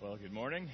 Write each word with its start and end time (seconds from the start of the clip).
Well, 0.00 0.16
good 0.16 0.32
morning. 0.32 0.68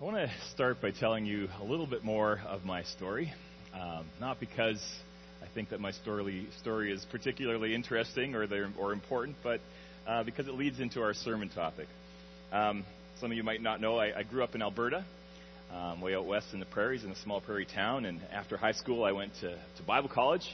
I 0.00 0.04
want 0.04 0.16
to 0.18 0.30
start 0.54 0.80
by 0.80 0.92
telling 0.92 1.26
you 1.26 1.48
a 1.60 1.64
little 1.64 1.88
bit 1.88 2.04
more 2.04 2.40
of 2.46 2.64
my 2.64 2.84
story. 2.84 3.32
Um, 3.74 4.06
not 4.20 4.38
because 4.38 4.80
I 5.42 5.46
think 5.52 5.70
that 5.70 5.80
my 5.80 5.90
story, 5.90 6.46
story 6.60 6.92
is 6.92 7.04
particularly 7.10 7.74
interesting 7.74 8.36
or, 8.36 8.46
or 8.78 8.92
important, 8.92 9.36
but 9.42 9.60
uh, 10.06 10.22
because 10.22 10.46
it 10.46 10.54
leads 10.54 10.78
into 10.78 11.02
our 11.02 11.12
sermon 11.12 11.48
topic. 11.48 11.88
Um, 12.52 12.84
some 13.20 13.32
of 13.32 13.36
you 13.36 13.42
might 13.42 13.62
not 13.62 13.80
know 13.80 13.98
I, 13.98 14.16
I 14.16 14.22
grew 14.22 14.44
up 14.44 14.54
in 14.54 14.62
Alberta, 14.62 15.04
um, 15.74 16.00
way 16.00 16.14
out 16.14 16.24
west 16.24 16.46
in 16.52 16.60
the 16.60 16.66
prairies, 16.66 17.02
in 17.02 17.10
a 17.10 17.16
small 17.16 17.40
prairie 17.40 17.66
town. 17.66 18.04
And 18.04 18.20
after 18.32 18.56
high 18.56 18.70
school, 18.70 19.02
I 19.02 19.10
went 19.10 19.34
to, 19.40 19.56
to 19.56 19.82
Bible 19.84 20.08
college 20.08 20.48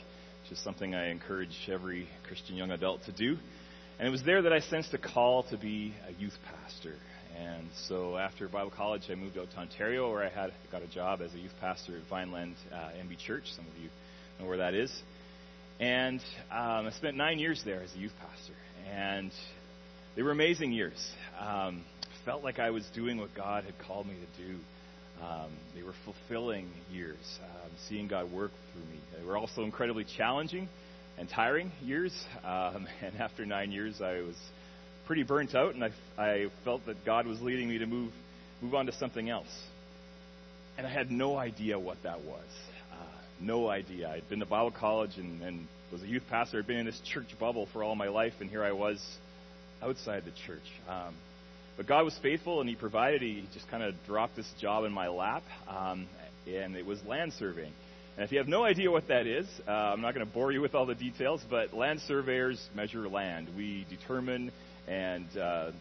which 0.45 0.53
is 0.53 0.63
something 0.63 0.95
I 0.95 1.09
encourage 1.09 1.57
every 1.73 2.07
Christian 2.29 2.57
young 2.57 2.71
adult 2.71 3.03
to 3.05 3.13
do. 3.13 3.39
And 3.99 4.07
it 4.07 4.11
was 4.11 4.23
there 4.25 4.43
that 4.43 4.53
I 4.53 4.61
sensed 4.61 4.93
a 4.93 4.99
call 4.99 5.45
to 5.45 5.57
be 5.57 5.95
a 6.07 6.21
youth 6.21 6.37
pastor. 6.45 6.97
And 7.35 7.69
so 7.89 8.19
after 8.19 8.47
Bible 8.47 8.71
college, 8.71 9.05
I 9.11 9.15
moved 9.15 9.39
out 9.39 9.51
to 9.53 9.57
Ontario, 9.57 10.11
where 10.11 10.23
I 10.23 10.29
had 10.29 10.53
got 10.71 10.83
a 10.83 10.87
job 10.87 11.23
as 11.23 11.33
a 11.33 11.39
youth 11.39 11.55
pastor 11.63 11.97
at 11.97 12.03
Vineland 12.11 12.57
uh, 12.71 12.77
MB 12.77 13.17
Church. 13.27 13.45
Some 13.57 13.65
of 13.65 13.83
you 13.83 13.89
know 14.39 14.47
where 14.47 14.59
that 14.59 14.75
is. 14.75 14.93
And 15.81 16.21
um, 16.51 16.89
I 16.89 16.91
spent 16.95 17.17
nine 17.17 17.39
years 17.39 17.63
there 17.65 17.83
as 17.83 17.95
a 17.95 17.99
youth 17.99 18.13
pastor, 18.21 18.55
and 18.93 19.31
they 20.15 20.23
were 20.23 20.31
amazing 20.31 20.73
years. 20.73 21.11
Um, 21.41 21.85
felt 22.27 22.45
like 22.45 22.59
I 22.59 22.69
was 22.69 22.87
doing 22.95 23.17
what 23.17 23.35
God 23.35 23.65
had 23.65 23.79
called 23.79 24.07
me 24.07 24.15
to 24.15 24.43
do. 24.47 24.59
Um, 25.23 25.51
they 25.75 25.83
were 25.83 25.95
fulfilling 26.05 26.69
years, 26.93 27.39
um, 27.43 27.71
seeing 27.89 28.09
God 28.09 28.31
work 28.33 28.51
through 28.73 28.83
me. 28.83 29.01
They 29.17 29.25
were 29.25 29.37
also 29.37 29.63
incredibly 29.63 30.05
challenging 30.05 30.69
and 31.19 31.29
tiring 31.29 31.71
years. 31.83 32.13
Um, 32.45 32.87
and 33.03 33.17
after 33.19 33.47
nine 33.47 33.73
years, 33.73 34.01
I 34.01 34.21
was 34.21 34.37
pretty 35.07 35.23
burnt 35.23 35.55
out, 35.55 35.75
and 35.75 35.85
I, 35.85 35.91
I 36.19 36.47
felt 36.65 36.87
that 36.87 37.05
God 37.05 37.27
was 37.27 37.41
leading 37.41 37.69
me 37.69 37.79
to 37.79 37.87
move 37.87 38.13
move 38.63 38.75
on 38.75 38.87
to 38.87 38.93
something 38.93 39.29
else. 39.29 39.63
And 40.79 40.87
I 40.87 40.91
had 40.91 41.11
no 41.11 41.37
idea 41.37 41.79
what 41.79 42.03
that 42.03 42.25
was. 42.25 42.47
Uh, 42.93 42.97
no 43.41 43.69
idea. 43.69 44.09
I'd 44.09 44.29
been 44.29 44.41
to 44.41 44.47
Bible 44.47 44.71
college 44.71 45.17
and, 45.17 45.43
and 45.43 45.67
was 45.93 46.03
a 46.03 46.07
youth 46.07 46.23
pastor. 46.31 46.59
I'd 46.59 46.67
been 46.67 46.79
in 46.79 46.87
this 46.87 47.01
church 47.05 47.29
bubble 47.39 47.69
for 47.73 47.85
all 47.85 47.95
my 47.95 48.09
life, 48.09 48.33
and 48.41 48.49
here 48.49 48.65
I 48.65 48.73
was 48.73 49.05
outside 49.83 50.25
the 50.25 50.33
church. 50.47 50.63
Um, 50.89 51.15
but 51.77 51.87
God 51.87 52.05
was 52.05 52.17
faithful 52.23 52.61
and 52.61 52.69
He 52.69 52.77
provided. 52.77 53.23
He 53.23 53.45
just 53.53 53.69
kind 53.71 53.83
of 53.83 53.95
dropped 54.07 54.37
this 54.37 54.51
job 54.61 54.85
in 54.85 54.93
my 54.93 55.09
lap, 55.09 55.43
um, 55.69 56.07
and 56.47 56.77
it 56.77 56.87
was 56.87 57.03
land 57.05 57.33
surveying. 57.35 57.73
And 58.17 58.25
if 58.25 58.31
you 58.31 58.39
have 58.39 58.47
no 58.47 58.65
idea 58.65 58.91
what 58.91 59.09
that 59.09 59.27
is, 59.27 59.47
uh, 59.67 59.71
I'm 59.71 60.01
not 60.01 60.15
going 60.15 60.25
to 60.25 60.33
bore 60.33 60.53
you 60.53 60.61
with 60.61 60.75
all 60.75 60.87
the 60.87 60.95
details, 60.95 61.43
but 61.51 61.75
land 61.75 62.01
surveyors 62.07 62.65
measure 62.75 63.09
land. 63.09 63.49
We 63.57 63.87
determine 63.91 64.53
and 64.87 65.27
uh, 65.37 65.73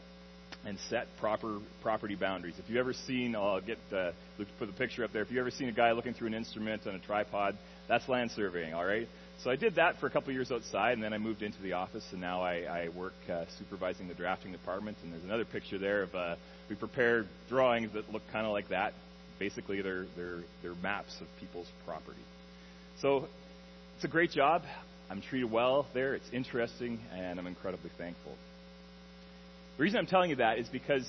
and 0.65 0.77
set 0.89 1.07
proper 1.19 1.59
property 1.81 2.15
boundaries. 2.15 2.55
If 2.57 2.69
you've 2.69 2.79
ever 2.79 2.93
seen, 2.93 3.35
I'll 3.35 3.61
get 3.61 3.77
uh, 3.91 4.11
put 4.37 4.67
the 4.67 4.73
picture 4.73 5.03
up 5.03 5.11
there. 5.11 5.21
If 5.21 5.29
you've 5.29 5.39
ever 5.39 5.51
seen 5.51 5.69
a 5.69 5.73
guy 5.73 5.91
looking 5.91 6.13
through 6.13 6.27
an 6.27 6.33
instrument 6.33 6.87
on 6.87 6.95
a 6.95 6.99
tripod, 6.99 7.57
that's 7.87 8.07
land 8.07 8.31
surveying. 8.31 8.73
All 8.73 8.85
right. 8.85 9.07
So 9.43 9.51
I 9.51 9.57
did 9.57 9.75
that 9.75 9.99
for 9.99 10.07
a 10.07 10.09
couple 10.09 10.31
years 10.31 10.53
outside, 10.53 10.93
and 10.93 11.03
then 11.03 11.11
I 11.11 11.17
moved 11.17 11.41
into 11.41 11.61
the 11.61 11.73
office, 11.73 12.05
and 12.13 12.21
now 12.21 12.41
I, 12.41 12.61
I 12.85 12.89
work 12.95 13.13
uh, 13.29 13.43
supervising 13.59 14.07
the 14.07 14.13
drafting 14.13 14.53
department. 14.53 14.97
And 15.03 15.11
there's 15.11 15.25
another 15.25 15.43
picture 15.43 15.77
there 15.77 16.03
of 16.03 16.15
uh, 16.15 16.35
we 16.69 16.77
prepared 16.77 17.27
drawings 17.49 17.91
that 17.93 18.09
look 18.09 18.21
kind 18.31 18.45
of 18.45 18.53
like 18.53 18.69
that. 18.69 18.93
Basically, 19.39 19.81
they're 19.81 20.05
they're 20.15 20.43
they're 20.61 20.75
maps 20.75 21.19
of 21.19 21.27
people's 21.41 21.67
property. 21.85 22.21
So 23.01 23.27
it's 23.95 24.05
a 24.05 24.07
great 24.07 24.31
job. 24.31 24.61
I'm 25.09 25.21
treated 25.21 25.51
well 25.51 25.87
there. 25.93 26.15
It's 26.15 26.29
interesting, 26.31 27.01
and 27.13 27.37
I'm 27.37 27.47
incredibly 27.47 27.91
thankful. 27.97 28.37
The 29.75 29.83
reason 29.83 29.99
I'm 29.99 30.07
telling 30.07 30.29
you 30.29 30.37
that 30.37 30.57
is 30.57 30.69
because 30.69 31.05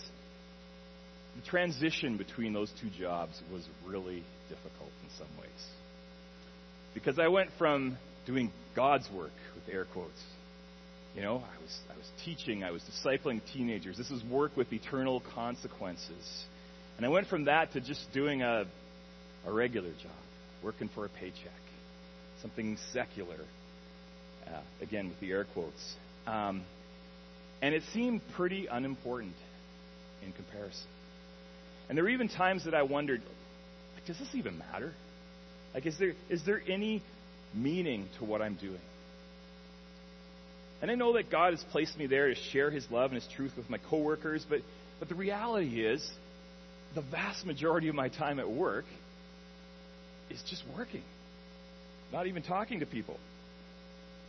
the 1.37 1.49
transition 1.49 2.17
between 2.17 2.53
those 2.53 2.73
two 2.81 2.91
jobs 2.99 3.41
was 3.53 3.65
really 3.87 4.25
difficult 4.49 4.91
in 5.05 5.11
some 5.19 5.29
ways. 5.41 5.67
Because 6.95 7.21
I 7.21 7.29
went 7.29 7.51
from 7.59 7.97
doing 8.27 8.51
God's 8.75 9.09
work 9.11 9.33
with 9.55 9.73
air 9.73 9.87
quotes. 9.93 10.23
You 11.15 11.23
know, 11.23 11.37
I 11.37 11.63
was, 11.63 11.79
I 11.93 11.97
was 11.97 12.11
teaching, 12.25 12.65
I 12.65 12.73
was 12.73 12.83
discipling 12.83 13.41
teenagers. 13.53 13.97
This 13.97 14.11
is 14.11 14.23
work 14.25 14.57
with 14.57 14.73
eternal 14.73 15.23
consequences. 15.35 16.45
And 16.97 17.07
I 17.07 17.09
went 17.09 17.29
from 17.29 17.45
that 17.45 17.73
to 17.73 17.81
just 17.81 18.13
doing 18.13 18.43
a, 18.43 18.67
a 19.47 19.53
regular 19.53 19.91
job, 19.91 20.13
working 20.63 20.89
for 20.95 21.05
a 21.05 21.09
paycheck, 21.09 21.53
something 22.43 22.77
secular, 22.93 23.39
uh, 24.47 24.61
again 24.83 25.09
with 25.09 25.21
the 25.21 25.31
air 25.31 25.47
quotes. 25.53 25.95
Um, 26.27 26.63
and 27.63 27.75
it 27.75 27.83
seemed 27.93 28.21
pretty 28.35 28.67
unimportant 28.67 29.37
in 30.25 30.33
comparison. 30.33 30.87
And 31.89 31.97
there 31.97 32.05
were 32.05 32.11
even 32.11 32.29
times 32.29 32.65
that 32.65 32.75
I 32.75 32.83
wondered, 32.83 33.21
like, 33.95 34.07
does 34.07 34.19
this 34.19 34.29
even 34.35 34.59
matter? 34.59 34.93
Like, 35.75 35.87
is 35.87 35.99
there, 35.99 36.15
is 36.29 36.45
there 36.45 36.61
any 36.69 37.03
meaning 37.55 38.09
to 38.19 38.25
what 38.25 38.43
I'm 38.43 38.55
doing. 38.55 38.81
And 40.83 40.91
I 40.91 40.95
know 40.95 41.15
that 41.15 41.31
God 41.31 41.53
has 41.53 41.65
placed 41.73 41.97
me 41.97 42.07
there 42.07 42.29
to 42.29 42.35
share 42.53 42.71
His 42.71 42.87
love 42.91 43.11
and 43.11 43.21
His 43.21 43.31
truth 43.35 43.53
with 43.57 43.71
my 43.71 43.79
coworkers, 43.89 44.45
but, 44.49 44.61
but 44.99 45.09
the 45.09 45.15
reality 45.15 45.85
is, 45.85 46.07
the 46.95 47.03
vast 47.03 47.47
majority 47.47 47.89
of 47.89 47.95
my 47.95 48.09
time 48.09 48.39
at 48.39 48.51
work 48.51 48.85
is 50.31 50.43
just 50.49 50.63
working, 50.77 51.03
not 52.13 52.27
even 52.27 52.43
talking 52.43 52.81
to 52.81 52.87
people. 52.87 53.19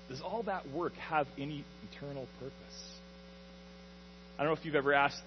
Does 0.10 0.22
all 0.22 0.44
that 0.44 0.70
work 0.72 0.94
have 0.94 1.28
any 1.38 1.64
eternal 1.92 2.28
purpose? 2.40 2.84
I 4.38 4.44
don't 4.44 4.54
know 4.54 4.60
if 4.60 4.66
you've 4.66 4.76
ever 4.76 4.94
asked 4.94 5.22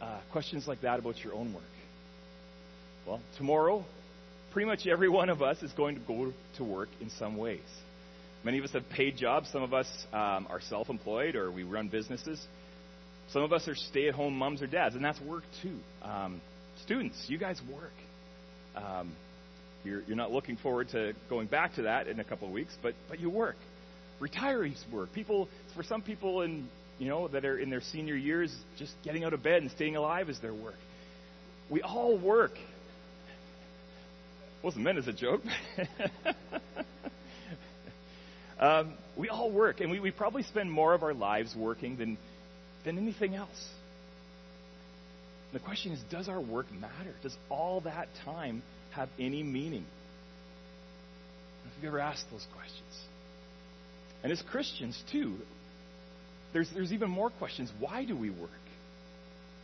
uh, 0.00 0.18
questions 0.32 0.66
like 0.66 0.82
that 0.82 0.98
about 0.98 1.22
your 1.22 1.34
own 1.34 1.52
work. 1.52 1.62
Well, 3.06 3.20
tomorrow 3.38 3.84
pretty 4.52 4.66
much 4.66 4.86
every 4.86 5.08
one 5.08 5.28
of 5.28 5.42
us 5.42 5.62
is 5.62 5.72
going 5.72 5.96
to 5.96 6.00
go 6.02 6.32
to 6.56 6.64
work 6.64 6.88
in 7.00 7.10
some 7.10 7.36
ways. 7.36 7.60
Many 8.44 8.58
of 8.58 8.64
us 8.64 8.72
have 8.72 8.88
paid 8.88 9.16
jobs. 9.16 9.48
Some 9.52 9.62
of 9.62 9.74
us 9.74 9.86
um, 10.12 10.46
are 10.48 10.60
self 10.68 10.88
employed 10.88 11.36
or 11.36 11.50
we 11.50 11.62
run 11.62 11.88
businesses. 11.88 12.40
Some 13.32 13.42
of 13.42 13.52
us 13.52 13.68
are 13.68 13.74
stay 13.74 14.08
at 14.08 14.14
home 14.14 14.36
moms 14.36 14.60
or 14.62 14.66
dads, 14.66 14.96
and 14.96 15.04
that's 15.04 15.20
work 15.20 15.44
too. 15.62 15.76
Um, 16.02 16.40
students, 16.84 17.16
you 17.28 17.38
guys 17.38 17.60
work. 17.72 17.92
Um, 18.74 19.12
you're, 19.84 20.02
you're 20.02 20.16
not 20.16 20.32
looking 20.32 20.56
forward 20.56 20.88
to 20.90 21.12
going 21.28 21.46
back 21.46 21.74
to 21.74 21.82
that 21.82 22.08
in 22.08 22.18
a 22.18 22.24
couple 22.24 22.48
of 22.48 22.54
weeks, 22.54 22.76
but, 22.82 22.94
but 23.08 23.20
you 23.20 23.30
work. 23.30 23.56
Retirees 24.20 24.78
work. 24.92 25.12
People, 25.12 25.48
for 25.74 25.82
some 25.82 26.02
people 26.02 26.42
in, 26.42 26.68
you 26.98 27.08
know, 27.08 27.28
that 27.28 27.44
are 27.44 27.58
in 27.58 27.70
their 27.70 27.80
senior 27.80 28.16
years, 28.16 28.54
just 28.78 28.92
getting 29.04 29.24
out 29.24 29.32
of 29.32 29.42
bed 29.42 29.62
and 29.62 29.70
staying 29.70 29.96
alive 29.96 30.28
is 30.28 30.38
their 30.40 30.52
work. 30.52 30.74
We 31.70 31.82
all 31.82 32.18
work 32.18 32.52
wasn't 34.62 34.84
meant 34.84 34.98
as 34.98 35.08
a 35.08 35.12
joke. 35.12 35.42
um, 38.60 38.92
we 39.16 39.28
all 39.28 39.50
work, 39.50 39.80
and 39.80 39.90
we, 39.90 40.00
we 40.00 40.10
probably 40.10 40.42
spend 40.42 40.70
more 40.70 40.94
of 40.94 41.02
our 41.02 41.14
lives 41.14 41.54
working 41.56 41.96
than, 41.96 42.18
than 42.84 42.98
anything 42.98 43.34
else. 43.34 43.68
And 45.52 45.60
the 45.60 45.64
question 45.64 45.92
is 45.92 46.00
does 46.10 46.28
our 46.28 46.40
work 46.40 46.66
matter? 46.72 47.14
Does 47.22 47.36
all 47.48 47.80
that 47.82 48.08
time 48.24 48.62
have 48.92 49.08
any 49.18 49.42
meaning? 49.42 49.84
Have 51.64 51.82
you 51.82 51.88
ever 51.88 52.00
asked 52.00 52.26
those 52.30 52.46
questions? 52.54 53.04
And 54.22 54.32
as 54.32 54.42
Christians, 54.42 55.02
too, 55.10 55.36
there's, 56.52 56.68
there's 56.74 56.92
even 56.92 57.10
more 57.10 57.30
questions. 57.30 57.70
Why 57.78 58.04
do 58.04 58.16
we 58.16 58.30
work? 58.30 58.50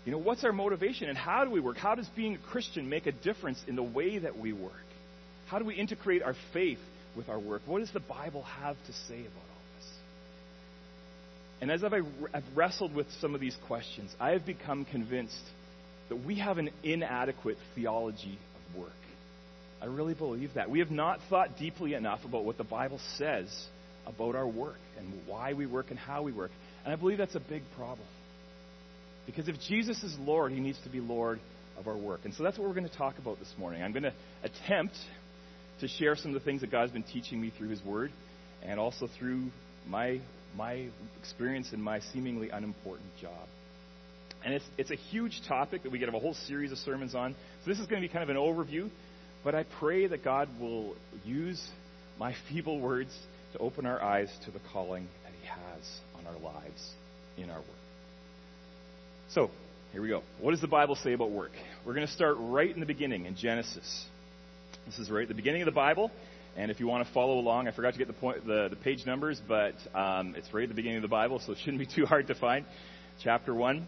You 0.05 0.13
know, 0.13 0.19
what's 0.19 0.45
our 0.45 0.53
motivation 0.53 1.09
and 1.09 1.19
how 1.19 1.45
do 1.45 1.51
we 1.51 1.61
work? 1.61 1.77
How 1.77 1.95
does 1.95 2.09
being 2.15 2.37
a 2.37 2.39
Christian 2.39 2.89
make 2.89 3.07
a 3.07 3.13
difference 3.13 3.63
in 3.67 3.77
the 3.77 3.83
way 3.83 4.19
that 4.19 4.39
we 4.39 4.53
work? 4.53 4.73
How 5.47 5.59
do 5.59 5.65
we 5.65 5.75
integrate 5.75 6.23
our 6.23 6.35
faith 6.53 6.79
with 7.17 7.29
our 7.29 7.39
work? 7.39 7.63
What 7.67 7.81
does 7.81 7.93
the 7.93 8.01
Bible 8.01 8.43
have 8.43 8.77
to 8.87 8.93
say 9.09 9.21
about 9.21 9.33
all 9.37 9.63
this? 9.79 9.89
And 11.61 11.71
as 11.71 11.85
I've 11.85 12.45
wrestled 12.55 12.95
with 12.95 13.07
some 13.21 13.35
of 13.35 13.41
these 13.41 13.57
questions, 13.67 14.15
I 14.21 14.31
have 14.31 14.45
become 14.45 14.85
convinced 14.85 15.35
that 16.09 16.17
we 16.17 16.39
have 16.39 16.59
an 16.59 16.71
inadequate 16.83 17.59
theology 17.75 18.39
of 18.57 18.81
work. 18.81 18.91
I 19.81 19.87
really 19.87 20.15
believe 20.15 20.55
that. 20.55 20.71
We 20.71 20.79
have 20.81 20.91
not 20.91 21.21
thought 21.29 21.59
deeply 21.59 21.95
enough 21.95 22.25
about 22.25 22.45
what 22.45 22.59
the 22.59 22.65
Bible 22.65 23.01
says 23.17 23.49
about 24.07 24.35
our 24.35 24.47
work 24.47 24.79
and 24.99 25.13
why 25.27 25.53
we 25.53 25.67
work 25.67 25.87
and 25.91 25.99
how 25.99 26.23
we 26.23 26.33
work. 26.33 26.51
And 26.85 26.93
I 26.93 26.97
believe 26.97 27.19
that's 27.19 27.35
a 27.35 27.41
big 27.41 27.63
problem. 27.77 28.07
Because 29.27 29.49
if 29.49 29.57
Jesus 29.69 30.03
is 30.03 30.17
Lord, 30.21 30.53
he 30.53 30.61
needs 30.61 30.79
to 30.85 30.89
be 30.89 31.01
Lord 31.01 31.41
of 31.79 31.89
our 31.89 31.97
work. 31.97 32.21
And 32.25 32.33
so 32.35 32.43
that's 32.43 32.57
what 32.59 32.67
we're 32.69 32.75
going 32.75 32.89
to 32.89 32.97
talk 32.97 33.19
about 33.19 33.39
this 33.39 33.53
morning. 33.59 33.83
I'm 33.83 33.93
going 33.93 34.05
to 34.05 34.15
attempt 34.43 34.95
to 35.81 35.89
share 35.89 36.17
some 36.17 36.35
of 36.35 36.41
the 36.41 36.45
things 36.45 36.63
that 36.63 36.71
God's 36.71 36.93
been 36.93 37.03
teaching 37.03 37.41
me 37.41 37.53
through 37.57 37.69
His 37.69 37.85
Word 37.85 38.11
and 38.63 38.81
also 38.81 39.09
through 39.19 39.51
my, 39.87 40.21
my 40.57 40.87
experience 41.19 41.73
in 41.73 41.81
my 41.81 42.01
seemingly 42.13 42.51
unimportant 42.51 43.09
job. 43.21 43.49
And 44.45 44.55
it's, 44.55 44.65
it's 44.79 44.91
a 44.91 44.97
huge 44.97 45.43
topic 45.49 45.83
that 45.83 45.93
we 45.93 45.99
could 45.99 46.09
have 46.09 46.15
a 46.15 46.21
whole 46.21 46.35
series 46.47 46.73
of 46.73 46.79
sermons 46.79 47.15
on. 47.15 47.35
So 47.65 47.71
this 47.71 47.79
is 47.79 47.87
going 47.87 48.01
to 48.01 48.09
be 48.09 48.13
kind 48.13 48.23
of 48.23 48.31
an 48.31 48.37
overview, 48.41 48.91
but 49.43 49.55
I 49.55 49.65
pray 49.81 50.07
that 50.07 50.25
God 50.25 50.49
will 50.61 50.95
use 51.25 51.63
my 52.19 52.35
feeble 52.49 52.81
words 52.81 53.17
to 53.53 53.59
open 53.59 53.87
our 53.87 54.03
eyes 54.03 54.31
to 54.45 54.51
the 54.51 54.61
calling 54.73 55.09
that 55.25 55.33
He 55.41 55.47
has 55.47 55.85
on 56.19 56.27
our 56.27 56.41
lives 56.41 56.91
in 57.37 57.51
our 57.51 57.59
work. 57.59 57.67
So, 59.31 59.51
here 59.93 60.03
we 60.03 60.09
go. 60.09 60.23
What 60.41 60.53
does 60.53 60.61
the 60.61 60.69
Bible 60.69 60.95
say 60.97 61.13
about 61.13 61.31
work? 61.31 61.53
We're 61.85 61.95
going 61.95 62.07
to 62.07 62.13
start 62.13 62.37
right 62.39 62.73
in 62.73 62.81
the 62.81 62.87
beginning 62.87 63.27
in 63.27 63.35
Genesis. 63.35 64.05
This 64.87 65.01
is 65.01 65.11
right 65.11 65.23
at 65.23 65.29
the 65.29 65.35
beginning 65.35 65.63
of 65.63 65.67
the 65.67 65.73
Bible. 65.73 66.13
And 66.57 66.71
if 66.71 66.79
you 66.79 66.87
want 66.87 67.05
to 67.05 67.13
follow 67.13 67.41
along, 67.41 67.67
I 67.67 67.73
forgot 67.73 67.95
to 67.95 67.99
get 67.99 68.07
the, 68.07 68.13
point, 68.13 68.47
the, 68.47 68.69
the 68.71 68.77
page 68.77 69.05
numbers, 69.05 69.41
but 69.47 69.75
um, 69.95 70.35
it's 70.37 70.55
right 70.55 70.63
at 70.63 70.69
the 70.69 70.77
beginning 70.77 70.99
of 70.99 71.03
the 71.03 71.09
Bible, 71.09 71.41
so 71.45 71.53
it 71.53 71.59
shouldn't 71.59 71.81
be 71.81 71.87
too 71.95 72.07
hard 72.07 72.29
to 72.29 72.37
find. 72.37 72.65
Chapter 73.23 73.53
1. 73.53 73.85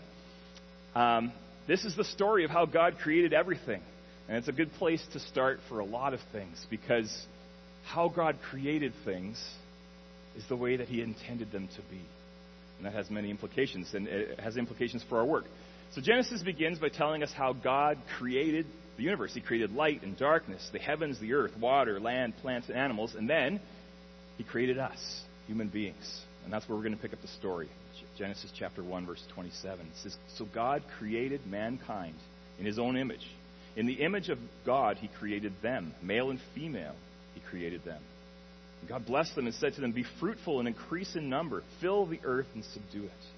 Um, 0.96 1.32
this 1.68 1.84
is 1.84 1.94
the 1.94 2.02
story 2.02 2.44
of 2.44 2.50
how 2.50 2.66
God 2.66 2.98
created 2.98 3.32
everything. 3.32 3.80
And 4.26 4.36
it's 4.38 4.48
a 4.48 4.52
good 4.52 4.72
place 4.72 5.02
to 5.12 5.20
start 5.20 5.60
for 5.68 5.78
a 5.78 5.84
lot 5.84 6.14
of 6.14 6.20
things 6.32 6.66
because 6.68 7.26
how 7.84 8.08
God 8.08 8.36
created 8.50 8.92
things 9.04 9.40
is 10.36 10.44
the 10.48 10.56
way 10.56 10.76
that 10.76 10.88
He 10.88 11.00
intended 11.00 11.52
them 11.52 11.68
to 11.76 11.82
be. 11.90 12.02
And 12.78 12.86
that 12.86 12.92
has 12.92 13.08
many 13.08 13.30
implications, 13.30 13.94
and 13.94 14.08
it 14.08 14.40
has 14.40 14.56
implications 14.56 15.04
for 15.08 15.18
our 15.18 15.24
work. 15.24 15.44
So 15.94 16.00
Genesis 16.00 16.42
begins 16.42 16.80
by 16.80 16.88
telling 16.88 17.22
us 17.22 17.30
how 17.32 17.52
God 17.52 17.98
created 18.18 18.66
the 18.98 19.04
universe. 19.04 19.32
He 19.32 19.40
created 19.40 19.72
light 19.72 20.02
and 20.02 20.18
darkness, 20.18 20.68
the 20.72 20.78
heavens, 20.78 21.18
the 21.18 21.32
earth, 21.32 21.56
water, 21.58 21.98
land, 21.98 22.36
plants, 22.42 22.68
and 22.68 22.76
animals, 22.76 23.14
and 23.14 23.30
then 23.30 23.60
He 24.36 24.44
created 24.44 24.76
us, 24.76 25.22
human 25.46 25.68
beings. 25.68 26.20
And 26.44 26.52
that's 26.52 26.68
where 26.68 26.76
we're 26.76 26.84
going 26.84 26.96
to 26.96 27.00
pick 27.00 27.12
up 27.12 27.22
the 27.22 27.28
story. 27.28 27.68
Genesis 28.18 28.50
chapter 28.58 28.82
1, 28.82 29.06
verse 29.06 29.22
27. 29.34 29.80
It 29.80 29.92
says, 30.02 30.16
So 30.36 30.44
God 30.52 30.82
created 30.98 31.46
mankind 31.46 32.16
in 32.58 32.66
His 32.66 32.78
own 32.78 32.96
image. 32.96 33.26
In 33.76 33.86
the 33.86 33.94
image 33.94 34.28
of 34.28 34.38
God, 34.66 34.96
He 34.96 35.08
created 35.08 35.52
them. 35.62 35.94
Male 36.02 36.30
and 36.30 36.40
female, 36.54 36.96
He 37.34 37.40
created 37.40 37.84
them. 37.84 38.02
And 38.80 38.88
God 38.88 39.06
blessed 39.06 39.36
them 39.36 39.46
and 39.46 39.54
said 39.54 39.74
to 39.74 39.80
them, 39.80 39.92
Be 39.92 40.04
fruitful 40.18 40.58
and 40.58 40.66
increase 40.66 41.14
in 41.14 41.28
number, 41.28 41.62
fill 41.80 42.06
the 42.06 42.20
earth 42.24 42.48
and 42.54 42.64
subdue 42.64 43.04
it. 43.04 43.37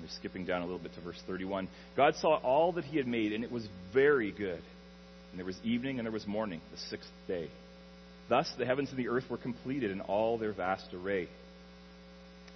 We're 0.00 0.08
skipping 0.08 0.44
down 0.44 0.62
a 0.62 0.64
little 0.64 0.78
bit 0.78 0.94
to 0.94 1.00
verse 1.00 1.20
31. 1.26 1.68
God 1.96 2.14
saw 2.16 2.36
all 2.36 2.72
that 2.72 2.84
He 2.84 2.96
had 2.96 3.06
made, 3.06 3.32
and 3.32 3.44
it 3.44 3.50
was 3.50 3.66
very 3.92 4.32
good. 4.32 4.62
And 5.30 5.38
there 5.38 5.46
was 5.46 5.58
evening 5.64 5.98
and 5.98 6.06
there 6.06 6.12
was 6.12 6.26
morning, 6.26 6.60
the 6.70 6.78
sixth 6.78 7.10
day. 7.26 7.48
Thus 8.28 8.50
the 8.58 8.66
heavens 8.66 8.90
and 8.90 8.98
the 8.98 9.08
earth 9.08 9.24
were 9.28 9.36
completed 9.36 9.90
in 9.90 10.00
all 10.00 10.38
their 10.38 10.52
vast 10.52 10.92
array. 10.94 11.28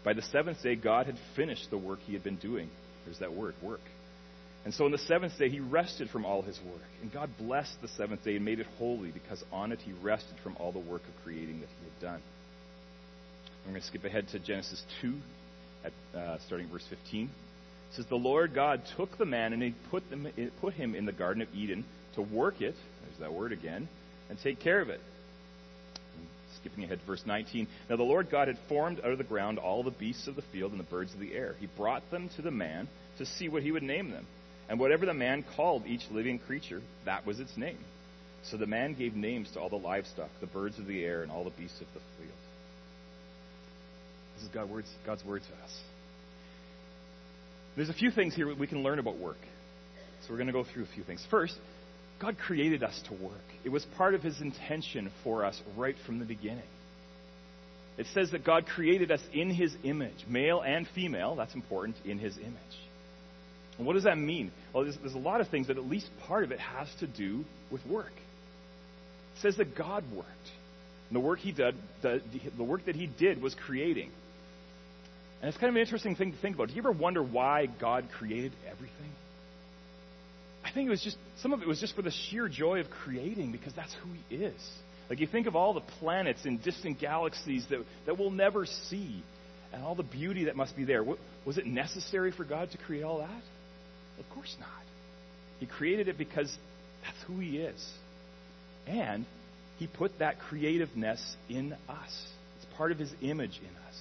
By 0.05 0.13
the 0.13 0.23
seventh 0.23 0.63
day, 0.63 0.77
God 0.77 1.07
had 1.07 1.17
finished 1.35 1.71
the 1.71 1.79
work 1.79 1.99
He 2.07 2.13
had 2.13 2.23
been 2.23 2.37
doing. 2.37 2.71
There's 3.05 3.19
that 3.19 3.35
word, 3.35 3.55
work. 3.63 3.81
And 4.65 4.75
so 4.75 4.85
on 4.85 4.91
the 4.91 4.99
seventh 4.99 5.39
day, 5.39 5.49
He 5.49 5.61
rested 5.61 6.11
from 6.11 6.25
all 6.25 6.43
His 6.43 6.59
work. 6.65 6.83
And 7.03 7.13
God 7.13 7.31
blessed 7.39 7.81
the 7.83 7.89
seventh 7.89 8.25
day 8.25 8.37
and 8.37 8.45
made 8.45 8.61
it 8.61 8.67
holy 8.79 9.11
because 9.11 9.43
on 9.53 9.73
it 9.73 9.81
He 9.81 9.93
rested 10.03 10.37
from 10.43 10.57
all 10.59 10.73
the 10.73 10.79
work 10.79 11.03
of 11.03 11.25
creating 11.25 11.61
that 11.61 11.69
He 11.69 11.85
had 11.85 12.13
done. 12.13 12.23
I'm 13.67 13.73
going 13.73 13.81
to 13.81 13.87
skip 13.87 14.05
ahead 14.05 14.29
to 14.29 14.39
Genesis 14.39 14.83
2 15.03 15.15
at, 15.85 15.93
uh, 16.19 16.39
starting 16.47 16.69
verse 16.69 16.85
15. 16.89 17.25
It 17.25 17.95
says, 17.95 18.07
The 18.07 18.17
Lord 18.17 18.55
God 18.55 18.83
took 18.97 19.17
the 19.19 19.25
man 19.25 19.53
and 19.53 19.63
he 19.63 19.75
put, 19.91 20.09
them, 20.11 20.29
put 20.61 20.75
him 20.75 20.95
in 20.95 21.07
the 21.07 21.13
Garden 21.13 21.43
of 21.43 21.49
Eden 21.55 21.85
to 22.15 22.23
work 22.23 22.61
it, 22.61 22.75
there's 23.05 23.19
that 23.21 23.33
word 23.33 23.53
again, 23.53 23.89
and 24.29 24.39
take 24.39 24.61
care 24.61 24.81
of 24.81 24.89
it. 24.89 25.01
Skipping 26.61 26.85
ahead 26.85 27.01
to 27.01 27.07
verse 27.07 27.23
19. 27.25 27.69
Now 27.89 27.97
the 27.97 28.03
Lord 28.03 28.31
God 28.31 28.49
had 28.49 28.59
formed 28.69 28.99
out 29.01 29.13
of 29.13 29.19
the 29.19 29.25
ground 29.25 29.59
all 29.59 29.83
the 29.83 29.91
beasts 29.91 30.27
of 30.27 30.35
the 30.35 30.43
field 30.53 30.73
and 30.73 30.81
the 30.81 30.85
birds 30.85 31.15
of 31.15 31.21
the 31.21 31.35
air. 31.35 31.55
He 31.61 31.69
brought 31.77 32.11
them 32.11 32.29
to 32.37 32.43
the 32.43 32.51
man 32.51 32.89
to 33.19 33.27
see 33.27 33.49
what 33.49 33.63
he 33.63 33.71
would 33.71 33.83
name 33.83 34.11
them. 34.11 34.27
And 34.69 34.79
whatever 34.79 35.07
the 35.07 35.15
man 35.15 35.45
called 35.57 35.87
each 35.87 36.03
living 36.11 36.39
creature, 36.39 36.83
that 37.05 37.25
was 37.25 37.41
its 37.41 37.57
name. 37.57 37.79
So 38.43 38.57
the 38.57 38.67
man 38.67 38.95
gave 38.95 39.15
names 39.15 39.51
to 39.53 39.61
all 39.61 39.69
the 39.69 39.77
livestock, 39.77 40.31
the 40.41 40.47
birds 40.47 40.79
of 40.79 40.87
the 40.87 41.05
air, 41.05 41.23
and 41.23 41.31
all 41.31 41.45
the 41.45 41.51
beasts 41.51 41.81
of 41.81 41.87
the 41.95 42.01
field. 42.19 42.38
This 44.39 44.47
is 44.47 44.55
God's 44.55 44.71
word, 44.71 44.85
God's 45.05 45.25
word 45.25 45.43
to 45.43 45.65
us. 45.65 45.81
There's 47.75 47.89
a 47.89 47.95
few 47.95 48.13
things 48.13 48.37
here 48.37 48.47
that 48.47 48.59
we 48.59 48.69
can 48.69 48.85
learn 48.85 49.01
about 49.01 49.19
work. 49.19 49.39
So 50.23 50.29
we're 50.31 50.37
going 50.37 50.47
to 50.47 50.53
go 50.53 50.65
through 50.65 50.85
a 50.85 50.95
few 50.95 51.03
things. 51.03 51.25
First, 51.29 51.55
God 52.21 52.37
created 52.39 52.85
us 52.85 53.01
to 53.09 53.15
work. 53.15 53.33
It 53.65 53.71
was 53.71 53.85
part 53.97 54.15
of 54.15 54.23
His 54.23 54.41
intention 54.41 55.11
for 55.25 55.45
us 55.45 55.61
right 55.77 55.97
from 56.07 56.21
the 56.21 56.25
beginning. 56.25 56.63
It 57.97 58.07
says 58.15 58.31
that 58.31 58.45
God 58.45 58.67
created 58.67 59.11
us 59.11 59.21
in 59.33 59.51
His 59.51 59.75
image, 59.83 60.25
male 60.29 60.61
and 60.61 60.87
female, 60.95 61.35
that's 61.35 61.55
important, 61.55 61.97
in 62.05 62.21
His 62.21 62.37
image. 62.39 62.55
And 63.77 63.87
what 63.87 63.95
does 63.95 64.05
that 64.05 64.19
mean? 64.19 64.53
Well, 64.73 64.85
there's, 64.85 64.99
there's 64.99 65.15
a 65.15 65.19
lot 65.19 65.41
of 65.41 65.49
things, 65.49 65.67
but 65.67 65.79
at 65.79 65.85
least 65.85 66.07
part 66.29 66.45
of 66.45 66.53
it 66.53 66.61
has 66.61 66.89
to 67.01 67.09
do 67.09 67.45
with 67.73 67.85
work. 67.87 68.13
It 69.37 69.43
says 69.43 69.57
that 69.57 69.77
God 69.77 70.05
worked. 70.15 70.29
And 71.09 71.17
the 71.17 71.21
work 71.21 71.39
He 71.41 71.53
did, 71.53 71.75
the, 72.03 72.21
the 72.57 72.65
work 72.65 72.85
that 72.87 72.95
He 72.95 73.07
did 73.07 73.41
was 73.41 73.55
creating. 73.67 74.11
And 75.41 75.49
it's 75.49 75.59
kind 75.59 75.69
of 75.69 75.77
an 75.77 75.81
interesting 75.81 76.17
thing 76.17 76.33
to 76.33 76.39
think 76.39 76.57
about. 76.57 76.69
Do 76.69 76.75
you 76.75 76.81
ever 76.81 76.93
wonder 76.93 77.23
why 77.23 77.67
God 77.67 78.09
created 78.19 78.53
everything? 78.67 79.11
I 80.65 80.73
think 80.73 80.89
it 80.89 80.91
was 80.91 81.03
just, 81.03 81.17
some 81.41 81.53
of 81.53 81.63
it 81.63 81.69
was 81.69 81.81
just 81.81 81.95
for 81.95 82.03
the 82.03 82.11
sheer 82.11 82.49
joy 82.49 82.81
of 82.81 82.91
creating 82.91 83.53
because 83.53 83.73
that's 83.75 83.95
who 84.03 84.11
He 84.29 84.45
is. 84.45 84.61
Like 85.09 85.21
you 85.21 85.27
think 85.27 85.47
of 85.47 85.57
all 85.57 85.73
the 85.73 85.81
planets 86.01 86.45
in 86.45 86.59
distant 86.59 87.01
galaxies 87.01 87.65
that, 87.71 87.85
that 88.07 88.19
we'll 88.19 88.31
never 88.31 88.67
see 88.67 89.23
and 89.73 89.83
all 89.83 89.95
the 89.95 90.03
beauty 90.03 90.45
that 90.45 90.57
must 90.57 90.77
be 90.77 90.85
there. 90.85 91.03
Was 91.45 91.59
it 91.59 91.67
necessary 91.67 92.33
for 92.33 92.45
God 92.45 92.71
to 92.73 92.79
create 92.79 93.03
all 93.03 93.19
that? 93.19 93.43
Of 94.19 94.29
course 94.35 94.55
not. 94.59 94.69
He 95.61 95.67
created 95.67 96.09
it 96.09 96.19
because 96.19 96.55
that's 97.05 97.17
who 97.27 97.39
He 97.39 97.59
is. 97.59 97.89
And 98.87 99.25
He 99.79 99.87
put 99.87 100.19
that 100.19 100.39
creativeness 100.41 101.21
in 101.49 101.75
us. 101.89 102.27
It's 102.57 102.77
part 102.77 102.93
of 102.93 102.99
His 102.99 103.13
image 103.23 103.59
in 103.61 103.77
us. 103.89 104.01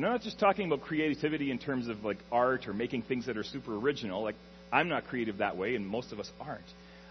And 0.00 0.06
I'm 0.06 0.12
not 0.12 0.22
just 0.22 0.38
talking 0.38 0.66
about 0.66 0.80
creativity 0.80 1.50
in 1.50 1.58
terms 1.58 1.88
of 1.88 2.02
like 2.06 2.16
art 2.32 2.66
or 2.66 2.72
making 2.72 3.02
things 3.02 3.26
that 3.26 3.36
are 3.36 3.44
super 3.44 3.76
original. 3.76 4.22
Like 4.22 4.36
I'm 4.72 4.88
not 4.88 5.04
creative 5.08 5.36
that 5.38 5.58
way, 5.58 5.74
and 5.74 5.86
most 5.86 6.10
of 6.10 6.18
us 6.18 6.30
aren't. 6.40 6.64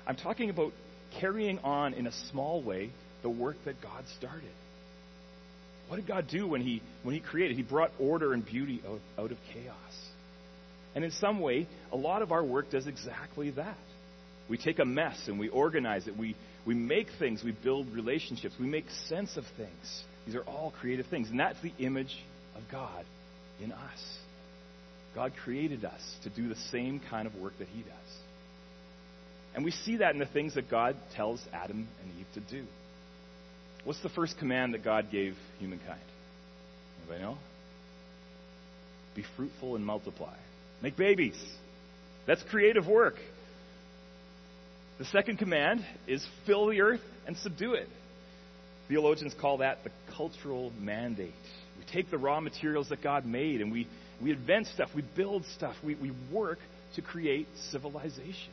I'm 0.08 0.16
talking 0.16 0.50
about 0.50 0.74
carrying 1.20 1.60
on 1.60 1.94
in 1.94 2.08
a 2.08 2.12
small 2.32 2.64
way 2.64 2.90
the 3.22 3.30
work 3.30 3.58
that 3.66 3.80
God 3.80 4.06
started. 4.18 4.50
What 5.88 5.98
did 5.98 6.08
God 6.08 6.30
do 6.30 6.48
when 6.48 6.62
He 6.62 6.82
when 7.04 7.14
He 7.14 7.22
created? 7.22 7.58
He 7.58 7.62
brought 7.62 7.92
order 8.00 8.34
and 8.34 8.44
beauty 8.44 8.82
out, 8.88 9.02
out 9.24 9.32
of 9.32 9.38
chaos. 9.54 10.10
And 10.96 11.04
in 11.04 11.12
some 11.12 11.42
way, 11.42 11.68
a 11.92 11.96
lot 11.96 12.24
of 12.24 12.32
our 12.32 12.44
work 12.44 12.72
does 12.72 12.88
exactly 12.88 13.52
that. 13.52 13.78
We 14.50 14.58
take 14.58 14.80
a 14.80 14.86
mess 14.86 15.28
and 15.28 15.38
we 15.38 15.50
organize 15.50 16.08
it. 16.08 16.18
We, 16.18 16.36
we 16.66 16.74
make 16.74 17.10
things. 17.20 17.44
We 17.44 17.52
build 17.52 17.94
relationships. 17.94 18.56
We 18.60 18.66
make 18.66 18.86
sense 19.08 19.38
of 19.38 19.44
things. 19.58 20.04
These 20.26 20.34
are 20.34 20.42
all 20.42 20.74
creative 20.82 21.06
things. 21.06 21.30
And 21.30 21.40
that's 21.40 21.62
the 21.62 21.72
image 21.78 22.18
of 22.60 22.72
God 22.72 23.06
in 23.62 23.72
us. 23.72 24.18
God 25.16 25.34
created 25.44 25.86
us 25.86 26.02
to 26.24 26.30
do 26.30 26.48
the 26.48 26.56
same 26.72 27.02
kind 27.10 27.28
of 27.28 27.36
work 27.36 27.54
that 27.60 27.68
He 27.68 27.82
does. 27.82 28.18
And 29.56 29.66
we 29.66 29.72
see 29.72 29.98
that 29.98 30.14
in 30.14 30.20
the 30.20 30.26
things 30.26 30.56
that 30.56 30.70
God 30.70 30.96
tells 31.16 31.42
Adam 31.52 31.88
and 32.02 32.20
Eve 32.20 32.28
to 32.36 32.40
do. 32.56 32.66
What's 33.84 34.02
the 34.04 34.10
first 34.10 34.38
command 34.38 34.74
that 34.74 34.84
God 34.84 35.12
gave 35.12 35.36
humankind? 35.58 36.02
Anybody 37.02 37.24
know? 37.24 37.38
Be 39.16 39.24
fruitful 39.36 39.76
and 39.76 39.86
multiply. 39.86 40.36
Make 40.84 40.96
babies. 40.96 41.38
That's 42.28 42.44
creative 42.44 42.88
work. 42.88 43.16
The 45.00 45.06
second 45.06 45.38
command 45.38 45.84
is 46.08 46.26
fill 46.46 46.68
the 46.68 46.82
earth 46.82 47.02
and 47.26 47.36
subdue 47.38 47.74
it. 47.74 47.88
Theologians 48.88 49.34
call 49.40 49.58
that 49.58 49.84
the 49.84 49.92
cultural 50.16 50.72
mandate. 50.80 51.34
Take 51.92 52.12
the 52.12 52.18
raw 52.18 52.40
materials 52.40 52.90
that 52.90 53.02
God 53.02 53.26
made 53.26 53.62
and 53.62 53.72
we, 53.72 53.88
we 54.22 54.32
invent 54.32 54.68
stuff, 54.68 54.90
we 54.96 55.04
build 55.16 55.46
stuff, 55.56 55.76
we, 55.84 55.96
we 55.96 56.12
work 56.32 56.60
to 56.96 57.02
create 57.02 57.48
civilization. 57.72 58.52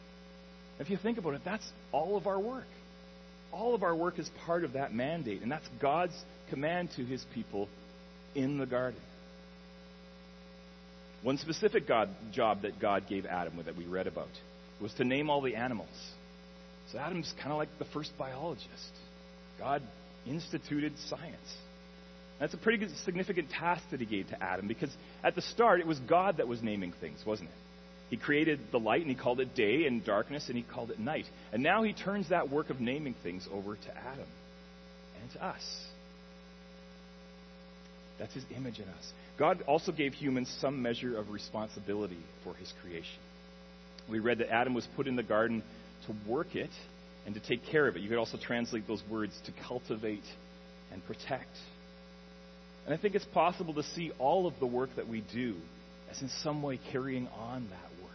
If 0.78 0.90
you 0.90 0.97
think 0.97 1.19
about 1.19 1.35
it, 1.35 1.43
that's 1.45 1.66
all 1.93 2.16
of 2.16 2.26
our 2.26 2.38
work. 2.38 2.66
All 3.52 3.75
of 3.75 3.83
our 3.83 3.95
work 3.97 4.19
is 4.19 4.28
part 4.45 4.64
of 4.64 4.75
that 4.75 4.93
mandate, 4.93 5.43
and 5.43 5.50
that's 5.50 5.66
God's 5.81 6.14
command 6.50 6.90
to 6.97 7.05
his 7.05 7.25
people 7.35 7.69
in 8.35 8.59
the 8.59 8.66
garden. 8.66 9.00
One 11.23 11.38
specific 11.38 11.88
God, 11.88 12.11
job 12.33 12.62
that 12.62 12.78
God 12.78 13.05
gave 13.09 13.25
Adam 13.25 13.61
that 13.64 13.76
we 13.76 13.87
read 13.87 14.07
about 14.07 14.28
was 14.81 14.93
to 14.95 15.05
name 15.05 15.31
all 15.31 15.40
the 15.40 15.57
animals. 15.57 15.88
So 16.93 16.99
Adam's 16.99 17.33
kind 17.38 17.50
of 17.50 17.59
like 17.59 17.71
the 17.78 17.87
first 17.87 18.12
biologist. 18.19 18.93
God 19.59 19.83
instituted 20.26 20.93
science. 21.09 21.57
That's 22.38 22.55
a 22.55 22.59
pretty 22.59 22.87
significant 23.05 23.50
task 23.50 23.83
that 23.90 24.00
he 24.00 24.07
gave 24.07 24.28
to 24.28 24.43
Adam 24.43 24.69
because 24.69 24.95
at 25.25 25.35
the 25.35 25.43
start 25.43 25.81
it 25.81 25.87
was 25.87 25.99
God 26.00 26.37
that 26.37 26.49
was 26.49 26.62
naming 26.62 26.93
things, 27.00 27.19
wasn't 27.26 27.49
it? 27.49 27.57
He 28.11 28.16
created 28.16 28.61
the 28.71 28.78
light 28.78 29.00
and 29.00 29.11
he 29.11 29.16
called 29.16 29.40
it 29.40 29.55
day 29.55 29.87
and 29.87 30.05
darkness 30.05 30.49
and 30.49 30.57
he 30.57 30.62
called 30.62 30.90
it 30.90 30.99
night. 31.00 31.25
And 31.52 31.62
now 31.62 31.83
he 31.83 31.93
turns 31.93 32.28
that 32.28 32.50
work 32.50 32.71
of 32.71 32.81
naming 32.81 33.14
things 33.23 33.49
over 33.52 33.75
to 33.75 33.97
Adam 33.97 34.28
and 35.21 35.31
to 35.33 35.45
us. 35.45 35.87
That's 38.19 38.35
his 38.35 38.45
image 38.55 38.78
in 38.78 38.88
us. 38.88 39.12
God 39.38 39.62
also 39.66 39.93
gave 39.93 40.14
humans 40.14 40.55
some 40.61 40.83
measure 40.83 41.19
of 41.19 41.31
responsibility 41.31 42.19
for 42.45 42.55
his 42.55 42.73
creation. 42.83 43.19
We 44.11 44.21
read 44.21 44.38
that 44.38 44.50
Adam 44.50 44.73
was 44.73 44.87
put 44.95 45.07
in 45.07 45.16
the 45.16 45.23
garden 45.23 45.62
to 46.07 46.31
work 46.31 46.55
it 46.55 46.71
and 47.26 47.35
to 47.35 47.40
take 47.40 47.66
care 47.66 47.88
of 47.88 47.97
it. 47.97 48.02
You 48.02 48.09
could 48.09 48.19
also 48.19 48.38
translate 48.38 48.87
those 48.87 49.02
words 49.11 49.38
to 49.47 49.52
cultivate 49.66 50.23
and 50.93 51.05
protect. 51.07 51.50
And 52.87 52.95
I 52.95 52.97
think 52.97 53.16
it's 53.16 53.26
possible 53.26 53.75
to 53.75 53.83
see 53.83 54.12
all 54.19 54.47
of 54.47 54.55
the 54.61 54.66
work 54.66 54.90
that 54.97 55.09
we 55.09 55.23
do 55.33 55.57
as 56.11 56.23
in 56.23 56.28
some 56.43 56.62
way 56.62 56.78
carrying 56.93 57.26
on 57.28 57.69
that 57.69 58.02
work. 58.02 58.12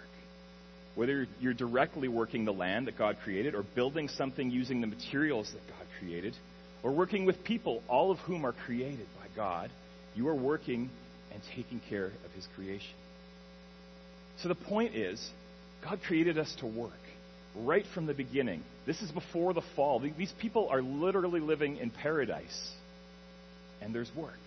Whether 0.96 1.28
you're 1.42 1.54
directly 1.54 2.08
working 2.08 2.46
the 2.46 2.54
land 2.54 2.88
that 2.88 2.98
God 2.98 3.18
created, 3.24 3.54
or 3.54 3.63
building 3.75 4.08
something 4.08 4.50
using 4.50 4.82
the 4.82 4.88
materials 4.88 5.51
that 5.51 5.62
God 5.68 5.88
created, 6.00 6.34
or 6.84 6.92
working 6.92 7.25
with 7.25 7.44
people, 7.44 7.84
all 7.90 8.12
of 8.12 8.18
whom 8.20 8.46
are 8.46 8.54
created 8.66 9.06
by 9.20 9.28
God, 9.36 9.70
you 10.16 10.28
are 10.30 10.36
working 10.36 10.90
and 11.34 11.42
taking 11.56 11.82
care 11.90 12.08
of 12.08 12.32
His 12.34 12.48
creation. 12.56 12.96
So 14.42 14.48
the 14.48 14.56
point 14.56 14.96
is, 14.96 15.30
God 15.84 16.00
created 16.08 16.38
us 16.38 16.54
to 16.60 16.66
work 16.66 16.92
right 17.56 17.86
from 17.94 18.06
the 18.06 18.13
beginning. 18.13 18.63
This 18.86 19.01
is 19.01 19.12
before 19.12 19.54
the 19.54 19.62
fall. 19.75 20.00
These 20.00 20.34
people 20.40 20.70
are 20.70 20.82
literally 20.82 21.42
living 21.42 21.78
in 21.78 21.90
paradise, 21.90 22.72
and 23.82 23.94
there's 23.94 24.12
work. 24.16 24.38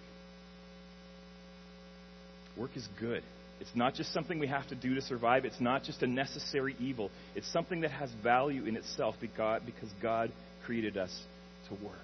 Work 2.56 2.76
is 2.76 2.86
good. 3.00 3.22
It's 3.60 3.74
not 3.74 3.94
just 3.94 4.12
something 4.12 4.38
we 4.38 4.48
have 4.48 4.68
to 4.68 4.74
do 4.74 4.94
to 4.94 5.00
survive. 5.00 5.44
It's 5.44 5.60
not 5.60 5.84
just 5.84 6.02
a 6.02 6.06
necessary 6.06 6.76
evil. 6.78 7.10
It's 7.34 7.50
something 7.52 7.80
that 7.82 7.90
has 7.92 8.10
value 8.22 8.64
in 8.64 8.76
itself 8.76 9.14
because 9.20 9.90
God 10.02 10.32
created 10.66 10.96
us 10.96 11.22
to 11.68 11.74
work. 11.84 11.94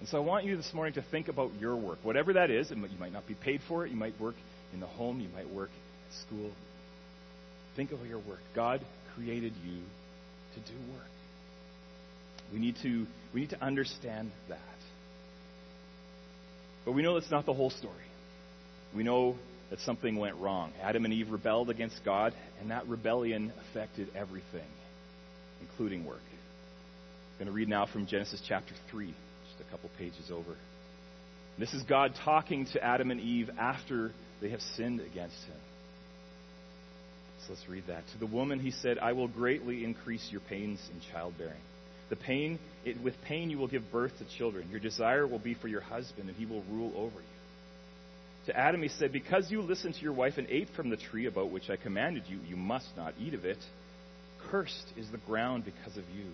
And 0.00 0.08
so 0.08 0.16
I 0.16 0.20
want 0.20 0.46
you 0.46 0.56
this 0.56 0.72
morning 0.72 0.94
to 0.94 1.02
think 1.10 1.28
about 1.28 1.52
your 1.60 1.76
work, 1.76 1.98
whatever 2.02 2.32
that 2.32 2.50
is. 2.50 2.70
You 2.70 2.76
might 2.76 3.12
not 3.12 3.26
be 3.26 3.34
paid 3.34 3.60
for 3.68 3.86
it. 3.86 3.90
You 3.90 3.96
might 3.96 4.18
work 4.18 4.34
in 4.72 4.80
the 4.80 4.86
home. 4.86 5.20
You 5.20 5.28
might 5.28 5.50
work 5.50 5.70
at 6.08 6.26
school. 6.26 6.50
Think 7.76 7.92
about 7.92 8.06
your 8.06 8.18
work. 8.18 8.40
God 8.54 8.80
created 9.14 9.52
you 9.64 9.82
to 10.54 10.60
do 10.60 10.78
work. 10.92 11.06
We 12.52 12.58
need 12.58 12.76
to, 12.82 13.06
we 13.32 13.42
need 13.42 13.50
to 13.50 13.62
understand 13.62 14.30
that. 14.48 14.58
But 16.84 16.92
we 16.92 17.02
know 17.02 17.14
that's 17.14 17.30
not 17.30 17.46
the 17.46 17.54
whole 17.54 17.70
story. 17.70 17.94
We 18.96 19.04
know 19.04 19.36
that 19.70 19.78
something 19.80 20.16
went 20.16 20.36
wrong. 20.36 20.72
Adam 20.82 21.04
and 21.04 21.14
Eve 21.14 21.30
rebelled 21.30 21.70
against 21.70 22.04
God, 22.04 22.34
and 22.60 22.70
that 22.70 22.86
rebellion 22.88 23.52
affected 23.70 24.08
everything, 24.14 24.66
including 25.60 26.04
work. 26.04 26.20
I'm 27.40 27.46
going 27.46 27.46
to 27.46 27.52
read 27.52 27.68
now 27.68 27.86
from 27.86 28.06
Genesis 28.06 28.42
chapter 28.46 28.74
3, 28.90 29.06
just 29.06 29.66
a 29.66 29.70
couple 29.70 29.88
pages 29.96 30.30
over. 30.30 30.56
This 31.58 31.72
is 31.72 31.82
God 31.84 32.14
talking 32.24 32.66
to 32.72 32.82
Adam 32.82 33.10
and 33.10 33.20
Eve 33.20 33.50
after 33.58 34.12
they 34.40 34.50
have 34.50 34.60
sinned 34.76 35.00
against 35.00 35.42
him. 35.44 35.56
So 37.46 37.54
let's 37.54 37.68
read 37.68 37.84
that. 37.88 38.04
To 38.12 38.18
the 38.18 38.26
woman 38.26 38.60
he 38.60 38.70
said, 38.70 38.98
I 38.98 39.12
will 39.12 39.28
greatly 39.28 39.84
increase 39.84 40.26
your 40.30 40.42
pains 40.42 40.80
in 40.92 41.00
childbearing. 41.12 41.60
The 42.10 42.16
pain, 42.16 42.58
it, 42.84 43.00
with 43.02 43.14
pain 43.22 43.50
you 43.50 43.58
will 43.58 43.68
give 43.68 43.90
birth 43.90 44.12
to 44.18 44.36
children. 44.36 44.68
Your 44.70 44.80
desire 44.80 45.26
will 45.26 45.38
be 45.38 45.54
for 45.54 45.68
your 45.68 45.80
husband, 45.80 46.28
and 46.28 46.36
he 46.36 46.44
will 46.44 46.62
rule 46.70 46.92
over 46.96 47.18
you. 47.18 47.39
To 48.50 48.58
Adam 48.58 48.82
he 48.82 48.88
said, 48.88 49.12
Because 49.12 49.48
you 49.48 49.62
listened 49.62 49.94
to 49.94 50.00
your 50.00 50.12
wife 50.12 50.32
and 50.36 50.48
ate 50.50 50.66
from 50.74 50.90
the 50.90 50.96
tree 50.96 51.26
about 51.26 51.52
which 51.52 51.70
I 51.70 51.76
commanded 51.76 52.24
you, 52.26 52.40
you 52.48 52.56
must 52.56 52.88
not 52.96 53.14
eat 53.16 53.32
of 53.32 53.44
it. 53.44 53.58
Cursed 54.50 54.92
is 54.96 55.08
the 55.12 55.18
ground 55.18 55.64
because 55.64 55.96
of 55.96 56.02
you. 56.12 56.24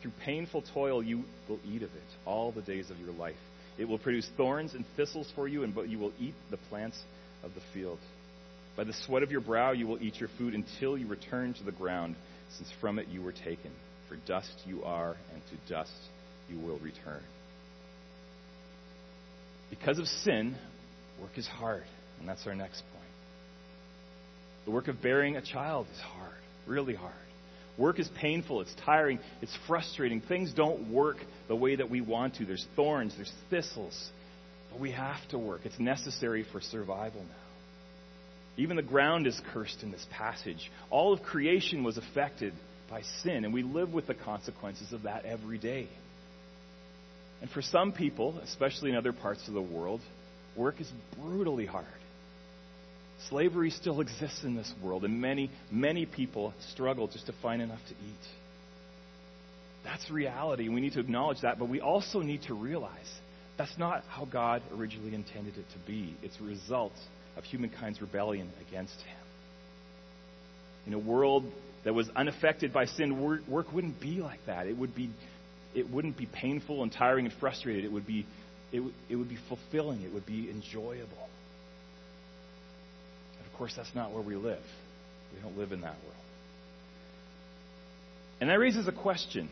Through 0.00 0.12
painful 0.24 0.62
toil 0.72 1.02
you 1.02 1.24
will 1.48 1.58
eat 1.66 1.82
of 1.82 1.90
it 1.90 2.04
all 2.24 2.52
the 2.52 2.62
days 2.62 2.88
of 2.88 3.00
your 3.00 3.12
life. 3.12 3.34
It 3.78 3.86
will 3.86 3.98
produce 3.98 4.30
thorns 4.36 4.74
and 4.74 4.84
thistles 4.96 5.28
for 5.34 5.48
you, 5.48 5.64
and 5.64 5.74
but 5.74 5.88
you 5.88 5.98
will 5.98 6.12
eat 6.20 6.34
the 6.52 6.56
plants 6.68 7.02
of 7.42 7.52
the 7.54 7.62
field. 7.74 7.98
By 8.76 8.84
the 8.84 8.94
sweat 9.04 9.24
of 9.24 9.32
your 9.32 9.40
brow 9.40 9.72
you 9.72 9.88
will 9.88 10.00
eat 10.00 10.20
your 10.20 10.30
food 10.38 10.54
until 10.54 10.96
you 10.96 11.08
return 11.08 11.54
to 11.54 11.64
the 11.64 11.72
ground, 11.72 12.14
since 12.58 12.70
from 12.80 13.00
it 13.00 13.08
you 13.08 13.22
were 13.22 13.32
taken. 13.32 13.72
For 14.08 14.14
dust 14.24 14.54
you 14.66 14.84
are, 14.84 15.16
and 15.32 15.42
to 15.50 15.72
dust 15.72 15.98
you 16.48 16.60
will 16.60 16.78
return. 16.78 17.22
Because 19.68 19.98
of 19.98 20.06
sin, 20.06 20.56
Work 21.20 21.36
is 21.36 21.46
hard, 21.46 21.84
and 22.18 22.28
that's 22.28 22.46
our 22.46 22.54
next 22.54 22.82
point. 22.92 23.04
The 24.64 24.70
work 24.70 24.88
of 24.88 25.02
bearing 25.02 25.36
a 25.36 25.42
child 25.42 25.86
is 25.92 26.00
hard, 26.00 26.38
really 26.66 26.94
hard. 26.94 27.14
Work 27.78 27.98
is 27.98 28.08
painful, 28.20 28.60
it's 28.60 28.74
tiring, 28.84 29.18
it's 29.40 29.56
frustrating. 29.66 30.20
Things 30.20 30.52
don't 30.52 30.92
work 30.92 31.16
the 31.48 31.56
way 31.56 31.76
that 31.76 31.88
we 31.88 32.00
want 32.00 32.34
to. 32.36 32.44
There's 32.44 32.66
thorns, 32.76 33.14
there's 33.16 33.32
thistles, 33.48 34.10
but 34.70 34.80
we 34.80 34.92
have 34.92 35.26
to 35.30 35.38
work. 35.38 35.62
It's 35.64 35.78
necessary 35.78 36.44
for 36.52 36.60
survival 36.60 37.22
now. 37.22 37.34
Even 38.56 38.76
the 38.76 38.82
ground 38.82 39.26
is 39.26 39.40
cursed 39.52 39.82
in 39.82 39.90
this 39.90 40.04
passage. 40.10 40.70
All 40.90 41.12
of 41.14 41.22
creation 41.22 41.82
was 41.82 41.96
affected 41.96 42.52
by 42.90 43.02
sin, 43.22 43.44
and 43.44 43.54
we 43.54 43.62
live 43.62 43.94
with 43.94 44.06
the 44.06 44.14
consequences 44.14 44.92
of 44.92 45.04
that 45.04 45.24
every 45.24 45.56
day. 45.56 45.88
And 47.40 47.48
for 47.50 47.62
some 47.62 47.92
people, 47.92 48.38
especially 48.44 48.90
in 48.90 48.96
other 48.96 49.14
parts 49.14 49.48
of 49.48 49.54
the 49.54 49.62
world, 49.62 50.00
Work 50.56 50.80
is 50.80 50.90
brutally 51.20 51.66
hard. 51.66 51.86
Slavery 53.28 53.70
still 53.70 54.00
exists 54.00 54.44
in 54.44 54.56
this 54.56 54.72
world, 54.82 55.04
and 55.04 55.20
many, 55.20 55.50
many 55.70 56.06
people 56.06 56.54
struggle 56.72 57.06
just 57.06 57.26
to 57.26 57.34
find 57.42 57.60
enough 57.60 57.80
to 57.88 57.94
eat. 57.94 58.28
That's 59.84 60.10
reality. 60.10 60.68
We 60.68 60.80
need 60.80 60.94
to 60.94 61.00
acknowledge 61.00 61.40
that, 61.42 61.58
but 61.58 61.68
we 61.68 61.80
also 61.80 62.20
need 62.20 62.42
to 62.44 62.54
realize 62.54 63.10
that's 63.58 63.76
not 63.78 64.04
how 64.08 64.24
God 64.24 64.62
originally 64.74 65.14
intended 65.14 65.56
it 65.58 65.66
to 65.72 65.78
be. 65.86 66.16
It's 66.22 66.38
a 66.40 66.44
result 66.44 66.92
of 67.36 67.44
humankind's 67.44 68.00
rebellion 68.00 68.50
against 68.66 68.94
Him. 68.94 69.16
In 70.86 70.94
a 70.94 70.98
world 70.98 71.44
that 71.84 71.94
was 71.94 72.08
unaffected 72.16 72.72
by 72.72 72.86
sin, 72.86 73.20
work, 73.20 73.72
wouldn't 73.72 74.00
be 74.00 74.20
like 74.20 74.40
that. 74.46 74.66
It 74.66 74.76
would 74.76 74.94
be, 74.94 75.10
it 75.74 75.90
wouldn't 75.90 76.16
be 76.16 76.26
painful 76.26 76.82
and 76.82 76.92
tiring 76.92 77.26
and 77.26 77.34
frustrated. 77.38 77.84
It 77.84 77.92
would 77.92 78.06
be 78.06 78.26
it, 78.72 78.82
it 79.08 79.16
would 79.16 79.28
be 79.28 79.38
fulfilling, 79.48 80.02
it 80.02 80.12
would 80.12 80.26
be 80.26 80.48
enjoyable. 80.50 81.28
And 83.38 83.46
of 83.46 83.58
course, 83.58 83.72
that's 83.76 83.94
not 83.94 84.12
where 84.12 84.22
we 84.22 84.36
live. 84.36 84.62
We 85.34 85.40
don't 85.40 85.56
live 85.56 85.72
in 85.72 85.80
that 85.82 85.94
world. 86.02 86.14
And 88.40 88.48
that 88.48 88.58
raises 88.58 88.88
a 88.88 88.92
question 88.92 89.50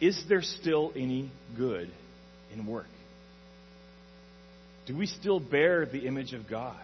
Is 0.00 0.22
there 0.28 0.42
still 0.42 0.92
any 0.94 1.30
good 1.56 1.90
in 2.52 2.66
work? 2.66 2.86
Do 4.86 4.96
we 4.96 5.06
still 5.06 5.40
bear 5.40 5.86
the 5.86 6.06
image 6.06 6.34
of 6.34 6.48
God? 6.48 6.76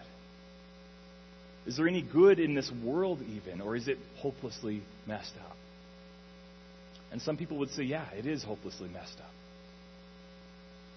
Is 1.67 1.77
there 1.77 1.87
any 1.87 2.01
good 2.01 2.39
in 2.39 2.55
this 2.55 2.71
world, 2.83 3.19
even, 3.21 3.61
or 3.61 3.75
is 3.75 3.87
it 3.87 3.99
hopelessly 4.17 4.81
messed 5.07 5.33
up? 5.47 5.55
And 7.11 7.21
some 7.21 7.37
people 7.37 7.57
would 7.57 7.69
say, 7.71 7.83
yeah, 7.83 8.09
it 8.17 8.25
is 8.25 8.43
hopelessly 8.43 8.89
messed 8.89 9.19
up. 9.19 9.31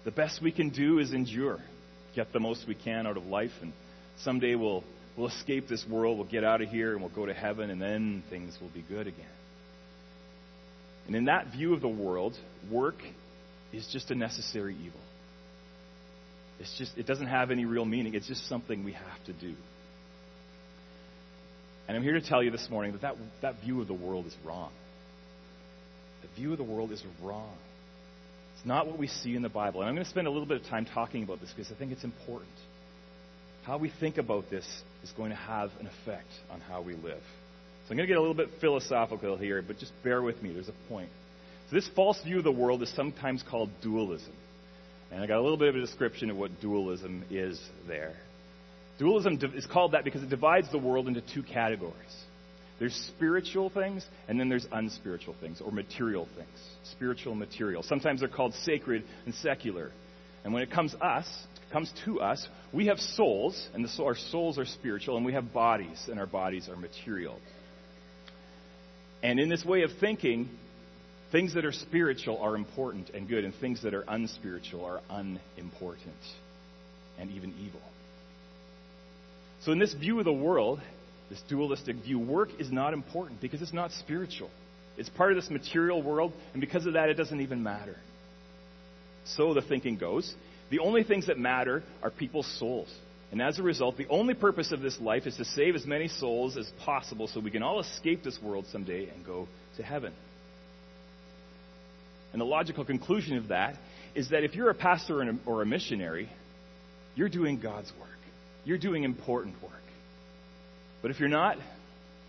The 0.05 0.11
best 0.11 0.39
we 0.39 0.51
can 0.51 0.69
do 0.69 0.99
is 0.99 1.11
endure, 1.11 1.57
get 2.15 2.31
the 2.31 2.39
most 2.39 2.67
we 2.67 2.75
can 2.75 3.07
out 3.07 3.17
of 3.17 3.25
life, 3.25 3.51
and 3.61 3.73
someday 4.19 4.53
we'll, 4.53 4.83
we'll 5.17 5.29
escape 5.29 5.67
this 5.67 5.83
world, 5.89 6.19
we'll 6.19 6.27
get 6.29 6.43
out 6.43 6.61
of 6.61 6.69
here, 6.69 6.93
and 6.93 7.01
we'll 7.01 7.09
go 7.09 7.25
to 7.25 7.33
heaven, 7.33 7.71
and 7.71 7.81
then 7.81 8.23
things 8.29 8.55
will 8.61 8.69
be 8.69 8.85
good 8.87 9.07
again. 9.07 9.25
And 11.07 11.15
in 11.15 11.25
that 11.25 11.47
view 11.51 11.73
of 11.73 11.81
the 11.81 11.87
world, 11.87 12.37
work 12.71 12.97
is 13.73 13.87
just 13.91 14.11
a 14.11 14.15
necessary 14.15 14.75
evil. 14.75 14.99
It's 16.59 16.77
just, 16.77 16.95
it 16.97 17.07
doesn't 17.07 17.27
have 17.27 17.49
any 17.49 17.65
real 17.65 17.83
meaning. 17.83 18.13
It's 18.13 18.27
just 18.27 18.47
something 18.47 18.85
we 18.85 18.93
have 18.93 19.25
to 19.25 19.33
do. 19.33 19.55
And 21.87 21.97
I'm 21.97 22.03
here 22.03 22.13
to 22.13 22.21
tell 22.21 22.43
you 22.43 22.51
this 22.51 22.67
morning 22.69 22.93
that 22.93 23.01
that, 23.01 23.15
that 23.41 23.61
view 23.61 23.81
of 23.81 23.87
the 23.87 23.93
world 23.93 24.27
is 24.27 24.35
wrong. 24.45 24.71
The 26.21 26.27
view 26.39 26.51
of 26.51 26.57
the 26.59 26.63
world 26.63 26.91
is 26.91 27.03
wrong 27.23 27.55
not 28.65 28.87
what 28.87 28.97
we 28.97 29.07
see 29.07 29.35
in 29.35 29.41
the 29.41 29.49
Bible. 29.49 29.81
And 29.81 29.89
I'm 29.89 29.95
going 29.95 30.05
to 30.05 30.09
spend 30.09 30.27
a 30.27 30.31
little 30.31 30.47
bit 30.47 30.61
of 30.61 30.67
time 30.67 30.85
talking 30.85 31.23
about 31.23 31.39
this 31.39 31.51
because 31.55 31.71
I 31.71 31.75
think 31.75 31.91
it's 31.91 32.03
important. 32.03 32.51
How 33.63 33.77
we 33.77 33.91
think 33.99 34.17
about 34.17 34.49
this 34.49 34.65
is 35.03 35.11
going 35.11 35.31
to 35.31 35.35
have 35.35 35.71
an 35.79 35.87
effect 35.87 36.29
on 36.49 36.59
how 36.61 36.81
we 36.81 36.93
live. 36.93 37.21
So 37.85 37.91
I'm 37.91 37.97
going 37.97 38.07
to 38.07 38.13
get 38.13 38.17
a 38.17 38.21
little 38.21 38.35
bit 38.35 38.49
philosophical 38.59 39.37
here, 39.37 39.61
but 39.61 39.77
just 39.77 39.91
bear 40.03 40.21
with 40.21 40.41
me. 40.41 40.51
There's 40.51 40.69
a 40.69 40.89
point. 40.89 41.09
So 41.69 41.75
this 41.75 41.87
false 41.95 42.21
view 42.23 42.39
of 42.39 42.43
the 42.43 42.51
world 42.51 42.81
is 42.83 42.93
sometimes 42.95 43.43
called 43.49 43.69
dualism. 43.81 44.33
And 45.11 45.23
I 45.23 45.27
got 45.27 45.37
a 45.37 45.41
little 45.41 45.57
bit 45.57 45.69
of 45.69 45.75
a 45.75 45.81
description 45.81 46.29
of 46.29 46.37
what 46.37 46.61
dualism 46.61 47.23
is 47.29 47.59
there. 47.87 48.15
Dualism 48.97 49.39
is 49.55 49.65
called 49.65 49.91
that 49.91 50.03
because 50.03 50.23
it 50.23 50.29
divides 50.29 50.71
the 50.71 50.77
world 50.77 51.07
into 51.07 51.21
two 51.21 51.43
categories. 51.43 51.93
There's 52.79 52.93
spiritual 52.93 53.69
things, 53.69 54.05
and 54.27 54.39
then 54.39 54.49
there's 54.49 54.67
unspiritual 54.71 55.35
things, 55.39 55.61
or 55.61 55.71
material 55.71 56.27
things. 56.35 56.59
Spiritual 56.83 57.31
and 57.31 57.39
material. 57.39 57.83
Sometimes 57.83 58.19
they're 58.19 58.29
called 58.29 58.53
sacred 58.53 59.03
and 59.25 59.33
secular. 59.35 59.91
And 60.43 60.53
when 60.53 60.61
it 60.61 60.71
comes 60.71 60.93
us, 60.95 61.27
comes 61.71 61.91
to 62.05 62.21
us, 62.21 62.47
we 62.73 62.87
have 62.87 62.99
souls, 62.99 63.67
and 63.73 63.83
the, 63.83 64.03
our 64.03 64.15
souls 64.15 64.57
are 64.57 64.65
spiritual, 64.65 65.17
and 65.17 65.25
we 65.25 65.33
have 65.33 65.53
bodies, 65.53 66.07
and 66.09 66.19
our 66.19 66.27
bodies 66.27 66.67
are 66.69 66.75
material. 66.75 67.39
And 69.23 69.39
in 69.39 69.49
this 69.49 69.65
way 69.65 69.83
of 69.83 69.91
thinking, 69.99 70.49
things 71.31 71.53
that 71.55 71.65
are 71.65 71.71
spiritual 71.71 72.37
are 72.39 72.55
important 72.55 73.09
and 73.11 73.27
good, 73.27 73.45
and 73.45 73.53
things 73.55 73.83
that 73.83 73.93
are 73.93 74.03
unspiritual 74.07 74.85
are 74.85 75.01
unimportant 75.09 76.13
and 77.17 77.31
even 77.31 77.53
evil. 77.65 77.81
So, 79.61 79.71
in 79.71 79.79
this 79.79 79.93
view 79.93 80.19
of 80.19 80.25
the 80.25 80.33
world, 80.33 80.79
this 81.29 81.41
dualistic 81.49 81.95
view, 81.97 82.19
work 82.19 82.49
is 82.59 82.71
not 82.71 82.93
important 82.93 83.41
because 83.41 83.61
it's 83.61 83.73
not 83.73 83.91
spiritual. 83.91 84.49
It's 84.97 85.09
part 85.09 85.31
of 85.31 85.35
this 85.35 85.49
material 85.49 86.01
world, 86.01 86.33
and 86.53 86.61
because 86.61 86.85
of 86.85 86.93
that, 86.93 87.09
it 87.09 87.15
doesn't 87.15 87.41
even 87.41 87.63
matter. 87.63 87.97
So 89.25 89.53
the 89.53 89.61
thinking 89.61 89.97
goes 89.97 90.33
The 90.71 90.79
only 90.79 91.03
things 91.03 91.27
that 91.27 91.37
matter 91.37 91.83
are 92.01 92.09
people's 92.09 92.47
souls. 92.59 92.93
And 93.31 93.41
as 93.41 93.59
a 93.59 93.63
result, 93.63 93.97
the 93.97 94.07
only 94.07 94.33
purpose 94.33 94.71
of 94.71 94.81
this 94.81 94.99
life 94.99 95.27
is 95.27 95.35
to 95.37 95.45
save 95.45 95.75
as 95.75 95.85
many 95.85 96.07
souls 96.07 96.57
as 96.57 96.69
possible 96.83 97.27
so 97.27 97.39
we 97.39 97.51
can 97.51 97.63
all 97.63 97.79
escape 97.79 98.23
this 98.23 98.39
world 98.41 98.65
someday 98.71 99.09
and 99.09 99.25
go 99.25 99.47
to 99.77 99.83
heaven. 99.83 100.13
And 102.31 102.41
the 102.41 102.45
logical 102.45 102.85
conclusion 102.85 103.37
of 103.37 103.49
that 103.49 103.75
is 104.13 104.29
that 104.29 104.43
if 104.43 104.55
you're 104.55 104.69
a 104.69 104.75
pastor 104.75 105.21
or 105.45 105.61
a 105.61 105.65
missionary, 105.65 106.29
you're 107.15 107.29
doing 107.29 107.59
God's 107.59 107.91
work. 107.99 108.09
You're 108.63 108.77
doing 108.77 109.03
important 109.03 109.61
work. 109.61 109.71
But 111.05 111.11
if 111.11 111.19
you're 111.19 111.29
not, 111.29 111.57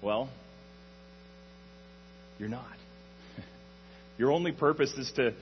well, 0.03 0.29
you're 2.39 2.51
not. 2.51 2.77
Your 4.19 4.31
only 4.31 4.53
purpose 4.53 4.93
is 4.99 5.11
to 5.17 5.33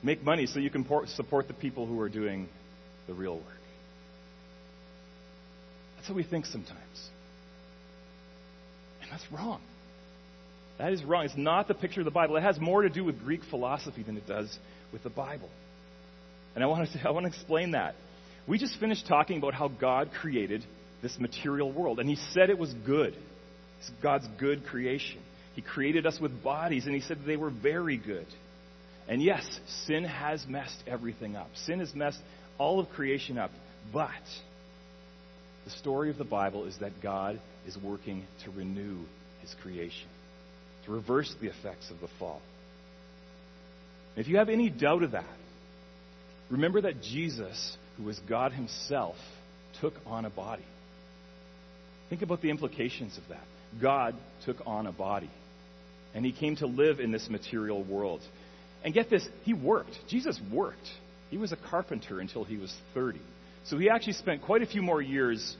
make 0.00 0.22
money 0.22 0.46
so 0.46 0.60
you 0.60 0.70
can 0.70 0.86
support 1.08 1.48
the 1.48 1.54
people 1.54 1.86
who 1.86 1.98
are 1.98 2.08
doing 2.08 2.48
the 3.08 3.14
real 3.14 3.34
work. 3.34 3.62
That's 5.96 6.06
how 6.06 6.14
we 6.14 6.22
think 6.22 6.46
sometimes. 6.46 7.08
And 9.02 9.10
that's 9.10 9.24
wrong. 9.32 9.60
That 10.78 10.92
is 10.92 11.02
wrong. 11.02 11.24
It's 11.24 11.36
not 11.36 11.66
the 11.66 11.74
picture 11.74 12.00
of 12.00 12.04
the 12.04 12.12
Bible. 12.12 12.36
It 12.36 12.44
has 12.44 12.60
more 12.60 12.82
to 12.82 12.90
do 12.90 13.02
with 13.02 13.18
Greek 13.24 13.40
philosophy 13.50 14.04
than 14.04 14.16
it 14.16 14.28
does 14.28 14.56
with 14.92 15.02
the 15.02 15.10
Bible. 15.10 15.50
And 16.54 16.62
I 16.62 16.68
want 16.68 16.88
to, 16.92 17.00
I 17.08 17.10
want 17.10 17.24
to 17.24 17.30
explain 17.30 17.72
that. 17.72 17.96
We 18.46 18.56
just 18.56 18.78
finished 18.78 19.08
talking 19.08 19.38
about 19.38 19.54
how 19.54 19.66
God 19.66 20.12
created 20.20 20.64
this 21.04 21.18
material 21.20 21.70
world, 21.70 22.00
and 22.00 22.08
He 22.08 22.16
said 22.32 22.48
it 22.48 22.58
was 22.58 22.72
good. 22.86 23.14
It's 23.78 23.90
God's 24.02 24.26
good 24.40 24.64
creation. 24.64 25.20
He 25.54 25.60
created 25.60 26.06
us 26.06 26.18
with 26.18 26.42
bodies, 26.42 26.86
and 26.86 26.94
He 26.94 27.02
said 27.02 27.18
they 27.26 27.36
were 27.36 27.50
very 27.50 27.98
good. 27.98 28.26
And 29.06 29.22
yes, 29.22 29.44
sin 29.84 30.04
has 30.04 30.44
messed 30.48 30.82
everything 30.86 31.36
up. 31.36 31.50
Sin 31.66 31.80
has 31.80 31.94
messed 31.94 32.18
all 32.56 32.80
of 32.80 32.88
creation 32.88 33.36
up. 33.36 33.50
But 33.92 34.08
the 35.66 35.70
story 35.72 36.08
of 36.08 36.16
the 36.16 36.24
Bible 36.24 36.64
is 36.64 36.78
that 36.78 37.02
God 37.02 37.38
is 37.66 37.76
working 37.76 38.24
to 38.46 38.50
renew 38.50 39.00
His 39.42 39.54
creation, 39.60 40.08
to 40.86 40.92
reverse 40.92 41.32
the 41.38 41.48
effects 41.48 41.90
of 41.90 42.00
the 42.00 42.08
fall. 42.18 42.40
If 44.16 44.26
you 44.26 44.38
have 44.38 44.48
any 44.48 44.70
doubt 44.70 45.02
of 45.02 45.10
that, 45.10 45.36
remember 46.50 46.80
that 46.80 47.02
Jesus, 47.02 47.76
who 47.98 48.04
was 48.04 48.18
God 48.26 48.52
Himself, 48.52 49.16
took 49.82 49.92
on 50.06 50.24
a 50.24 50.30
body. 50.30 50.64
Think 52.14 52.22
about 52.22 52.42
the 52.42 52.50
implications 52.50 53.18
of 53.18 53.24
that. 53.30 53.42
God 53.82 54.14
took 54.44 54.58
on 54.66 54.86
a 54.86 54.92
body, 54.92 55.28
and 56.14 56.24
He 56.24 56.30
came 56.30 56.54
to 56.58 56.66
live 56.68 57.00
in 57.00 57.10
this 57.10 57.28
material 57.28 57.82
world. 57.82 58.20
And 58.84 58.94
get 58.94 59.10
this, 59.10 59.28
He 59.42 59.52
worked. 59.52 59.90
Jesus 60.08 60.40
worked. 60.52 60.88
He 61.30 61.38
was 61.38 61.50
a 61.50 61.56
carpenter 61.56 62.20
until 62.20 62.44
he 62.44 62.56
was 62.56 62.72
30. 62.94 63.18
So 63.64 63.78
he 63.78 63.90
actually 63.90 64.12
spent 64.12 64.42
quite 64.42 64.62
a 64.62 64.66
few 64.66 64.80
more 64.80 65.02
years 65.02 65.56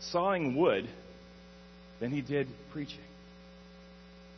sawing 0.00 0.56
wood 0.56 0.88
than 2.00 2.10
he 2.10 2.22
did 2.22 2.48
preaching. 2.72 3.04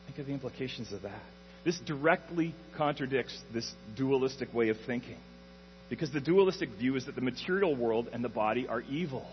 Think 0.07 0.19
of 0.19 0.27
the 0.27 0.33
implications 0.33 0.93
of 0.93 1.03
that. 1.03 1.23
This 1.65 1.79
directly 1.87 2.53
contradicts 2.77 3.39
this 3.55 3.71
dualistic 3.97 4.53
way 4.53 4.71
of 4.71 4.77
thinking. 4.89 5.19
Because 5.89 6.11
the 6.11 6.21
dualistic 6.21 6.71
view 6.71 6.97
is 6.97 7.07
that 7.07 7.15
the 7.15 7.21
material 7.21 7.77
world 7.77 8.09
and 8.13 8.25
the 8.25 8.29
body 8.29 8.67
are 8.67 8.81
evil. 8.81 9.29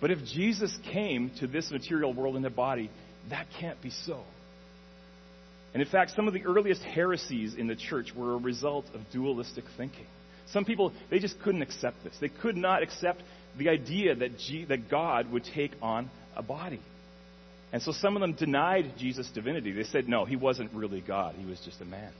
But 0.00 0.10
if 0.10 0.24
Jesus 0.24 0.76
came 0.92 1.30
to 1.40 1.46
this 1.46 1.70
material 1.70 2.12
world 2.12 2.36
in 2.36 2.44
a 2.44 2.50
body, 2.50 2.90
that 3.30 3.46
can't 3.58 3.80
be 3.80 3.90
so. 3.90 4.22
And 5.72 5.82
in 5.82 5.88
fact, 5.88 6.12
some 6.14 6.28
of 6.28 6.34
the 6.34 6.44
earliest 6.44 6.82
heresies 6.82 7.54
in 7.54 7.66
the 7.66 7.74
church 7.74 8.14
were 8.14 8.34
a 8.34 8.38
result 8.38 8.86
of 8.94 9.00
dualistic 9.12 9.64
thinking. 9.76 10.06
Some 10.52 10.64
people, 10.64 10.92
they 11.10 11.18
just 11.18 11.40
couldn't 11.40 11.62
accept 11.62 12.04
this. 12.04 12.14
They 12.20 12.28
could 12.28 12.56
not 12.56 12.82
accept 12.82 13.22
the 13.58 13.70
idea 13.70 14.14
that, 14.14 14.38
G, 14.38 14.64
that 14.66 14.90
God 14.90 15.30
would 15.32 15.44
take 15.44 15.72
on 15.82 16.10
a 16.36 16.42
body. 16.42 16.80
And 17.72 17.82
so 17.82 17.90
some 17.90 18.14
of 18.14 18.20
them 18.20 18.34
denied 18.34 18.92
Jesus' 18.98 19.28
divinity. 19.34 19.72
They 19.72 19.84
said, 19.84 20.08
no, 20.08 20.24
he 20.24 20.36
wasn't 20.36 20.72
really 20.74 21.00
God, 21.00 21.34
he 21.36 21.44
was 21.44 21.58
just 21.64 21.80
a 21.80 21.84
man. 21.84 22.12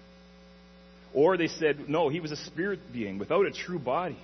Or 1.12 1.36
they 1.36 1.46
said, 1.46 1.88
no, 1.88 2.08
he 2.08 2.18
was 2.18 2.32
a 2.32 2.36
spirit 2.36 2.80
being 2.92 3.18
without 3.18 3.46
a 3.46 3.52
true 3.52 3.78
body. 3.78 4.18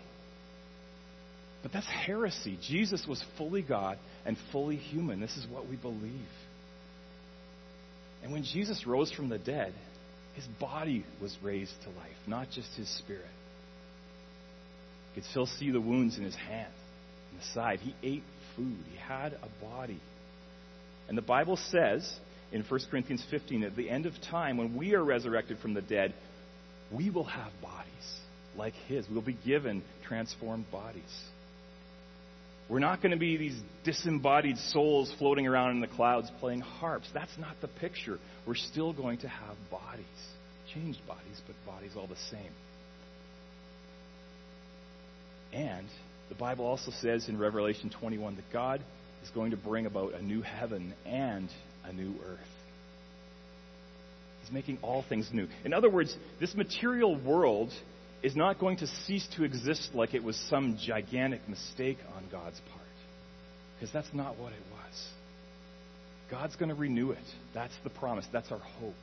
But 1.62 1.72
that's 1.72 1.86
heresy. 1.86 2.58
Jesus 2.62 3.06
was 3.06 3.22
fully 3.36 3.62
God 3.62 3.98
and 4.24 4.36
fully 4.50 4.76
human. 4.76 5.20
This 5.20 5.36
is 5.36 5.46
what 5.46 5.68
we 5.68 5.76
believe. 5.76 6.28
And 8.22 8.32
when 8.32 8.44
Jesus 8.44 8.86
rose 8.86 9.12
from 9.12 9.28
the 9.28 9.38
dead, 9.38 9.74
his 10.34 10.46
body 10.58 11.04
was 11.20 11.36
raised 11.42 11.72
to 11.82 11.88
life, 11.90 12.16
not 12.26 12.50
just 12.50 12.68
his 12.76 12.88
spirit. 12.98 13.24
You 15.10 15.22
could 15.22 15.30
still 15.30 15.46
see 15.46 15.70
the 15.70 15.80
wounds 15.80 16.16
in 16.18 16.24
his 16.24 16.36
hand 16.36 16.72
and 17.30 17.40
the 17.40 17.44
side. 17.52 17.80
He 17.80 17.94
ate 18.02 18.22
food, 18.56 18.78
he 18.90 18.96
had 18.96 19.32
a 19.34 19.64
body. 19.64 20.00
And 21.08 21.18
the 21.18 21.22
Bible 21.22 21.56
says 21.56 22.10
in 22.52 22.62
1 22.62 22.80
Corinthians 22.90 23.24
15 23.30 23.64
at 23.64 23.76
the 23.76 23.90
end 23.90 24.06
of 24.06 24.14
time, 24.30 24.56
when 24.56 24.76
we 24.76 24.94
are 24.94 25.04
resurrected 25.04 25.58
from 25.58 25.74
the 25.74 25.82
dead, 25.82 26.14
we 26.92 27.10
will 27.10 27.24
have 27.24 27.52
bodies 27.60 27.90
like 28.56 28.74
his. 28.86 29.06
We'll 29.10 29.22
be 29.22 29.36
given 29.44 29.82
transformed 30.06 30.70
bodies. 30.70 31.02
We're 32.70 32.78
not 32.78 33.02
going 33.02 33.10
to 33.10 33.18
be 33.18 33.36
these 33.36 33.58
disembodied 33.84 34.56
souls 34.56 35.12
floating 35.18 35.48
around 35.48 35.72
in 35.72 35.80
the 35.80 35.88
clouds 35.88 36.30
playing 36.38 36.60
harps. 36.60 37.08
That's 37.12 37.36
not 37.36 37.56
the 37.60 37.66
picture. 37.66 38.18
We're 38.46 38.54
still 38.54 38.92
going 38.92 39.18
to 39.18 39.28
have 39.28 39.56
bodies. 39.72 40.04
Changed 40.72 41.00
bodies, 41.08 41.42
but 41.48 41.56
bodies 41.66 41.92
all 41.96 42.06
the 42.06 42.14
same. 42.30 42.52
And 45.52 45.88
the 46.28 46.36
Bible 46.36 46.64
also 46.64 46.92
says 47.00 47.28
in 47.28 47.38
Revelation 47.38 47.90
21 47.90 48.36
that 48.36 48.44
God 48.52 48.80
is 49.24 49.30
going 49.30 49.50
to 49.50 49.56
bring 49.56 49.86
about 49.86 50.14
a 50.14 50.22
new 50.22 50.40
heaven 50.40 50.94
and 51.04 51.48
a 51.84 51.92
new 51.92 52.14
earth. 52.24 52.38
He's 54.42 54.52
making 54.52 54.78
all 54.80 55.04
things 55.08 55.28
new. 55.32 55.48
In 55.64 55.74
other 55.74 55.90
words, 55.90 56.16
this 56.38 56.54
material 56.54 57.16
world 57.20 57.72
is 58.22 58.36
not 58.36 58.58
going 58.58 58.76
to 58.78 58.86
cease 58.86 59.26
to 59.36 59.44
exist 59.44 59.90
like 59.94 60.14
it 60.14 60.22
was 60.22 60.36
some 60.48 60.76
gigantic 60.78 61.48
mistake 61.48 61.98
on 62.16 62.24
God's 62.30 62.60
part. 62.70 62.80
Because 63.74 63.92
that's 63.92 64.12
not 64.12 64.38
what 64.38 64.52
it 64.52 64.62
was. 64.72 65.08
God's 66.30 66.56
going 66.56 66.68
to 66.68 66.74
renew 66.74 67.10
it. 67.12 67.18
That's 67.54 67.74
the 67.82 67.90
promise. 67.90 68.26
That's 68.32 68.52
our 68.52 68.58
hope. 68.58 68.94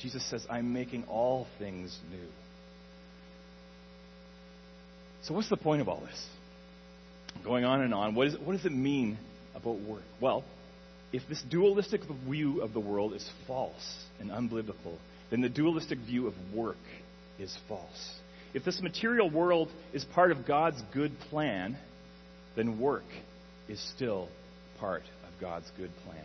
Jesus 0.00 0.28
says, 0.28 0.46
I'm 0.50 0.72
making 0.72 1.04
all 1.04 1.46
things 1.58 1.96
new. 2.10 2.28
So, 5.22 5.34
what's 5.34 5.48
the 5.48 5.56
point 5.56 5.80
of 5.80 5.88
all 5.88 6.00
this? 6.00 6.26
Going 7.44 7.64
on 7.64 7.82
and 7.82 7.92
on. 7.92 8.14
What, 8.14 8.28
is, 8.28 8.36
what 8.38 8.52
does 8.52 8.64
it 8.64 8.72
mean 8.72 9.18
about 9.54 9.80
work? 9.80 10.02
Well, 10.20 10.44
if 11.12 11.22
this 11.28 11.42
dualistic 11.42 12.02
view 12.28 12.62
of 12.62 12.72
the 12.72 12.80
world 12.80 13.14
is 13.14 13.28
false 13.46 14.04
and 14.20 14.30
unbiblical, 14.30 14.96
then 15.30 15.40
the 15.40 15.48
dualistic 15.48 15.98
view 15.98 16.26
of 16.26 16.34
work 16.54 16.76
is 17.38 17.56
false. 17.68 18.14
If 18.54 18.64
this 18.64 18.80
material 18.80 19.28
world 19.28 19.68
is 19.92 20.04
part 20.04 20.30
of 20.30 20.46
God's 20.46 20.80
good 20.94 21.18
plan, 21.30 21.76
then 22.56 22.80
work 22.80 23.04
is 23.68 23.80
still 23.94 24.28
part 24.80 25.02
of 25.02 25.40
God's 25.40 25.70
good 25.76 25.90
plan. 26.04 26.24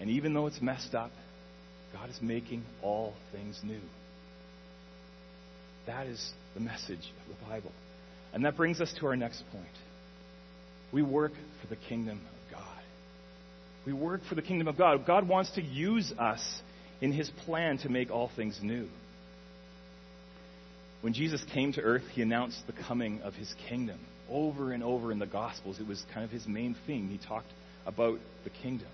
And 0.00 0.10
even 0.10 0.34
though 0.34 0.46
it's 0.46 0.60
messed 0.60 0.94
up, 0.94 1.10
God 1.92 2.10
is 2.10 2.18
making 2.20 2.62
all 2.82 3.14
things 3.32 3.60
new. 3.62 3.80
That 5.86 6.06
is 6.06 6.32
the 6.54 6.60
message 6.60 7.12
of 7.22 7.36
the 7.36 7.46
Bible. 7.46 7.72
And 8.32 8.44
that 8.44 8.56
brings 8.56 8.80
us 8.80 8.94
to 9.00 9.06
our 9.06 9.16
next 9.16 9.42
point. 9.52 9.66
We 10.92 11.02
work 11.02 11.32
for 11.60 11.66
the 11.66 11.76
kingdom 11.76 12.18
of 12.18 12.52
God. 12.52 12.82
We 13.86 13.92
work 13.92 14.20
for 14.28 14.34
the 14.34 14.42
kingdom 14.42 14.68
of 14.68 14.78
God. 14.78 15.06
God 15.06 15.28
wants 15.28 15.50
to 15.52 15.62
use 15.62 16.12
us 16.18 16.42
in 17.00 17.12
his 17.12 17.28
plan 17.44 17.78
to 17.78 17.88
make 17.88 18.10
all 18.10 18.30
things 18.36 18.58
new. 18.62 18.88
When 21.02 21.12
Jesus 21.12 21.44
came 21.52 21.72
to 21.74 21.80
earth, 21.80 22.04
he 22.12 22.22
announced 22.22 22.62
the 22.66 22.72
coming 22.72 23.20
of 23.22 23.34
his 23.34 23.52
kingdom. 23.68 23.98
Over 24.30 24.72
and 24.72 24.82
over 24.82 25.12
in 25.12 25.18
the 25.18 25.26
Gospels, 25.26 25.78
it 25.78 25.86
was 25.86 26.02
kind 26.14 26.24
of 26.24 26.30
his 26.30 26.46
main 26.46 26.76
theme. 26.86 27.08
He 27.08 27.18
talked 27.18 27.50
about 27.86 28.18
the 28.44 28.50
kingdom. 28.50 28.88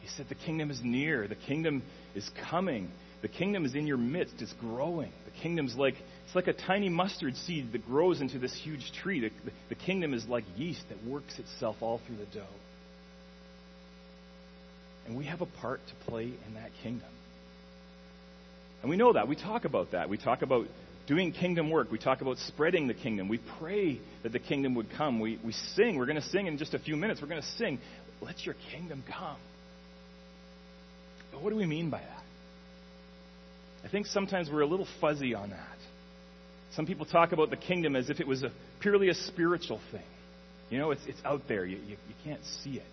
He 0.00 0.08
said, 0.08 0.26
The 0.28 0.36
kingdom 0.36 0.70
is 0.70 0.80
near, 0.82 1.26
the 1.28 1.34
kingdom 1.34 1.82
is 2.14 2.28
coming. 2.50 2.88
The 3.22 3.28
kingdom 3.28 3.64
is 3.64 3.74
in 3.74 3.86
your 3.86 3.96
midst. 3.96 4.34
It's 4.38 4.52
growing. 4.60 5.10
The 5.24 5.42
kingdom's 5.42 5.74
like 5.74 5.94
it's 6.26 6.34
like 6.34 6.46
a 6.46 6.52
tiny 6.52 6.88
mustard 6.88 7.34
seed 7.34 7.72
that 7.72 7.84
grows 7.86 8.20
into 8.20 8.38
this 8.38 8.54
huge 8.62 8.92
tree. 9.02 9.20
The, 9.20 9.30
the, 9.44 9.52
the 9.70 9.74
kingdom 9.74 10.14
is 10.14 10.26
like 10.26 10.44
yeast 10.56 10.82
that 10.90 11.04
works 11.04 11.38
itself 11.38 11.76
all 11.80 12.00
through 12.06 12.18
the 12.18 12.26
dough. 12.26 12.46
And 15.06 15.16
we 15.16 15.24
have 15.24 15.40
a 15.40 15.46
part 15.46 15.80
to 15.88 16.10
play 16.10 16.24
in 16.24 16.54
that 16.54 16.70
kingdom. 16.82 17.08
And 18.86 18.90
we 18.92 18.96
know 18.96 19.14
that. 19.14 19.26
We 19.26 19.34
talk 19.34 19.64
about 19.64 19.90
that. 19.90 20.08
We 20.08 20.16
talk 20.16 20.42
about 20.42 20.68
doing 21.08 21.32
kingdom 21.32 21.70
work. 21.70 21.90
We 21.90 21.98
talk 21.98 22.20
about 22.20 22.38
spreading 22.38 22.86
the 22.86 22.94
kingdom. 22.94 23.28
We 23.28 23.40
pray 23.58 24.00
that 24.22 24.30
the 24.30 24.38
kingdom 24.38 24.76
would 24.76 24.86
come. 24.96 25.18
We, 25.18 25.40
we 25.44 25.54
sing. 25.74 25.96
We're 25.96 26.06
going 26.06 26.22
to 26.22 26.28
sing 26.28 26.46
in 26.46 26.56
just 26.56 26.72
a 26.72 26.78
few 26.78 26.94
minutes. 26.94 27.20
We're 27.20 27.26
going 27.26 27.42
to 27.42 27.48
sing, 27.58 27.80
Let 28.20 28.46
your 28.46 28.54
kingdom 28.70 29.02
come. 29.12 29.38
But 31.32 31.42
what 31.42 31.50
do 31.50 31.56
we 31.56 31.66
mean 31.66 31.90
by 31.90 31.98
that? 31.98 32.22
I 33.84 33.88
think 33.88 34.06
sometimes 34.06 34.50
we're 34.52 34.60
a 34.60 34.68
little 34.68 34.86
fuzzy 35.00 35.34
on 35.34 35.50
that. 35.50 35.78
Some 36.76 36.86
people 36.86 37.06
talk 37.06 37.32
about 37.32 37.50
the 37.50 37.56
kingdom 37.56 37.96
as 37.96 38.08
if 38.08 38.20
it 38.20 38.26
was 38.28 38.44
a, 38.44 38.52
purely 38.78 39.08
a 39.08 39.14
spiritual 39.14 39.80
thing. 39.90 40.06
You 40.70 40.78
know, 40.78 40.92
it's, 40.92 41.02
it's 41.08 41.20
out 41.24 41.42
there, 41.48 41.66
you, 41.66 41.78
you, 41.78 41.96
you 42.08 42.14
can't 42.22 42.44
see 42.62 42.74
it. 42.74 42.86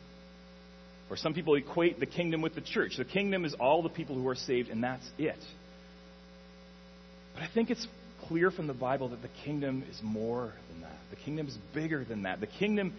Or 1.11 1.17
some 1.17 1.35
people 1.35 1.53
equate 1.53 1.99
the 1.99 2.07
kingdom 2.07 2.41
with 2.41 2.55
the 2.55 2.61
church. 2.61 2.93
The 2.97 3.05
kingdom 3.05 3.45
is 3.45 3.53
all 3.59 3.83
the 3.83 3.89
people 3.89 4.15
who 4.15 4.27
are 4.27 4.35
saved, 4.35 4.69
and 4.69 4.83
that's 4.83 5.05
it. 5.19 5.37
But 7.33 7.43
I 7.43 7.47
think 7.53 7.69
it's 7.69 7.87
clear 8.27 8.51
from 8.51 8.67
the 8.67 8.73
Bible 8.73 9.09
that 9.09 9.21
the 9.21 9.29
kingdom 9.43 9.83
is 9.89 9.99
more 10.01 10.53
than 10.71 10.81
that. 10.81 10.97
The 11.09 11.15
kingdom 11.17 11.47
is 11.47 11.57
bigger 11.73 12.03
than 12.03 12.23
that. 12.23 12.39
The 12.39 12.47
kingdom, 12.47 12.93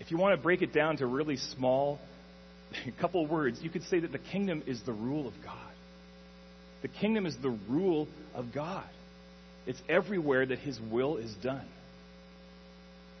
if 0.00 0.10
you 0.10 0.18
want 0.18 0.36
to 0.36 0.42
break 0.42 0.62
it 0.62 0.72
down 0.72 0.98
to 0.98 1.06
really 1.06 1.36
small, 1.36 1.98
a 2.86 3.00
couple 3.00 3.26
words, 3.26 3.60
you 3.62 3.70
could 3.70 3.84
say 3.84 4.00
that 4.00 4.12
the 4.12 4.18
kingdom 4.18 4.62
is 4.66 4.80
the 4.84 4.92
rule 4.92 5.26
of 5.26 5.34
God. 5.44 5.56
The 6.82 6.88
kingdom 6.88 7.26
is 7.26 7.36
the 7.42 7.56
rule 7.68 8.06
of 8.34 8.52
God. 8.54 8.88
It's 9.66 9.80
everywhere 9.88 10.46
that 10.46 10.60
His 10.60 10.78
will 10.80 11.16
is 11.16 11.34
done. 11.42 11.66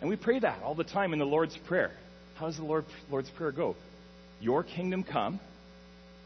And 0.00 0.08
we 0.08 0.16
pray 0.16 0.38
that 0.38 0.62
all 0.62 0.74
the 0.74 0.84
time 0.84 1.12
in 1.12 1.18
the 1.18 1.26
Lord's 1.26 1.56
Prayer. 1.66 1.90
How 2.36 2.46
does 2.46 2.56
the 2.56 2.64
Lord, 2.64 2.84
Lord's 3.10 3.30
Prayer 3.30 3.50
go? 3.50 3.74
Your 4.40 4.62
kingdom 4.62 5.02
come, 5.02 5.40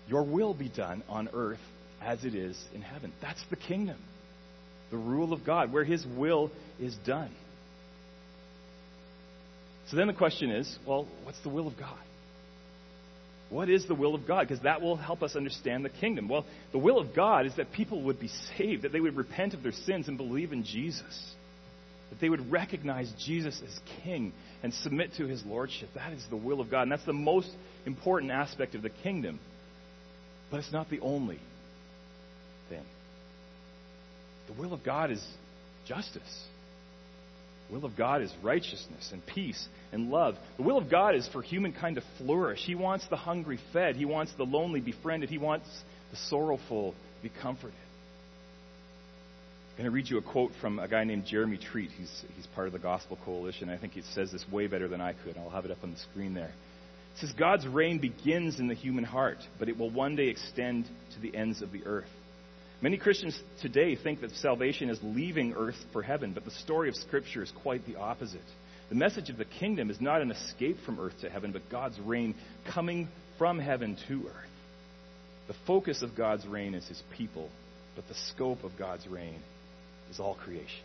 your 0.09 0.23
will 0.25 0.53
be 0.53 0.69
done 0.69 1.03
on 1.09 1.31
earth 1.33 1.59
as 2.05 2.25
it 2.25 2.35
is 2.35 2.63
in 2.75 2.83
heaven. 2.83 3.13
That's 3.21 3.43
the 3.51 3.57
kingdom, 3.57 3.99
the 4.91 4.97
rule 4.97 5.33
of 5.33 5.45
God, 5.45 5.73
where 5.73 5.85
His 5.85 6.05
will 6.07 6.51
is 6.81 6.95
done. 7.07 7.31
So 9.91 9.97
then 9.97 10.07
the 10.07 10.15
question 10.15 10.51
is 10.51 10.79
well, 10.87 11.07
what's 11.25 11.41
the 11.43 11.51
will 11.51 11.67
of 11.67 11.77
God? 11.79 11.99
What 13.53 13.69
is 13.69 13.87
the 13.87 13.95
will 13.95 14.15
of 14.15 14.27
God? 14.27 14.49
Because 14.49 14.63
that 14.63 14.81
will 14.81 14.97
help 14.97 15.23
us 15.23 15.37
understand 15.37 15.85
the 15.85 15.91
kingdom. 15.91 16.27
Well, 16.27 16.47
the 16.73 16.79
will 16.79 16.99
of 16.99 17.15
God 17.15 17.45
is 17.45 17.55
that 17.57 17.71
people 17.71 18.03
would 18.05 18.19
be 18.19 18.31
saved, 18.57 18.83
that 18.83 18.93
they 18.93 19.01
would 19.01 19.15
repent 19.15 19.53
of 19.53 19.63
their 19.63 19.73
sins 19.73 20.09
and 20.09 20.17
believe 20.17 20.55
in 20.55 20.65
Jesus, 20.65 21.35
that 22.09 22.19
they 22.19 22.31
would 22.31 22.51
recognize 22.51 23.13
Jesus 23.27 23.61
as 23.63 23.79
king 24.03 24.33
and 24.63 24.73
submit 24.73 25.11
to 25.19 25.27
his 25.27 25.45
lordship. 25.45 25.91
That 25.95 26.15
is 26.15 26.25
the 26.31 26.37
will 26.37 26.63
of 26.63 26.71
God. 26.71 26.85
And 26.85 26.93
that's 26.93 27.05
the 27.05 27.13
most 27.13 27.51
important 27.85 28.33
aspect 28.33 28.75
of 28.75 28.81
the 28.81 28.89
kingdom. 28.89 29.39
But 30.51 30.61
it's 30.61 30.73
not 30.73 30.89
the 30.89 31.01
only 31.01 31.39
thing. 32.71 32.85
The 34.55 34.63
will 34.63 34.73
of 34.73 34.85
God 34.85 35.11
is 35.11 35.25
justice. 35.87 36.45
The 37.69 37.77
will 37.77 37.85
of 37.85 37.97
God 37.97 38.23
is 38.23 38.33
righteousness 38.43 39.11
and 39.13 39.25
peace 39.25 39.67
and 39.93 40.11
love. 40.11 40.35
The 40.57 40.63
will 40.63 40.79
of 40.79 40.91
God 40.91 41.15
is 41.15 41.29
for 41.33 41.43
humankind 41.43 41.97
to 41.97 42.03
flourish. 42.19 42.61
He 42.65 42.75
wants 42.75 43.07
the 43.09 43.17
hungry 43.17 43.59
fed. 43.73 43.97
He 43.97 44.05
wants 44.05 44.33
the 44.37 44.45
lonely 44.45 44.81
befriended. 44.81 45.31
He 45.31 45.39
wants 45.39 45.69
the 46.11 46.17
sorrowful 46.29 46.95
be 47.23 47.31
comforted. 47.41 47.75
I'm 49.71 49.79
going 49.79 49.91
to 49.91 49.91
read 49.91 50.11
you 50.11 50.19
a 50.19 50.23
quote 50.23 50.53
from 50.61 50.79
a 50.79 50.87
guy 50.87 51.05
named 51.05 51.25
Jeremy 51.25 51.57
Treat. 51.57 51.91
He's, 51.93 52.25
he's 52.37 52.47
part 52.49 52.67
of 52.67 52.75
the 52.75 52.79
Gospel 52.79 53.19
Coalition. 53.25 53.71
I 53.71 53.79
think 53.79 53.95
he 53.95 54.03
says 54.15 54.31
this 54.31 54.45
way 54.53 54.67
better 54.67 54.87
than 54.87 55.01
I 55.01 55.15
could. 55.15 55.39
I'll 55.39 55.49
have 55.49 55.65
it 55.65 55.71
up 55.71 55.79
on 55.83 55.93
the 55.93 55.99
screen 55.99 56.35
there. 56.35 56.53
It 57.15 57.21
says, 57.21 57.33
God's 57.39 57.67
reign 57.67 57.99
begins 57.99 58.59
in 58.59 58.69
the 58.69 58.75
human 58.75 59.05
heart, 59.05 59.39
but 59.59 59.71
it 59.71 59.79
will 59.79 59.91
one 59.91 60.15
day 60.15 60.29
extend 60.29 60.85
to 61.15 61.21
the 61.21 61.35
ends 61.35 61.63
of 61.63 61.73
the 61.73 61.87
earth. 61.87 62.05
Many 62.83 62.97
Christians 62.97 63.41
today 63.61 63.95
think 63.95 64.23
that 64.23 64.33
salvation 64.33 64.91
is 64.91 64.99
leaving 65.05 65.55
earth 65.57 65.77
for 65.93 66.03
heaven, 66.03 66.33
but 66.33 66.45
the 66.45 66.51
story 66.51 66.89
of 66.89 66.97
Scripture 66.97 67.41
is 67.41 67.53
quite 67.63 67.87
the 67.87 67.95
opposite. 67.95 68.41
The 68.89 68.97
message 68.97 69.31
of 69.31 69.37
the 69.37 69.45
kingdom 69.45 69.89
is 69.89 70.01
not 70.01 70.21
an 70.21 70.33
escape 70.33 70.79
from 70.85 70.99
earth 70.99 71.15
to 71.21 71.31
heaven, 71.31 71.53
but 71.53 71.71
God's 71.71 71.99
reign 72.01 72.35
coming 72.75 73.07
from 73.39 73.61
heaven 73.61 73.97
to 74.09 74.27
earth. 74.27 74.51
The 75.47 75.55
focus 75.65 76.03
of 76.03 76.17
God's 76.17 76.45
reign 76.45 76.75
is 76.75 76.87
his 76.89 77.01
people, 77.17 77.51
but 77.95 78.09
the 78.09 78.15
scope 78.15 78.65
of 78.65 78.73
God's 78.77 79.07
reign 79.07 79.41
is 80.11 80.19
all 80.19 80.35
creation. 80.35 80.85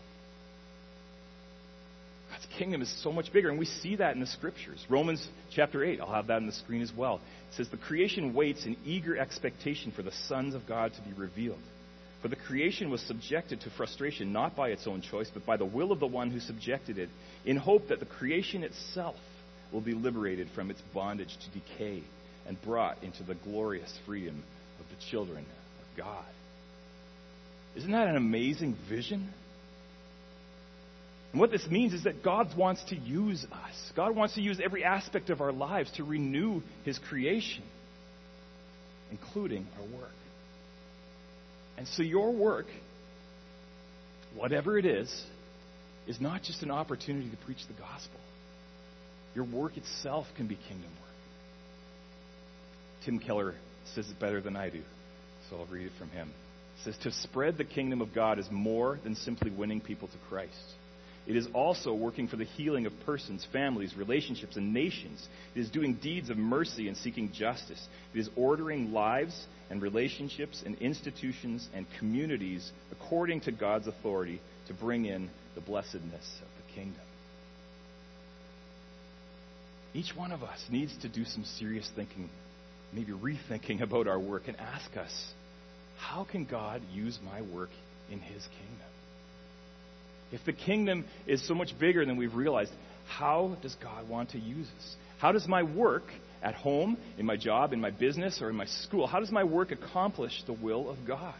God's 2.30 2.48
kingdom 2.60 2.84
is 2.84 3.04
so 3.04 3.12
much 3.12 3.34
bigger, 3.34 3.50
and 3.50 3.58
we 3.58 3.66
see 3.66 3.96
that 3.96 4.14
in 4.14 4.20
the 4.20 4.28
scriptures. 4.28 4.86
Romans 4.88 5.28
chapter 5.52 5.84
8, 5.84 6.00
I'll 6.00 6.14
have 6.14 6.28
that 6.28 6.36
on 6.36 6.46
the 6.46 6.52
screen 6.52 6.84
as 6.84 6.92
well. 6.96 7.16
It 7.16 7.56
says, 7.56 7.70
The 7.70 7.78
creation 7.78 8.36
waits 8.36 8.66
in 8.68 8.78
eager 8.86 9.18
expectation 9.18 9.92
for 9.92 10.04
the 10.04 10.12
sons 10.28 10.54
of 10.54 10.68
God 10.68 10.92
to 10.94 11.02
be 11.02 11.20
revealed. 11.20 11.58
For 12.22 12.30
the 12.30 12.36
creation 12.36 12.90
was 12.90 13.02
subjected 13.02 13.62
to 13.62 13.70
frustration 13.70 14.34
not 14.34 14.56
by 14.56 14.70
its 14.70 14.88
own 14.88 15.02
choice, 15.02 15.30
but 15.32 15.46
by 15.46 15.58
the 15.58 15.66
will 15.66 15.92
of 15.92 16.00
the 16.00 16.08
one 16.08 16.32
who 16.32 16.40
subjected 16.40 16.98
it, 16.98 17.10
in 17.46 17.58
hope 17.58 17.90
that 17.90 18.00
the 18.00 18.06
creation 18.06 18.64
itself 18.64 19.16
will 19.72 19.82
be 19.82 19.94
liberated 19.94 20.48
from 20.56 20.72
its 20.72 20.82
bondage 20.94 21.38
to 21.38 21.60
decay 21.60 22.04
and 22.48 22.62
brought 22.64 23.04
into 23.04 23.24
the 23.24 23.36
glorious 23.36 23.94
freedom 24.06 24.44
of 24.80 24.86
the 24.90 25.12
children 25.12 25.46
of 25.46 25.98
God. 25.98 26.26
Isn't 27.76 27.92
that 27.92 28.08
an 28.08 28.16
amazing 28.16 28.76
vision? 28.90 29.30
And 31.32 31.42
what 31.42 31.52
this 31.52 31.68
means 31.68 31.94
is 31.94 32.06
that 32.06 32.24
God 32.24 32.58
wants 32.58 32.84
to 32.86 32.96
use 32.96 33.46
us. 33.52 33.92
God 33.96 34.16
wants 34.16 34.36
to 34.36 34.42
use 34.42 34.60
every 34.64 34.84
aspect 34.84 35.30
of 35.30 35.42
our 35.42 35.52
lives 35.52 35.92
to 35.98 36.04
renew 36.04 36.62
His 36.84 36.98
creation, 36.98 37.64
including 39.12 39.68
our 39.78 40.00
work. 40.00 40.12
And 41.78 41.88
so 41.88 42.04
your 42.04 42.32
work, 42.34 42.66
whatever 44.36 44.78
it 44.78 44.86
is, 44.86 45.10
is 46.08 46.20
not 46.20 46.44
just 46.44 46.64
an 46.64 46.72
opportunity 46.72 47.30
to 47.30 47.38
preach 47.38 47.66
the 47.68 47.80
gospel. 47.80 48.20
Your 49.36 49.46
work 49.46 49.78
itself 49.78 50.26
can 50.36 50.48
be 50.48 50.56
kingdom 50.56 50.90
work. 50.90 51.08
Tim 53.06 53.20
Keller 53.20 53.56
says 53.94 54.10
it 54.10 54.20
better 54.20 54.42
than 54.42 54.56
I 54.56 54.70
do, 54.70 54.82
so 55.50 55.58
I'll 55.58 55.66
read 55.68 55.86
it 55.86 55.92
from 56.00 56.10
him. 56.10 56.32
Says, 56.84 56.98
To 57.04 57.12
spread 57.12 57.58
the 57.58 57.64
kingdom 57.64 58.02
of 58.02 58.14
God 58.14 58.40
is 58.40 58.48
more 58.52 59.00
than 59.04 59.16
simply 59.16 59.52
winning 59.52 59.82
people 59.82 60.08
to 60.08 60.18
Christ. 60.30 60.54
It 61.28 61.36
is 61.36 61.48
also 61.54 61.94
working 61.94 62.30
for 62.30 62.38
the 62.38 62.46
healing 62.46 62.86
of 62.86 62.94
persons, 63.06 63.46
families, 63.52 63.98
relationships, 63.98 64.56
and 64.56 64.74
nations. 64.74 65.28
It 65.54 65.60
is 65.60 65.70
doing 65.70 65.96
deeds 65.96 66.30
of 66.30 66.38
mercy 66.38 66.88
and 66.88 66.96
seeking 66.96 67.34
justice. 67.34 67.86
It 68.14 68.20
is 68.20 68.30
ordering 68.38 68.94
lives 68.94 69.46
and 69.70 69.82
relationships 69.82 70.64
and 70.66 70.78
institutions 70.78 71.68
and 71.74 71.86
communities 72.00 72.72
according 72.94 73.42
to 73.42 73.52
God's 73.52 73.88
authority 73.88 74.40
to 74.68 74.74
bring 74.74 75.06
in 75.06 75.30
the 75.56 75.62
blessedness 75.62 76.40
of 76.42 76.48
the 76.66 76.74
kingdom. 76.74 77.02
Each 79.94 80.16
one 80.16 80.32
of 80.32 80.44
us 80.44 80.64
needs 80.70 80.96
to 81.02 81.10
do 81.10 81.26
some 81.26 81.44
serious 81.44 81.90
thinking, 81.94 82.30
maybe 82.94 83.12
rethinking 83.12 83.82
about 83.84 84.08
our 84.08 84.20
work, 84.20 84.44
and 84.48 84.56
ask 84.58 84.96
us 84.96 85.34
how 85.98 86.24
can 86.24 86.46
God 86.46 86.82
use 86.94 87.20
my 87.26 87.42
work 87.42 87.72
in 88.10 88.20
His 88.20 88.48
kingdom? 88.60 88.87
If 90.32 90.42
the 90.46 90.54
kingdom 90.54 91.06
is 91.26 91.46
so 91.48 91.54
much 91.54 91.78
bigger 91.80 92.06
than 92.06 92.18
we've 92.18 92.36
realized, 92.36 92.72
how 93.08 93.58
does 93.62 93.76
God 93.82 94.10
want 94.10 94.32
to 94.32 94.40
use 94.40 94.68
us? 94.78 94.96
How 95.20 95.32
does 95.32 95.48
my 95.48 95.64
work 95.64 96.04
at 96.44 96.54
home, 96.54 96.98
in 97.18 97.26
my 97.26 97.38
job, 97.38 97.74
in 97.74 97.82
my 97.82 97.90
business, 97.90 98.40
or 98.42 98.50
in 98.50 98.56
my 98.56 98.66
school, 98.66 99.08
how 99.08 99.20
does 99.20 99.32
my 99.32 99.44
work 99.44 99.72
accomplish 99.72 100.44
the 100.46 100.54
will 100.54 100.90
of 100.90 100.98
God? 101.08 101.34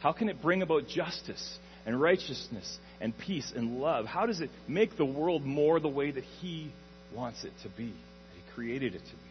How 0.00 0.12
can 0.12 0.28
it 0.28 0.42
bring 0.42 0.62
about 0.62 0.88
justice 0.88 1.58
and 1.86 2.00
righteousness 2.00 2.78
and 3.00 3.16
peace 3.16 3.52
and 3.54 3.78
love? 3.78 4.06
How 4.06 4.26
does 4.26 4.40
it 4.40 4.50
make 4.66 4.96
the 4.96 5.04
world 5.04 5.44
more 5.44 5.78
the 5.78 5.88
way 5.88 6.10
that 6.10 6.24
He 6.40 6.72
wants 7.14 7.44
it 7.44 7.52
to 7.62 7.68
be, 7.68 7.86
that 7.86 8.34
He 8.34 8.54
created 8.54 8.94
it 8.94 9.02
to 9.04 9.12
be? 9.12 9.30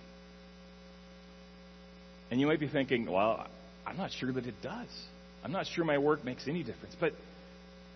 And 2.32 2.40
you 2.40 2.48
might 2.48 2.60
be 2.60 2.68
thinking, 2.68 3.12
well, 3.12 3.48
I'm 3.86 3.98
not 3.98 4.12
sure 4.12 4.32
that 4.32 4.46
it 4.46 4.62
does. 4.62 4.88
I'm 5.44 5.52
not 5.52 5.66
sure 5.66 5.84
my 5.84 5.98
work 5.98 6.24
makes 6.24 6.48
any 6.48 6.64
difference. 6.64 6.96
But 7.00 7.14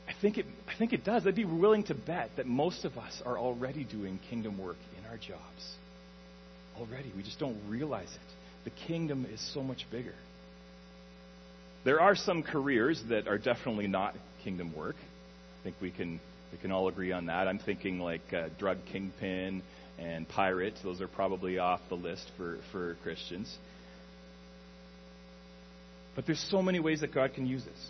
I 0.07 0.13
think 0.21 0.37
it, 0.37 0.45
I 0.67 0.77
think 0.77 0.93
it 0.93 1.03
does. 1.03 1.25
I'd 1.25 1.35
be 1.35 1.45
willing 1.45 1.83
to 1.85 1.93
bet 1.93 2.31
that 2.37 2.45
most 2.45 2.85
of 2.85 2.97
us 2.97 3.21
are 3.25 3.37
already 3.37 3.83
doing 3.83 4.19
kingdom 4.29 4.57
work 4.57 4.77
in 4.97 5.05
our 5.09 5.17
jobs. 5.17 5.75
Already. 6.77 7.11
We 7.15 7.23
just 7.23 7.39
don't 7.39 7.57
realize 7.69 8.09
it. 8.13 8.33
The 8.65 8.71
kingdom 8.87 9.25
is 9.31 9.39
so 9.53 9.61
much 9.61 9.85
bigger. 9.91 10.15
There 11.85 11.99
are 12.01 12.15
some 12.15 12.43
careers 12.43 13.01
that 13.09 13.27
are 13.27 13.37
definitely 13.37 13.87
not 13.87 14.15
kingdom 14.43 14.75
work. 14.75 14.95
I 15.59 15.63
think 15.63 15.75
we 15.81 15.91
can, 15.91 16.19
we 16.51 16.57
can 16.57 16.71
all 16.71 16.87
agree 16.87 17.11
on 17.11 17.27
that. 17.27 17.47
I'm 17.47 17.59
thinking 17.59 17.99
like 17.99 18.33
uh, 18.33 18.49
drug 18.57 18.77
kingpin 18.91 19.61
and 19.99 20.27
pirate. 20.27 20.73
Those 20.83 21.01
are 21.01 21.07
probably 21.07 21.59
off 21.59 21.81
the 21.89 21.95
list 21.95 22.29
for, 22.37 22.57
for 22.71 22.97
Christians. 23.03 23.53
But 26.15 26.25
there's 26.25 26.45
so 26.49 26.61
many 26.61 26.79
ways 26.79 27.01
that 27.01 27.13
God 27.13 27.33
can 27.33 27.45
use 27.45 27.63
this. 27.63 27.89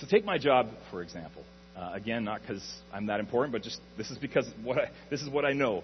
So 0.00 0.06
take 0.06 0.24
my 0.24 0.38
job, 0.38 0.68
for 0.90 1.02
example. 1.02 1.44
Uh, 1.76 1.92
again, 1.94 2.24
not 2.24 2.40
because 2.40 2.66
I'm 2.92 3.06
that 3.06 3.20
important, 3.20 3.52
but 3.52 3.62
just 3.62 3.80
this 3.96 4.10
is 4.10 4.18
because 4.18 4.48
what 4.62 4.78
I, 4.78 4.90
this 5.10 5.20
is 5.22 5.28
what 5.28 5.44
I 5.44 5.52
know. 5.52 5.82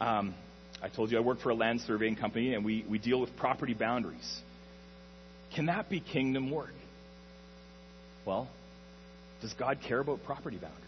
Um, 0.00 0.34
I 0.82 0.88
told 0.88 1.10
you 1.10 1.18
I 1.18 1.20
work 1.20 1.40
for 1.40 1.50
a 1.50 1.54
land 1.54 1.80
surveying 1.82 2.16
company, 2.16 2.54
and 2.54 2.64
we, 2.64 2.84
we 2.88 2.98
deal 2.98 3.20
with 3.20 3.36
property 3.36 3.74
boundaries. 3.74 4.40
Can 5.54 5.66
that 5.66 5.88
be 5.88 6.00
kingdom 6.00 6.50
work? 6.50 6.74
Well, 8.26 8.48
does 9.40 9.52
God 9.54 9.78
care 9.86 10.00
about 10.00 10.24
property 10.24 10.56
boundaries? 10.56 10.80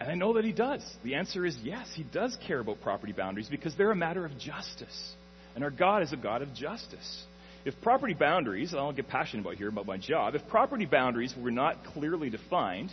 And 0.00 0.10
I 0.10 0.14
know 0.14 0.34
that 0.34 0.44
He 0.44 0.52
does. 0.52 0.82
The 1.04 1.14
answer 1.14 1.46
is 1.46 1.56
yes, 1.62 1.88
He 1.94 2.02
does 2.02 2.36
care 2.46 2.60
about 2.60 2.80
property 2.80 3.12
boundaries 3.12 3.48
because 3.48 3.74
they're 3.76 3.92
a 3.92 3.96
matter 3.96 4.24
of 4.24 4.36
justice. 4.38 5.12
And 5.54 5.62
our 5.62 5.70
God 5.70 6.02
is 6.02 6.12
a 6.12 6.16
God 6.16 6.42
of 6.42 6.54
justice. 6.54 7.24
If 7.64 7.74
property 7.82 8.14
boundaries, 8.14 8.72
and 8.72 8.80
I'll 8.80 8.92
get 8.92 9.08
passionate 9.08 9.42
about 9.42 9.56
here 9.56 9.68
about 9.68 9.86
my 9.86 9.96
job, 9.96 10.34
if 10.34 10.46
property 10.48 10.86
boundaries 10.86 11.34
were 11.36 11.50
not 11.50 11.84
clearly 11.84 12.28
defined, 12.28 12.90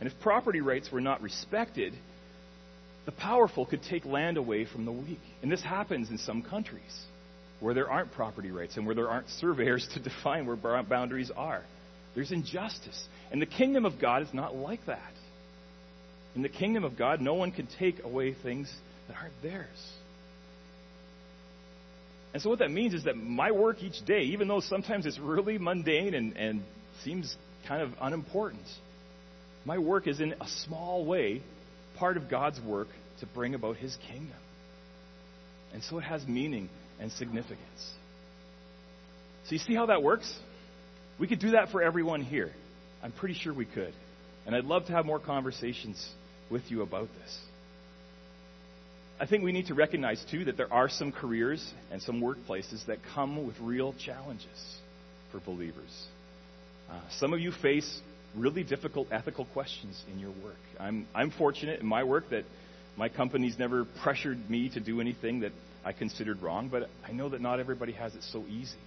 and 0.00 0.10
if 0.10 0.18
property 0.20 0.60
rights 0.60 0.90
were 0.90 1.00
not 1.00 1.20
respected, 1.20 1.92
the 3.04 3.12
powerful 3.12 3.66
could 3.66 3.82
take 3.82 4.04
land 4.04 4.36
away 4.36 4.64
from 4.64 4.84
the 4.84 4.92
weak. 4.92 5.20
And 5.42 5.52
this 5.52 5.62
happens 5.62 6.10
in 6.10 6.18
some 6.18 6.42
countries 6.42 7.04
where 7.60 7.74
there 7.74 7.90
aren't 7.90 8.12
property 8.12 8.50
rights 8.50 8.76
and 8.76 8.86
where 8.86 8.94
there 8.94 9.08
aren't 9.08 9.28
surveyors 9.28 9.86
to 9.94 10.00
define 10.08 10.46
where 10.46 10.56
boundaries 10.82 11.30
are. 11.36 11.62
There's 12.14 12.32
injustice. 12.32 13.06
And 13.30 13.40
the 13.40 13.46
kingdom 13.46 13.84
of 13.84 14.00
God 14.00 14.22
is 14.22 14.32
not 14.32 14.56
like 14.56 14.84
that. 14.86 15.12
In 16.34 16.42
the 16.42 16.48
kingdom 16.48 16.84
of 16.84 16.96
God, 16.96 17.20
no 17.20 17.34
one 17.34 17.52
can 17.52 17.68
take 17.78 18.02
away 18.02 18.34
things 18.34 18.72
that 19.08 19.16
aren't 19.16 19.42
theirs. 19.42 19.92
And 22.32 22.42
so, 22.42 22.48
what 22.48 22.60
that 22.60 22.70
means 22.70 22.94
is 22.94 23.04
that 23.04 23.16
my 23.16 23.50
work 23.50 23.82
each 23.82 24.04
day, 24.04 24.22
even 24.22 24.46
though 24.46 24.60
sometimes 24.60 25.06
it's 25.06 25.18
really 25.18 25.58
mundane 25.58 26.14
and, 26.14 26.36
and 26.36 26.62
seems 27.02 27.36
kind 27.66 27.82
of 27.82 27.90
unimportant, 28.00 28.66
my 29.64 29.78
work 29.78 30.06
is 30.06 30.20
in 30.20 30.34
a 30.40 30.48
small 30.64 31.04
way 31.04 31.42
part 31.96 32.16
of 32.16 32.30
God's 32.30 32.60
work 32.60 32.88
to 33.20 33.26
bring 33.26 33.54
about 33.54 33.76
His 33.76 33.96
kingdom. 34.08 34.36
And 35.72 35.82
so 35.82 35.98
it 35.98 36.02
has 36.02 36.26
meaning 36.26 36.68
and 37.00 37.10
significance. 37.12 37.92
So, 39.46 39.52
you 39.52 39.58
see 39.58 39.74
how 39.74 39.86
that 39.86 40.02
works? 40.02 40.32
We 41.18 41.26
could 41.26 41.40
do 41.40 41.52
that 41.52 41.70
for 41.70 41.82
everyone 41.82 42.22
here. 42.22 42.52
I'm 43.02 43.12
pretty 43.12 43.34
sure 43.34 43.52
we 43.52 43.64
could. 43.64 43.92
And 44.46 44.54
I'd 44.54 44.64
love 44.64 44.86
to 44.86 44.92
have 44.92 45.04
more 45.04 45.18
conversations 45.18 46.08
with 46.50 46.62
you 46.70 46.82
about 46.82 47.08
this. 47.20 47.38
I 49.20 49.26
think 49.26 49.44
we 49.44 49.52
need 49.52 49.66
to 49.66 49.74
recognize, 49.74 50.24
too, 50.30 50.46
that 50.46 50.56
there 50.56 50.72
are 50.72 50.88
some 50.88 51.12
careers 51.12 51.62
and 51.92 52.00
some 52.00 52.22
workplaces 52.22 52.86
that 52.86 53.00
come 53.14 53.46
with 53.46 53.54
real 53.60 53.92
challenges 53.92 54.78
for 55.30 55.40
believers. 55.40 56.06
Uh, 56.90 56.98
some 57.18 57.34
of 57.34 57.40
you 57.40 57.52
face 57.52 58.00
really 58.34 58.64
difficult 58.64 59.08
ethical 59.12 59.44
questions 59.44 60.02
in 60.10 60.18
your 60.18 60.30
work. 60.42 60.56
I'm, 60.78 61.06
I'm 61.14 61.30
fortunate 61.32 61.80
in 61.80 61.86
my 61.86 62.02
work 62.02 62.30
that 62.30 62.44
my 62.96 63.10
company's 63.10 63.58
never 63.58 63.84
pressured 64.02 64.48
me 64.48 64.70
to 64.70 64.80
do 64.80 65.02
anything 65.02 65.40
that 65.40 65.52
I 65.84 65.92
considered 65.92 66.40
wrong, 66.40 66.68
but 66.68 66.88
I 67.06 67.12
know 67.12 67.28
that 67.28 67.42
not 67.42 67.60
everybody 67.60 67.92
has 67.92 68.14
it 68.14 68.22
so 68.22 68.44
easy. 68.48 68.78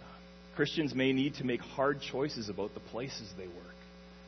Uh, 0.00 0.54
Christians 0.54 0.94
may 0.94 1.14
need 1.14 1.36
to 1.36 1.44
make 1.44 1.60
hard 1.60 2.02
choices 2.02 2.50
about 2.50 2.74
the 2.74 2.80
places 2.80 3.32
they 3.38 3.46
work 3.46 3.74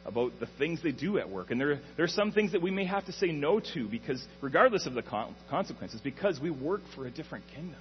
about 0.07 0.33
the 0.39 0.47
things 0.59 0.83
they 0.83 0.93
do 0.93 1.19
at 1.19 1.29
work. 1.29 1.51
And 1.51 1.61
there, 1.61 1.81
there 1.97 2.05
are 2.05 2.09
some 2.09 2.33
things 2.33 2.53
that 2.53 2.63
we 2.63 2.71
may 2.71 2.85
have 2.85 3.05
to 3.07 3.13
say 3.13 3.29
no 3.29 3.61
to 3.75 3.89
because, 3.89 4.25
regardless 4.41 4.87
of 4.87 4.95
the 4.95 5.03
con- 5.03 5.35
consequences, 5.51 6.01
because 6.01 6.41
we 6.41 6.51
work 6.51 6.83
for 6.95 7.07
a 7.07 7.11
different 7.11 7.45
kingdom. 7.55 7.81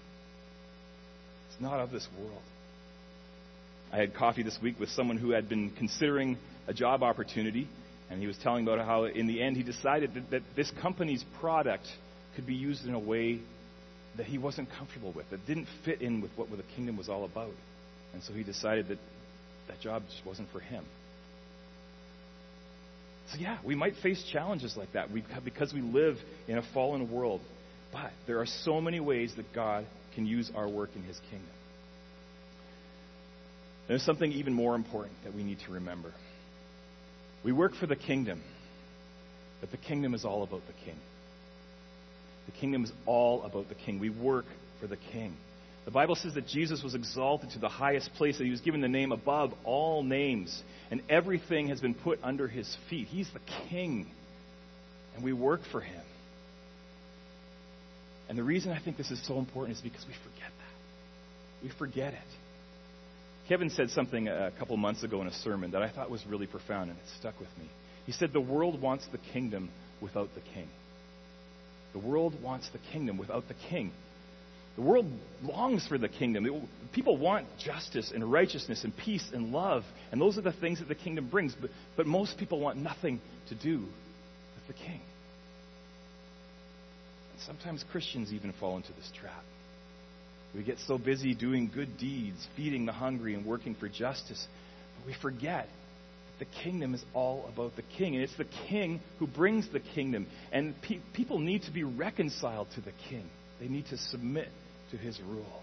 It's 1.51 1.61
not 1.61 1.79
of 1.79 1.91
this 1.91 2.07
world. 2.19 2.41
I 3.93 3.97
had 3.97 4.15
coffee 4.15 4.43
this 4.43 4.57
week 4.61 4.79
with 4.79 4.89
someone 4.89 5.17
who 5.17 5.31
had 5.31 5.47
been 5.47 5.71
considering 5.71 6.37
a 6.67 6.73
job 6.73 7.03
opportunity, 7.03 7.67
and 8.09 8.19
he 8.19 8.27
was 8.27 8.37
telling 8.41 8.67
about 8.67 8.85
how, 8.85 9.05
in 9.05 9.27
the 9.27 9.41
end, 9.41 9.55
he 9.55 9.63
decided 9.63 10.15
that, 10.15 10.31
that 10.31 10.41
this 10.55 10.71
company's 10.81 11.23
product 11.39 11.87
could 12.35 12.45
be 12.45 12.55
used 12.55 12.85
in 12.85 12.93
a 12.93 12.99
way 12.99 13.39
that 14.17 14.25
he 14.25 14.37
wasn't 14.37 14.69
comfortable 14.77 15.11
with, 15.13 15.29
that 15.29 15.45
didn't 15.45 15.67
fit 15.83 16.01
in 16.01 16.21
with 16.21 16.31
what 16.35 16.49
the 16.49 16.63
kingdom 16.75 16.97
was 16.97 17.07
all 17.07 17.25
about. 17.25 17.53
And 18.13 18.23
so 18.23 18.33
he 18.33 18.43
decided 18.43 18.87
that 18.87 18.97
that 19.67 19.79
job 19.79 20.03
just 20.09 20.25
wasn't 20.25 20.49
for 20.51 20.59
him. 20.59 20.83
So, 23.31 23.39
yeah, 23.39 23.57
we 23.63 23.75
might 23.75 23.95
face 24.03 24.23
challenges 24.31 24.77
like 24.77 24.93
that 24.93 25.09
because 25.43 25.73
we 25.73 25.81
live 25.81 26.17
in 26.47 26.57
a 26.57 26.63
fallen 26.73 27.11
world. 27.11 27.41
But 27.91 28.11
there 28.27 28.39
are 28.39 28.45
so 28.45 28.81
many 28.81 28.99
ways 28.99 29.33
that 29.37 29.53
God 29.53 29.85
can 30.13 30.25
use 30.25 30.51
our 30.55 30.69
work 30.69 30.89
in 30.95 31.03
His 31.03 31.19
kingdom. 31.31 31.49
There's 33.87 34.03
something 34.03 34.31
even 34.31 34.53
more 34.53 34.75
important 34.75 35.15
that 35.23 35.33
we 35.33 35.43
need 35.43 35.59
to 35.67 35.73
remember. 35.73 36.11
We 37.43 37.51
work 37.51 37.75
for 37.75 37.85
the 37.85 37.95
kingdom, 37.95 38.41
but 39.61 39.71
the 39.71 39.77
kingdom 39.77 40.13
is 40.13 40.25
all 40.25 40.43
about 40.43 40.61
the 40.67 40.73
king. 40.85 40.97
The 42.47 42.51
kingdom 42.51 42.83
is 42.83 42.91
all 43.05 43.43
about 43.43 43.69
the 43.69 43.75
king. 43.75 43.99
We 43.99 44.09
work 44.09 44.45
for 44.79 44.87
the 44.87 44.97
king. 44.97 45.35
The 45.85 45.91
Bible 45.91 46.15
says 46.15 46.33
that 46.33 46.47
Jesus 46.47 46.81
was 46.81 46.95
exalted 46.95 47.51
to 47.51 47.59
the 47.59 47.69
highest 47.69 48.11
place, 48.15 48.39
that 48.39 48.43
he 48.43 48.49
was 48.49 48.61
given 48.61 48.81
the 48.81 48.87
name 48.87 49.11
above 49.11 49.53
all 49.63 50.01
names, 50.03 50.63
and 50.89 51.01
everything 51.09 51.67
has 51.67 51.79
been 51.79 51.93
put 51.93 52.19
under 52.23 52.47
his 52.47 52.75
feet. 52.89 53.07
He's 53.07 53.29
the 53.31 53.39
king, 53.69 54.07
and 55.15 55.23
we 55.23 55.31
work 55.31 55.61
for 55.71 55.81
him. 55.81 56.01
And 58.27 58.37
the 58.37 58.43
reason 58.43 58.71
I 58.71 58.79
think 58.81 58.97
this 58.97 59.11
is 59.11 59.25
so 59.27 59.37
important 59.37 59.77
is 59.77 59.83
because 59.83 60.03
we 60.07 60.13
forget 60.13 60.49
that. 60.49 61.63
We 61.63 61.69
forget 61.77 62.13
it. 62.13 62.19
Kevin 63.47 63.69
said 63.69 63.91
something 63.91 64.27
a 64.27 64.51
couple 64.57 64.75
months 64.77 65.03
ago 65.03 65.21
in 65.21 65.27
a 65.27 65.33
sermon 65.33 65.71
that 65.71 65.83
I 65.83 65.89
thought 65.89 66.09
was 66.09 66.25
really 66.25 66.47
profound, 66.47 66.89
and 66.89 66.97
it 66.97 67.05
stuck 67.19 67.39
with 67.39 67.49
me. 67.59 67.69
He 68.07 68.11
said, 68.11 68.33
The 68.33 68.41
world 68.41 68.81
wants 68.81 69.05
the 69.11 69.19
kingdom 69.19 69.69
without 70.01 70.29
the 70.33 70.41
king. 70.41 70.67
The 71.93 71.99
world 71.99 72.41
wants 72.41 72.67
the 72.71 72.79
kingdom 72.91 73.19
without 73.19 73.47
the 73.47 73.53
king. 73.69 73.91
The 74.75 74.81
world 74.81 75.05
longs 75.41 75.87
for 75.87 75.97
the 75.97 76.09
kingdom. 76.09 76.67
People 76.91 77.17
want 77.17 77.47
justice 77.57 78.11
and 78.13 78.29
righteousness 78.29 78.83
and 78.83 78.95
peace 78.95 79.25
and 79.33 79.51
love. 79.51 79.83
And 80.11 80.19
those 80.19 80.37
are 80.37 80.41
the 80.41 80.51
things 80.51 80.79
that 80.79 80.87
the 80.87 80.95
kingdom 80.95 81.29
brings. 81.29 81.55
But, 81.59 81.69
but 81.95 82.05
most 82.07 82.37
people 82.37 82.59
want 82.59 82.77
nothing 82.77 83.21
to 83.49 83.55
do 83.55 83.79
with 83.79 84.67
the 84.67 84.73
king. 84.73 84.99
And 87.31 87.41
sometimes 87.45 87.85
Christians 87.91 88.33
even 88.33 88.53
fall 88.59 88.75
into 88.75 88.91
this 88.93 89.09
trap. 89.19 89.43
We 90.53 90.63
get 90.63 90.77
so 90.87 90.97
busy 90.97 91.35
doing 91.35 91.69
good 91.73 91.97
deeds, 91.97 92.45
feeding 92.55 92.85
the 92.85 92.93
hungry, 92.93 93.33
and 93.33 93.45
working 93.45 93.75
for 93.75 93.89
justice. 93.89 94.45
But 94.97 95.07
we 95.07 95.15
forget 95.21 95.67
that 96.39 96.45
the 96.45 96.63
kingdom 96.63 96.93
is 96.93 97.03
all 97.13 97.49
about 97.53 97.77
the 97.77 97.83
king. 97.97 98.15
And 98.15 98.23
it's 98.23 98.37
the 98.37 98.47
king 98.67 98.99
who 99.19 99.27
brings 99.27 99.69
the 99.71 99.79
kingdom. 99.79 100.27
And 100.51 100.73
pe- 100.81 100.99
people 101.13 101.39
need 101.39 101.63
to 101.63 101.71
be 101.71 101.83
reconciled 101.83 102.67
to 102.75 102.81
the 102.81 102.93
king, 103.09 103.29
they 103.61 103.69
need 103.69 103.85
to 103.87 103.97
submit 103.97 104.49
to 104.91 104.97
his 104.97 105.19
rule. 105.21 105.61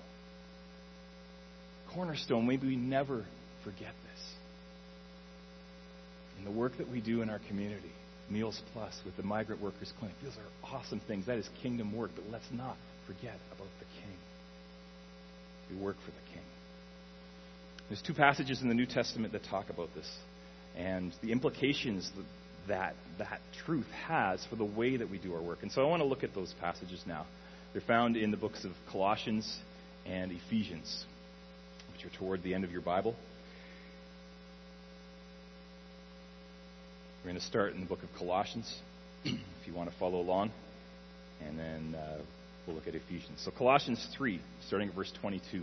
Cornerstone, 1.95 2.47
maybe 2.47 2.67
we 2.67 2.77
never 2.77 3.25
forget 3.65 3.93
this. 4.11 4.35
In 6.39 6.45
the 6.45 6.51
work 6.51 6.77
that 6.79 6.91
we 6.91 7.01
do 7.01 7.23
in 7.23 7.31
our 7.31 7.41
community, 7.49 7.93
Meals 8.31 8.61
Plus 8.73 8.99
with 9.05 9.17
the 9.17 9.23
Migrant 9.23 9.61
Workers 9.61 9.93
Clinic, 9.99 10.17
those 10.23 10.33
are 10.37 10.75
awesome 10.75 11.01
things. 11.07 11.27
That 11.27 11.39
is 11.39 11.49
kingdom 11.63 11.95
work, 11.95 12.11
but 12.15 12.25
let's 12.31 12.51
not 12.53 12.77
forget 13.07 13.39
about 13.55 13.69
the 13.79 13.85
King. 14.01 14.17
We 15.71 15.85
work 15.85 15.97
for 16.05 16.11
the 16.11 16.33
King. 16.33 16.43
There's 17.89 18.03
two 18.03 18.15
passages 18.15 18.63
in 18.63 18.69
the 18.69 18.75
New 18.75 18.87
Testament 18.87 19.33
that 19.35 19.45
talk 19.45 19.69
about 19.69 19.91
this 19.95 20.11
and 20.77 21.13
the 21.23 21.31
implications 21.31 22.11
that 22.17 22.25
that, 22.69 22.95
that 23.19 23.41
truth 23.67 23.87
has 24.07 24.45
for 24.49 24.57
the 24.57 24.65
way 24.65 24.97
that 24.97 25.11
we 25.11 25.19
do 25.19 25.35
our 25.35 25.43
work. 25.43 25.59
And 25.63 25.73
so 25.73 25.83
I 25.83 25.87
want 25.87 26.01
to 26.01 26.07
look 26.07 26.23
at 26.23 26.35
those 26.35 26.55
passages 26.61 27.03
now. 27.07 27.27
They're 27.73 27.81
found 27.81 28.19
in 28.19 28.31
the 28.31 28.37
books 28.37 28.65
of 28.65 28.73
Colossians 28.91 29.59
and 30.05 30.31
Ephesians, 30.31 31.07
which 31.95 32.05
are 32.05 32.15
toward 32.19 32.43
the 32.43 32.53
end 32.53 32.65
of 32.65 32.71
your 32.71 32.83
Bible. 32.83 33.17
We're 37.25 37.31
going 37.31 37.41
to 37.41 37.47
start 37.47 37.73
in 37.73 37.81
the 37.81 37.87
book 37.87 38.03
of 38.03 38.11
Colossians, 38.19 38.79
if 39.25 39.67
you 39.67 39.73
want 39.73 39.91
to 39.91 39.97
follow 39.97 40.21
along, 40.21 40.51
and 41.41 41.59
then 41.59 41.95
uh, 41.95 42.19
we'll 42.67 42.77
look 42.77 42.89
at 42.89 42.95
Ephesians. 42.95 43.41
So, 43.43 43.51
Colossians 43.51 44.07
3, 44.17 44.39
starting 44.67 44.89
at 44.89 44.95
verse 44.95 45.13
22. 45.21 45.63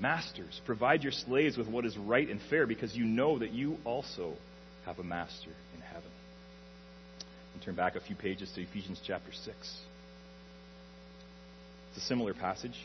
Masters, 0.00 0.60
provide 0.64 1.02
your 1.02 1.12
slaves 1.12 1.56
with 1.56 1.66
what 1.68 1.84
is 1.84 1.96
right 1.96 2.28
and 2.28 2.40
fair 2.48 2.66
because 2.66 2.94
you 2.94 3.04
know 3.04 3.38
that 3.40 3.50
you 3.50 3.76
also 3.84 4.34
have 4.86 4.98
a 4.98 5.04
master 5.04 5.50
in 5.74 5.80
heaven. 5.80 6.10
And 7.54 7.62
turn 7.62 7.74
back 7.74 7.96
a 7.96 8.00
few 8.00 8.14
pages 8.14 8.50
to 8.54 8.62
Ephesians 8.62 9.00
chapter 9.04 9.32
6. 9.32 9.46
It's 11.88 12.04
a 12.04 12.06
similar 12.06 12.32
passage. 12.32 12.78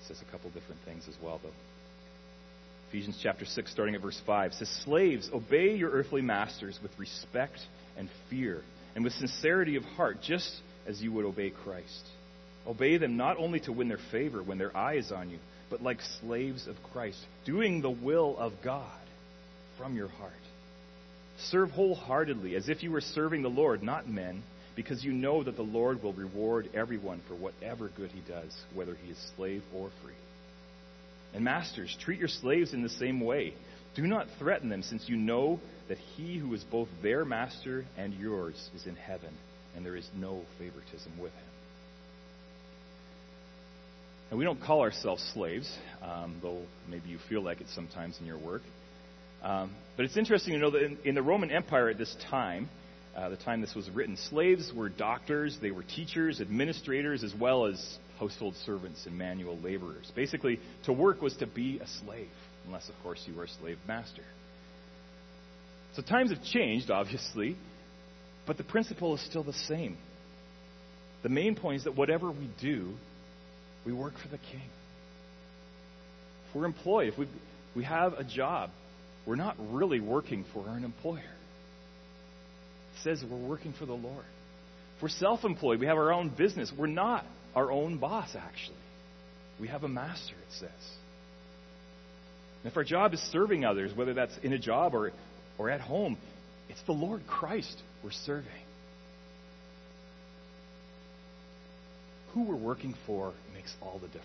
It 0.00 0.08
says 0.08 0.22
a 0.26 0.30
couple 0.30 0.50
different 0.50 0.80
things 0.86 1.04
as 1.08 1.14
well, 1.22 1.40
though. 1.42 1.50
Ephesians 2.88 3.18
chapter 3.22 3.44
6, 3.44 3.70
starting 3.70 3.94
at 3.94 4.00
verse 4.00 4.20
5, 4.24 4.54
says, 4.54 4.68
Slaves, 4.84 5.28
obey 5.32 5.74
your 5.74 5.90
earthly 5.90 6.22
masters 6.22 6.78
with 6.82 6.92
respect 6.98 7.58
and 7.98 8.08
fear, 8.30 8.62
and 8.94 9.04
with 9.04 9.12
sincerity 9.14 9.76
of 9.76 9.82
heart, 9.82 10.18
just 10.22 10.50
as 10.86 11.02
you 11.02 11.12
would 11.12 11.24
obey 11.24 11.50
Christ. 11.50 12.06
Obey 12.66 12.96
them 12.96 13.16
not 13.16 13.36
only 13.38 13.60
to 13.60 13.72
win 13.72 13.88
their 13.88 13.98
favor 14.10 14.42
when 14.42 14.58
their 14.58 14.76
eye 14.76 14.94
is 14.94 15.12
on 15.12 15.30
you, 15.30 15.38
but 15.70 15.82
like 15.82 16.00
slaves 16.20 16.66
of 16.66 16.76
Christ, 16.92 17.18
doing 17.44 17.80
the 17.82 17.90
will 17.90 18.36
of 18.38 18.52
God 18.62 18.90
from 19.76 19.96
your 19.96 20.08
heart. 20.08 20.32
Serve 21.38 21.70
wholeheartedly, 21.70 22.54
as 22.54 22.68
if 22.68 22.82
you 22.82 22.90
were 22.90 23.00
serving 23.00 23.42
the 23.42 23.48
Lord, 23.48 23.82
not 23.82 24.08
men, 24.08 24.42
because 24.76 25.04
you 25.04 25.12
know 25.12 25.42
that 25.42 25.56
the 25.56 25.62
Lord 25.62 26.02
will 26.02 26.12
reward 26.12 26.68
everyone 26.74 27.20
for 27.28 27.34
whatever 27.34 27.90
good 27.96 28.10
he 28.10 28.20
does, 28.20 28.56
whether 28.74 28.94
he 28.94 29.10
is 29.10 29.32
slave 29.36 29.62
or 29.74 29.90
free. 30.02 30.14
And 31.34 31.44
masters, 31.44 31.96
treat 32.00 32.18
your 32.18 32.28
slaves 32.28 32.72
in 32.72 32.82
the 32.82 32.88
same 32.88 33.20
way. 33.20 33.54
Do 33.94 34.02
not 34.02 34.28
threaten 34.38 34.68
them, 34.68 34.82
since 34.82 35.08
you 35.08 35.16
know 35.16 35.60
that 35.88 35.98
he 35.98 36.38
who 36.38 36.54
is 36.54 36.64
both 36.64 36.88
their 37.02 37.24
master 37.24 37.84
and 37.96 38.14
yours 38.14 38.70
is 38.74 38.86
in 38.86 38.96
heaven, 38.96 39.32
and 39.76 39.84
there 39.84 39.96
is 39.96 40.08
no 40.16 40.42
favoritism 40.58 41.12
with 41.20 41.32
him. 41.32 41.53
And 44.34 44.38
we 44.40 44.44
don't 44.44 44.60
call 44.60 44.80
ourselves 44.80 45.22
slaves, 45.32 45.72
um, 46.02 46.40
though 46.42 46.62
maybe 46.90 47.08
you 47.08 47.18
feel 47.28 47.40
like 47.40 47.60
it 47.60 47.68
sometimes 47.72 48.18
in 48.18 48.26
your 48.26 48.36
work. 48.36 48.62
Um, 49.44 49.70
but 49.96 50.06
it's 50.06 50.16
interesting 50.16 50.54
to 50.54 50.58
know 50.58 50.72
that 50.72 50.82
in, 50.82 50.98
in 51.04 51.14
the 51.14 51.22
Roman 51.22 51.52
Empire 51.52 51.88
at 51.88 51.98
this 51.98 52.16
time, 52.32 52.68
uh, 53.16 53.28
the 53.28 53.36
time 53.36 53.60
this 53.60 53.76
was 53.76 53.88
written, 53.90 54.16
slaves 54.16 54.72
were 54.74 54.88
doctors, 54.88 55.56
they 55.62 55.70
were 55.70 55.84
teachers, 55.84 56.40
administrators, 56.40 57.22
as 57.22 57.32
well 57.32 57.66
as 57.66 57.98
household 58.18 58.56
servants 58.66 59.06
and 59.06 59.16
manual 59.16 59.56
laborers. 59.60 60.10
Basically, 60.16 60.58
to 60.86 60.92
work 60.92 61.22
was 61.22 61.36
to 61.36 61.46
be 61.46 61.78
a 61.78 61.86
slave, 62.04 62.26
unless, 62.66 62.88
of 62.88 62.96
course, 63.04 63.22
you 63.28 63.36
were 63.36 63.44
a 63.44 63.48
slave 63.60 63.78
master. 63.86 64.24
So 65.94 66.02
times 66.02 66.30
have 66.30 66.42
changed, 66.42 66.90
obviously, 66.90 67.56
but 68.48 68.56
the 68.56 68.64
principle 68.64 69.14
is 69.14 69.24
still 69.24 69.44
the 69.44 69.52
same. 69.52 69.96
The 71.22 71.28
main 71.28 71.54
point 71.54 71.76
is 71.76 71.84
that 71.84 71.94
whatever 71.94 72.32
we 72.32 72.50
do, 72.60 72.94
we 73.84 73.92
work 73.92 74.14
for 74.22 74.28
the 74.28 74.38
king. 74.38 74.68
If 76.48 76.54
we're 76.54 76.64
employed, 76.66 77.08
if 77.08 77.18
we, 77.18 77.28
we 77.74 77.84
have 77.84 78.14
a 78.14 78.24
job, 78.24 78.70
we're 79.26 79.36
not 79.36 79.56
really 79.58 80.00
working 80.00 80.44
for 80.52 80.66
an 80.68 80.84
employer. 80.84 81.18
It 81.18 83.02
says 83.02 83.24
we're 83.28 83.36
working 83.36 83.74
for 83.78 83.86
the 83.86 83.94
Lord. 83.94 84.24
If 84.96 85.02
we're 85.02 85.08
self 85.08 85.44
employed, 85.44 85.80
we 85.80 85.86
have 85.86 85.96
our 85.96 86.12
own 86.12 86.28
business, 86.28 86.72
we're 86.76 86.86
not 86.86 87.24
our 87.54 87.70
own 87.70 87.98
boss, 87.98 88.30
actually. 88.36 88.76
We 89.60 89.68
have 89.68 89.84
a 89.84 89.88
master, 89.88 90.34
it 90.34 90.52
says. 90.58 90.70
And 92.62 92.70
if 92.70 92.76
our 92.76 92.84
job 92.84 93.14
is 93.14 93.20
serving 93.30 93.64
others, 93.64 93.94
whether 93.94 94.14
that's 94.14 94.36
in 94.42 94.52
a 94.52 94.58
job 94.58 94.94
or, 94.94 95.12
or 95.58 95.70
at 95.70 95.80
home, 95.80 96.16
it's 96.68 96.82
the 96.86 96.92
Lord 96.92 97.26
Christ 97.26 97.76
we're 98.02 98.10
serving. 98.10 98.50
Who 102.34 102.42
we're 102.42 102.56
working 102.56 102.94
for 103.06 103.32
makes 103.54 103.72
all 103.80 103.98
the 104.00 104.08
difference. 104.08 104.24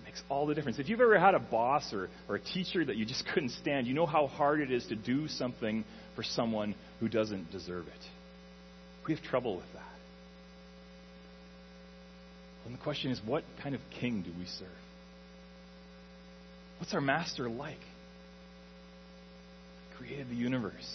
It 0.00 0.04
makes 0.04 0.22
all 0.28 0.46
the 0.46 0.54
difference. 0.54 0.78
If 0.78 0.88
you've 0.88 1.00
ever 1.00 1.18
had 1.18 1.34
a 1.34 1.40
boss 1.40 1.92
or, 1.92 2.08
or 2.28 2.36
a 2.36 2.40
teacher 2.40 2.84
that 2.84 2.96
you 2.96 3.04
just 3.04 3.24
couldn't 3.34 3.50
stand, 3.50 3.86
you 3.86 3.94
know 3.94 4.06
how 4.06 4.28
hard 4.28 4.60
it 4.60 4.70
is 4.70 4.86
to 4.86 4.96
do 4.96 5.28
something 5.28 5.84
for 6.14 6.22
someone 6.22 6.74
who 7.00 7.08
doesn't 7.08 7.50
deserve 7.50 7.86
it. 7.86 8.06
We 9.06 9.14
have 9.14 9.22
trouble 9.24 9.56
with 9.56 9.72
that. 9.74 9.82
And 12.66 12.78
the 12.78 12.82
question 12.82 13.10
is, 13.10 13.20
what 13.24 13.42
kind 13.62 13.74
of 13.74 13.80
king 13.98 14.22
do 14.22 14.30
we 14.38 14.44
serve? 14.44 14.68
What's 16.78 16.94
our 16.94 17.00
master 17.00 17.48
like? 17.48 17.80
He 19.90 19.96
created 19.96 20.30
the 20.30 20.36
universe. 20.36 20.88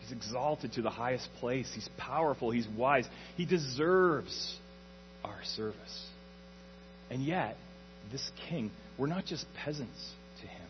He's 0.00 0.12
exalted 0.12 0.72
to 0.74 0.82
the 0.82 0.90
highest 0.90 1.28
place. 1.38 1.70
He's 1.74 1.88
powerful. 1.98 2.50
He's 2.50 2.66
wise. 2.68 3.06
He 3.36 3.44
deserves 3.44 4.56
our 5.24 5.40
service. 5.56 6.06
And 7.10 7.24
yet, 7.24 7.56
this 8.10 8.30
king, 8.48 8.70
we're 8.98 9.06
not 9.06 9.24
just 9.24 9.46
peasants 9.64 10.12
to 10.40 10.46
him. 10.46 10.68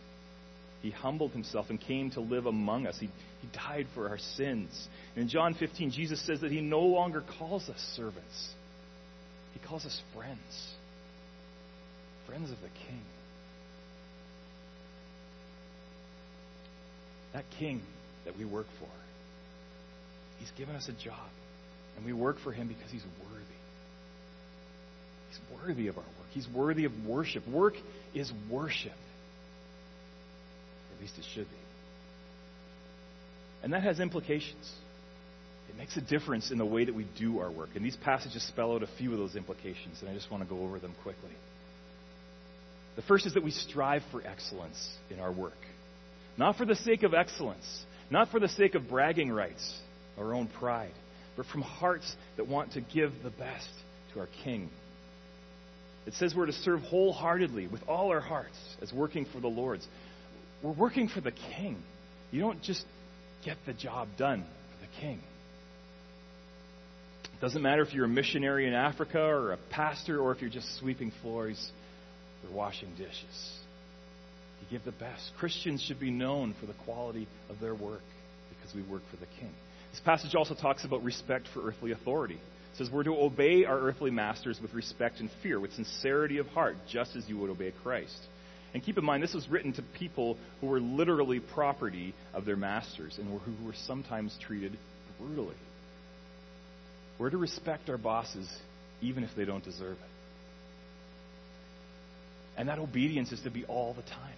He 0.82 0.90
humbled 0.90 1.30
himself 1.30 1.66
and 1.70 1.80
came 1.80 2.10
to 2.12 2.20
live 2.20 2.46
among 2.46 2.86
us. 2.86 2.96
He, 2.98 3.08
he 3.40 3.48
died 3.52 3.86
for 3.94 4.08
our 4.08 4.18
sins. 4.18 4.88
And 5.14 5.22
in 5.22 5.28
John 5.28 5.54
15, 5.54 5.92
Jesus 5.92 6.24
says 6.26 6.40
that 6.40 6.50
he 6.50 6.60
no 6.60 6.80
longer 6.80 7.22
calls 7.38 7.68
us 7.68 7.78
servants, 7.96 8.50
he 9.54 9.60
calls 9.66 9.86
us 9.86 10.00
friends. 10.14 10.74
Friends 12.26 12.50
of 12.50 12.56
the 12.60 12.68
king. 12.88 13.02
That 17.32 17.44
king 17.58 17.82
that 18.24 18.38
we 18.38 18.44
work 18.44 18.66
for, 18.78 18.88
he's 20.38 20.50
given 20.56 20.76
us 20.76 20.88
a 20.88 20.92
job. 20.92 21.28
And 21.96 22.06
we 22.06 22.12
work 22.12 22.36
for 22.42 22.52
him 22.52 22.68
because 22.68 22.90
he's 22.90 23.04
worthy. 23.30 23.41
He's 25.32 25.58
worthy 25.66 25.88
of 25.88 25.96
our 25.96 26.04
work. 26.04 26.28
He's 26.30 26.48
worthy 26.48 26.84
of 26.84 26.92
worship. 27.06 27.48
Work 27.48 27.74
is 28.14 28.30
worship. 28.50 28.92
At 30.94 31.00
least 31.00 31.14
it 31.18 31.24
should 31.34 31.48
be. 31.48 31.56
And 33.62 33.72
that 33.72 33.82
has 33.82 34.00
implications. 34.00 34.70
It 35.70 35.76
makes 35.78 35.96
a 35.96 36.02
difference 36.02 36.50
in 36.50 36.58
the 36.58 36.66
way 36.66 36.84
that 36.84 36.94
we 36.94 37.06
do 37.18 37.38
our 37.38 37.50
work. 37.50 37.70
And 37.74 37.84
these 37.84 37.96
passages 37.96 38.42
spell 38.46 38.74
out 38.74 38.82
a 38.82 38.88
few 38.98 39.12
of 39.12 39.18
those 39.18 39.36
implications, 39.36 39.98
and 40.00 40.10
I 40.10 40.14
just 40.14 40.30
want 40.30 40.42
to 40.42 40.48
go 40.48 40.62
over 40.62 40.78
them 40.78 40.94
quickly. 41.02 41.30
The 42.96 43.02
first 43.02 43.24
is 43.24 43.34
that 43.34 43.42
we 43.42 43.52
strive 43.52 44.02
for 44.10 44.22
excellence 44.26 44.96
in 45.10 45.18
our 45.18 45.32
work. 45.32 45.52
Not 46.36 46.56
for 46.56 46.66
the 46.66 46.74
sake 46.74 47.04
of 47.04 47.14
excellence, 47.14 47.84
not 48.10 48.30
for 48.30 48.38
the 48.38 48.48
sake 48.48 48.74
of 48.74 48.88
bragging 48.88 49.30
rights, 49.32 49.80
our 50.18 50.34
own 50.34 50.48
pride, 50.48 50.92
but 51.36 51.46
from 51.46 51.62
hearts 51.62 52.14
that 52.36 52.48
want 52.48 52.72
to 52.72 52.82
give 52.82 53.12
the 53.22 53.30
best 53.30 53.70
to 54.12 54.20
our 54.20 54.28
King 54.44 54.68
it 56.06 56.14
says 56.14 56.34
we're 56.34 56.46
to 56.46 56.52
serve 56.52 56.80
wholeheartedly 56.80 57.68
with 57.68 57.82
all 57.88 58.10
our 58.10 58.20
hearts 58.20 58.56
as 58.80 58.92
working 58.92 59.26
for 59.32 59.40
the 59.40 59.48
Lord's. 59.48 59.86
We're 60.62 60.72
working 60.72 61.08
for 61.08 61.20
the 61.20 61.32
King. 61.32 61.82
You 62.30 62.40
don't 62.40 62.62
just 62.62 62.84
get 63.44 63.56
the 63.66 63.72
job 63.72 64.08
done 64.18 64.42
for 64.42 64.86
the 64.86 65.00
King. 65.00 65.20
It 67.24 67.40
doesn't 67.40 67.62
matter 67.62 67.82
if 67.82 67.92
you're 67.92 68.04
a 68.04 68.08
missionary 68.08 68.66
in 68.66 68.74
Africa 68.74 69.20
or 69.20 69.52
a 69.52 69.58
pastor 69.70 70.20
or 70.20 70.32
if 70.32 70.40
you're 70.40 70.50
just 70.50 70.78
sweeping 70.78 71.12
floors 71.22 71.70
or 72.44 72.54
washing 72.54 72.90
dishes. 72.96 73.58
You 74.60 74.78
give 74.78 74.84
the 74.84 74.92
best. 74.92 75.32
Christians 75.38 75.82
should 75.82 76.00
be 76.00 76.10
known 76.10 76.54
for 76.60 76.66
the 76.66 76.74
quality 76.84 77.26
of 77.48 77.60
their 77.60 77.74
work 77.74 78.02
because 78.50 78.74
we 78.74 78.82
work 78.82 79.02
for 79.10 79.16
the 79.16 79.26
King. 79.40 79.50
This 79.90 80.00
passage 80.00 80.34
also 80.34 80.54
talks 80.54 80.84
about 80.84 81.02
respect 81.04 81.48
for 81.52 81.66
earthly 81.66 81.92
authority. 81.92 82.38
It 82.72 82.78
says 82.78 82.90
we're 82.90 83.04
to 83.04 83.14
obey 83.14 83.66
our 83.66 83.78
earthly 83.78 84.10
masters 84.10 84.58
with 84.60 84.72
respect 84.72 85.20
and 85.20 85.30
fear, 85.42 85.60
with 85.60 85.74
sincerity 85.74 86.38
of 86.38 86.46
heart, 86.48 86.76
just 86.88 87.16
as 87.16 87.28
you 87.28 87.36
would 87.38 87.50
obey 87.50 87.72
Christ. 87.82 88.18
And 88.72 88.82
keep 88.82 88.96
in 88.96 89.04
mind, 89.04 89.22
this 89.22 89.34
was 89.34 89.46
written 89.48 89.74
to 89.74 89.82
people 89.82 90.38
who 90.60 90.68
were 90.68 90.80
literally 90.80 91.38
property 91.38 92.14
of 92.32 92.46
their 92.46 92.56
masters 92.56 93.18
and 93.18 93.28
who 93.28 93.66
were 93.66 93.74
sometimes 93.86 94.34
treated 94.40 94.78
brutally. 95.20 95.54
We're 97.18 97.28
to 97.28 97.36
respect 97.36 97.90
our 97.90 97.98
bosses 97.98 98.50
even 99.02 99.22
if 99.22 99.30
they 99.36 99.44
don't 99.44 99.62
deserve 99.62 99.98
it. 99.98 100.10
And 102.56 102.68
that 102.68 102.78
obedience 102.78 103.32
is 103.32 103.40
to 103.42 103.50
be 103.50 103.66
all 103.66 103.92
the 103.92 104.02
time, 104.02 104.36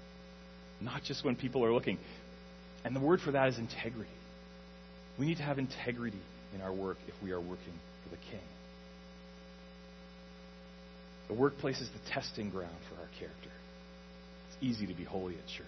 not 0.81 1.05
just 1.05 1.25
when 1.25 1.37
people 1.37 1.65
are 1.65 1.73
looking. 1.73 1.99
And 2.85 2.97
the 2.97 3.01
word 3.01 3.21
for 3.21 3.31
that 3.31 3.49
is 3.49 3.59
integrity. 3.59 4.11
We 5.21 5.27
need 5.27 5.37
to 5.37 5.45
have 5.45 5.61
integrity 5.61 6.21
in 6.53 6.63
our 6.63 6.73
work 6.73 6.97
if 7.07 7.15
we 7.23 7.31
are 7.31 7.41
working 7.41 7.75
for 8.05 8.11
the 8.11 8.23
king. 8.31 8.47
The 11.29 11.35
workplace 11.35 11.81
is 11.81 11.89
the 11.89 12.11
testing 12.11 12.51
ground 12.51 12.77
for 12.89 13.01
our 13.01 13.09
character. 13.19 13.51
It's 14.49 14.63
easy 14.63 14.87
to 14.87 14.95
be 14.95 15.05
holy 15.05 15.35
at 15.35 15.47
church. 15.47 15.67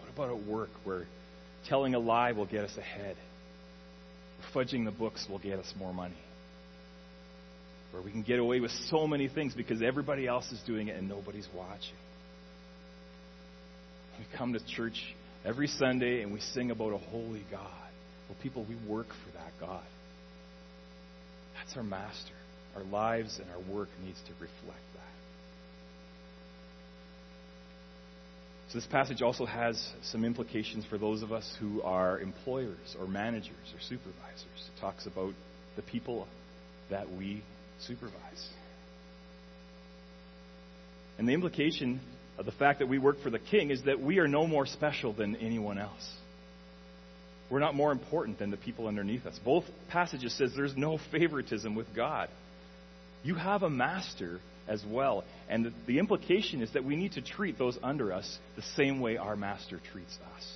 What 0.00 0.10
about 0.14 0.36
at 0.38 0.46
work 0.46 0.70
where 0.84 1.06
telling 1.68 1.94
a 1.94 1.98
lie 1.98 2.32
will 2.32 2.46
get 2.46 2.64
us 2.64 2.76
ahead? 2.78 3.16
Fudging 4.54 4.84
the 4.84 4.92
books 4.92 5.26
will 5.28 5.38
get 5.38 5.58
us 5.58 5.72
more 5.76 5.92
money? 5.92 6.16
Where 7.90 8.02
we 8.02 8.10
can 8.10 8.22
get 8.22 8.38
away 8.38 8.60
with 8.60 8.70
so 8.88 9.06
many 9.06 9.28
things 9.28 9.54
because 9.54 9.82
everybody 9.82 10.26
else 10.26 10.50
is 10.52 10.60
doing 10.66 10.88
it 10.88 10.96
and 10.96 11.08
nobody's 11.08 11.48
watching. 11.54 11.96
We 14.18 14.26
come 14.36 14.52
to 14.52 14.60
church 14.74 15.14
every 15.44 15.68
Sunday 15.68 16.22
and 16.22 16.32
we 16.32 16.40
sing 16.40 16.70
about 16.70 16.92
a 16.92 16.98
holy 16.98 17.44
God. 17.50 17.66
Well, 18.28 18.38
people, 18.42 18.66
we 18.68 18.76
work 18.88 19.08
for 19.08 19.38
that 19.38 19.52
God. 19.60 19.84
That's 21.68 21.76
our 21.76 21.84
master. 21.84 22.32
Our 22.76 22.82
lives 22.84 23.38
and 23.38 23.50
our 23.50 23.74
work 23.74 23.90
needs 24.02 24.18
to 24.26 24.32
reflect 24.34 24.80
that. 24.94 25.02
So 28.70 28.78
this 28.78 28.86
passage 28.86 29.20
also 29.20 29.44
has 29.44 29.92
some 30.02 30.24
implications 30.24 30.86
for 30.88 30.96
those 30.96 31.22
of 31.22 31.30
us 31.30 31.56
who 31.60 31.82
are 31.82 32.20
employers 32.20 32.96
or 32.98 33.06
managers 33.06 33.50
or 33.74 33.80
supervisors. 33.80 34.70
It 34.74 34.80
talks 34.80 35.06
about 35.06 35.34
the 35.76 35.82
people 35.82 36.26
that 36.88 37.10
we 37.10 37.42
supervise. 37.86 38.48
And 41.18 41.28
the 41.28 41.34
implication 41.34 42.00
of 42.38 42.46
the 42.46 42.52
fact 42.52 42.78
that 42.78 42.88
we 42.88 42.98
work 42.98 43.20
for 43.22 43.28
the 43.28 43.38
king 43.38 43.70
is 43.70 43.82
that 43.82 44.00
we 44.00 44.20
are 44.20 44.28
no 44.28 44.46
more 44.46 44.64
special 44.64 45.12
than 45.12 45.36
anyone 45.36 45.78
else. 45.78 46.14
We're 47.50 47.60
not 47.60 47.74
more 47.74 47.92
important 47.92 48.38
than 48.38 48.50
the 48.50 48.56
people 48.56 48.86
underneath 48.86 49.24
us. 49.26 49.38
Both 49.42 49.64
passages 49.88 50.34
says 50.36 50.52
there's 50.54 50.76
no 50.76 50.98
favoritism 51.10 51.74
with 51.74 51.94
God. 51.94 52.28
You 53.22 53.34
have 53.36 53.62
a 53.62 53.70
master 53.70 54.40
as 54.68 54.84
well. 54.86 55.24
And 55.48 55.66
the, 55.66 55.72
the 55.86 55.98
implication 55.98 56.60
is 56.60 56.72
that 56.74 56.84
we 56.84 56.94
need 56.94 57.12
to 57.12 57.22
treat 57.22 57.58
those 57.58 57.78
under 57.82 58.12
us 58.12 58.38
the 58.56 58.62
same 58.76 59.00
way 59.00 59.16
our 59.16 59.34
master 59.34 59.80
treats 59.92 60.18
us. 60.36 60.52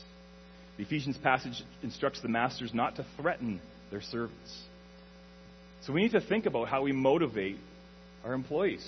The 0.76 0.84
Ephesians 0.84 1.16
passage 1.18 1.62
instructs 1.82 2.20
the 2.20 2.28
masters 2.28 2.72
not 2.74 2.96
to 2.96 3.06
threaten 3.16 3.60
their 3.90 4.02
servants. 4.02 4.62
So 5.82 5.92
we 5.92 6.02
need 6.02 6.12
to 6.12 6.20
think 6.20 6.46
about 6.46 6.68
how 6.68 6.82
we 6.82 6.92
motivate 6.92 7.56
our 8.24 8.34
employees. 8.34 8.86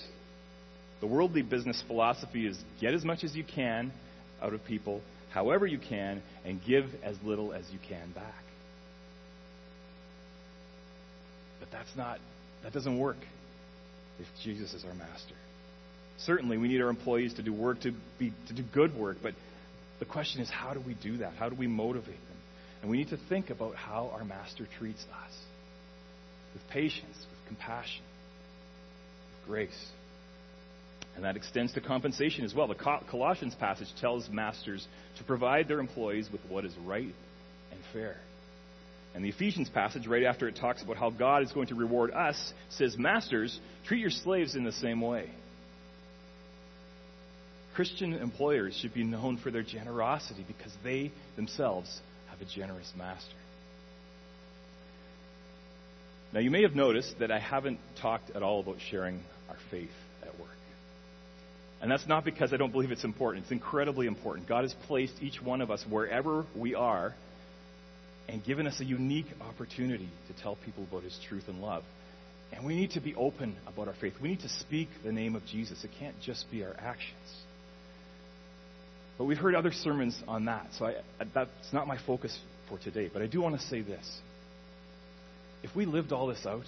The 1.00 1.06
worldly 1.06 1.42
business 1.42 1.82
philosophy 1.86 2.46
is 2.46 2.58
get 2.80 2.94
as 2.94 3.04
much 3.04 3.24
as 3.24 3.34
you 3.34 3.44
can 3.44 3.92
out 4.40 4.54
of 4.54 4.64
people, 4.64 5.00
however 5.34 5.66
you 5.66 5.78
can, 5.78 6.22
and 6.44 6.60
give 6.64 6.84
as 7.02 7.16
little 7.24 7.52
as 7.52 7.64
you 7.72 7.78
can 7.88 8.12
back. 8.12 8.44
But 11.58 11.70
that's 11.72 11.94
not, 11.96 12.20
that 12.62 12.72
doesn't 12.72 12.98
work 12.98 13.16
if 14.20 14.26
Jesus 14.44 14.72
is 14.72 14.84
our 14.84 14.94
master. 14.94 15.34
Certainly, 16.18 16.58
we 16.58 16.68
need 16.68 16.80
our 16.80 16.88
employees 16.88 17.34
to 17.34 17.42
do 17.42 17.52
work, 17.52 17.80
to, 17.80 17.92
be, 18.18 18.32
to 18.46 18.54
do 18.54 18.62
good 18.72 18.96
work, 18.96 19.16
but 19.20 19.34
the 19.98 20.04
question 20.04 20.40
is 20.40 20.48
how 20.48 20.72
do 20.72 20.80
we 20.80 20.94
do 20.94 21.18
that? 21.18 21.34
How 21.34 21.48
do 21.48 21.56
we 21.56 21.66
motivate 21.66 22.06
them? 22.06 22.38
And 22.82 22.90
we 22.90 22.98
need 22.98 23.08
to 23.08 23.18
think 23.28 23.50
about 23.50 23.74
how 23.74 24.12
our 24.14 24.24
master 24.24 24.68
treats 24.78 25.02
us 25.02 25.36
with 26.52 26.62
patience, 26.68 27.16
with 27.16 27.48
compassion, 27.48 28.04
with 29.32 29.48
grace. 29.48 29.86
And 31.16 31.24
that 31.24 31.36
extends 31.36 31.72
to 31.74 31.80
compensation 31.80 32.44
as 32.44 32.54
well. 32.54 32.66
The 32.66 32.74
Colossians 32.74 33.54
passage 33.54 33.88
tells 34.00 34.28
masters 34.28 34.86
to 35.18 35.24
provide 35.24 35.68
their 35.68 35.78
employees 35.78 36.28
with 36.30 36.40
what 36.48 36.64
is 36.64 36.74
right 36.84 37.14
and 37.70 37.80
fair. 37.92 38.16
And 39.14 39.24
the 39.24 39.28
Ephesians 39.28 39.68
passage, 39.68 40.08
right 40.08 40.24
after 40.24 40.48
it 40.48 40.56
talks 40.56 40.82
about 40.82 40.96
how 40.96 41.10
God 41.10 41.44
is 41.44 41.52
going 41.52 41.68
to 41.68 41.76
reward 41.76 42.10
us, 42.10 42.52
says, 42.70 42.96
Masters, 42.98 43.60
treat 43.86 44.00
your 44.00 44.10
slaves 44.10 44.56
in 44.56 44.64
the 44.64 44.72
same 44.72 45.00
way. 45.00 45.30
Christian 47.76 48.14
employers 48.14 48.76
should 48.80 48.94
be 48.94 49.04
known 49.04 49.36
for 49.36 49.50
their 49.50 49.62
generosity 49.62 50.44
because 50.46 50.72
they 50.82 51.12
themselves 51.36 52.00
have 52.30 52.40
a 52.40 52.44
generous 52.44 52.92
master. 52.96 53.34
Now, 56.32 56.40
you 56.40 56.50
may 56.50 56.62
have 56.62 56.74
noticed 56.74 57.14
that 57.20 57.30
I 57.30 57.38
haven't 57.38 57.78
talked 58.00 58.30
at 58.30 58.42
all 58.42 58.60
about 58.60 58.78
sharing 58.90 59.22
our 59.48 59.56
faith. 59.70 59.90
And 61.84 61.90
that's 61.90 62.06
not 62.06 62.24
because 62.24 62.54
I 62.54 62.56
don't 62.56 62.72
believe 62.72 62.92
it's 62.92 63.04
important. 63.04 63.44
It's 63.44 63.52
incredibly 63.52 64.06
important. 64.06 64.48
God 64.48 64.62
has 64.62 64.74
placed 64.86 65.12
each 65.20 65.42
one 65.42 65.60
of 65.60 65.70
us 65.70 65.84
wherever 65.86 66.46
we 66.56 66.74
are 66.74 67.14
and 68.26 68.42
given 68.42 68.66
us 68.66 68.80
a 68.80 68.84
unique 68.86 69.26
opportunity 69.42 70.08
to 70.28 70.42
tell 70.42 70.56
people 70.64 70.84
about 70.84 71.02
His 71.02 71.20
truth 71.28 71.44
and 71.46 71.60
love. 71.60 71.82
And 72.54 72.64
we 72.64 72.74
need 72.74 72.92
to 72.92 73.02
be 73.02 73.14
open 73.14 73.54
about 73.66 73.88
our 73.88 73.94
faith. 74.00 74.14
We 74.22 74.30
need 74.30 74.40
to 74.40 74.48
speak 74.48 74.88
the 75.04 75.12
name 75.12 75.36
of 75.36 75.44
Jesus. 75.44 75.84
It 75.84 75.90
can't 75.98 76.18
just 76.22 76.50
be 76.50 76.64
our 76.64 76.72
actions. 76.72 77.42
But 79.18 79.26
we've 79.26 79.36
heard 79.36 79.54
other 79.54 79.72
sermons 79.72 80.18
on 80.26 80.46
that, 80.46 80.68
so 80.78 80.86
I, 80.86 80.94
that's 81.34 81.50
not 81.74 81.86
my 81.86 81.98
focus 82.06 82.34
for 82.70 82.78
today. 82.78 83.10
But 83.12 83.20
I 83.20 83.26
do 83.26 83.42
want 83.42 83.60
to 83.60 83.66
say 83.66 83.82
this. 83.82 84.20
If 85.62 85.76
we 85.76 85.84
lived 85.84 86.12
all 86.12 86.28
this 86.28 86.46
out, 86.46 86.64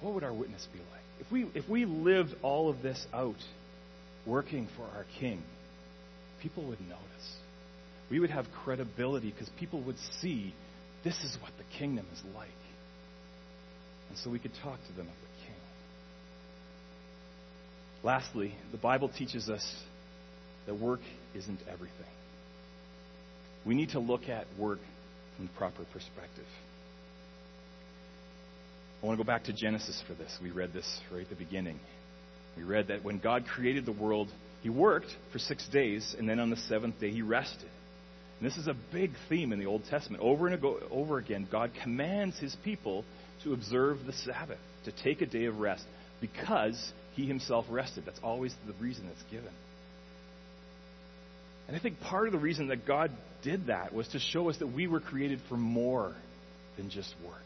what 0.00 0.14
would 0.14 0.22
our 0.22 0.32
witness 0.32 0.68
be 0.72 0.78
like? 0.78 0.99
If 1.20 1.30
we, 1.30 1.46
if 1.54 1.68
we 1.68 1.84
lived 1.84 2.34
all 2.42 2.70
of 2.70 2.82
this 2.82 3.06
out, 3.12 3.36
working 4.26 4.68
for 4.76 4.82
our 4.82 5.04
King, 5.18 5.42
people 6.42 6.64
would 6.68 6.80
notice. 6.80 7.04
We 8.10 8.20
would 8.20 8.30
have 8.30 8.46
credibility 8.64 9.30
because 9.30 9.48
people 9.58 9.82
would 9.82 9.98
see 10.20 10.54
this 11.04 11.16
is 11.18 11.36
what 11.40 11.52
the 11.58 11.78
kingdom 11.78 12.06
is 12.12 12.22
like. 12.34 12.48
And 14.08 14.18
so 14.18 14.30
we 14.30 14.38
could 14.38 14.52
talk 14.62 14.78
to 14.88 14.92
them 14.92 15.06
of 15.06 15.14
the 15.14 15.46
King. 15.46 15.56
Lastly, 18.02 18.54
the 18.72 18.78
Bible 18.78 19.08
teaches 19.08 19.48
us 19.48 19.64
that 20.66 20.74
work 20.74 21.00
isn't 21.34 21.60
everything. 21.70 21.94
We 23.64 23.74
need 23.74 23.90
to 23.90 24.00
look 24.00 24.28
at 24.28 24.46
work 24.58 24.80
from 25.36 25.46
the 25.46 25.52
proper 25.52 25.84
perspective. 25.92 26.46
I 29.02 29.06
want 29.06 29.18
to 29.18 29.24
go 29.24 29.26
back 29.26 29.44
to 29.44 29.52
Genesis 29.52 30.02
for 30.06 30.14
this. 30.14 30.36
We 30.42 30.50
read 30.50 30.72
this 30.72 31.00
right 31.10 31.22
at 31.22 31.30
the 31.30 31.34
beginning. 31.34 31.80
We 32.56 32.64
read 32.64 32.88
that 32.88 33.02
when 33.02 33.18
God 33.18 33.46
created 33.46 33.86
the 33.86 33.92
world, 33.92 34.28
He 34.62 34.68
worked 34.68 35.08
for 35.32 35.38
six 35.38 35.66
days, 35.68 36.14
and 36.18 36.28
then 36.28 36.38
on 36.38 36.50
the 36.50 36.56
seventh 36.56 37.00
day, 37.00 37.10
He 37.10 37.22
rested. 37.22 37.68
And 38.38 38.50
this 38.50 38.58
is 38.58 38.68
a 38.68 38.76
big 38.92 39.12
theme 39.28 39.52
in 39.52 39.58
the 39.58 39.66
Old 39.66 39.84
Testament. 39.88 40.22
Over 40.22 40.48
and 40.48 40.64
over 40.90 41.18
again, 41.18 41.48
God 41.50 41.70
commands 41.82 42.38
His 42.38 42.54
people 42.62 43.04
to 43.44 43.54
observe 43.54 44.04
the 44.04 44.12
Sabbath, 44.12 44.58
to 44.84 44.92
take 44.92 45.22
a 45.22 45.26
day 45.26 45.46
of 45.46 45.60
rest, 45.60 45.84
because 46.20 46.92
He 47.14 47.26
Himself 47.26 47.64
rested. 47.70 48.04
That's 48.04 48.20
always 48.22 48.54
the 48.66 48.74
reason 48.74 49.06
that's 49.06 49.30
given. 49.30 49.52
And 51.68 51.76
I 51.76 51.80
think 51.80 52.00
part 52.00 52.26
of 52.26 52.32
the 52.32 52.38
reason 52.38 52.68
that 52.68 52.86
God 52.86 53.12
did 53.42 53.68
that 53.68 53.94
was 53.94 54.08
to 54.08 54.18
show 54.18 54.50
us 54.50 54.58
that 54.58 54.66
we 54.66 54.86
were 54.86 55.00
created 55.00 55.40
for 55.48 55.56
more 55.56 56.14
than 56.76 56.90
just 56.90 57.14
work. 57.24 57.36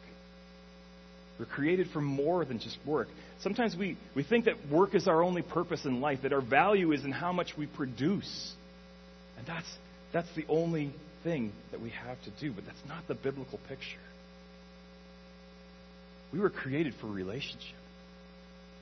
We're 1.38 1.46
created 1.46 1.88
for 1.92 2.00
more 2.00 2.44
than 2.44 2.60
just 2.60 2.78
work. 2.86 3.08
Sometimes 3.40 3.76
we, 3.76 3.96
we 4.14 4.22
think 4.22 4.44
that 4.44 4.54
work 4.70 4.94
is 4.94 5.08
our 5.08 5.22
only 5.22 5.42
purpose 5.42 5.84
in 5.84 6.00
life, 6.00 6.20
that 6.22 6.32
our 6.32 6.40
value 6.40 6.92
is 6.92 7.04
in 7.04 7.10
how 7.10 7.32
much 7.32 7.54
we 7.58 7.66
produce. 7.66 8.52
And 9.36 9.46
that's, 9.46 9.66
that's 10.12 10.28
the 10.36 10.44
only 10.48 10.92
thing 11.24 11.52
that 11.72 11.80
we 11.80 11.90
have 11.90 12.22
to 12.22 12.30
do, 12.40 12.52
but 12.52 12.64
that's 12.64 12.78
not 12.86 13.08
the 13.08 13.14
biblical 13.14 13.58
picture. 13.68 13.98
We 16.32 16.38
were 16.38 16.50
created 16.50 16.94
for 17.00 17.08
relationship. 17.08 17.76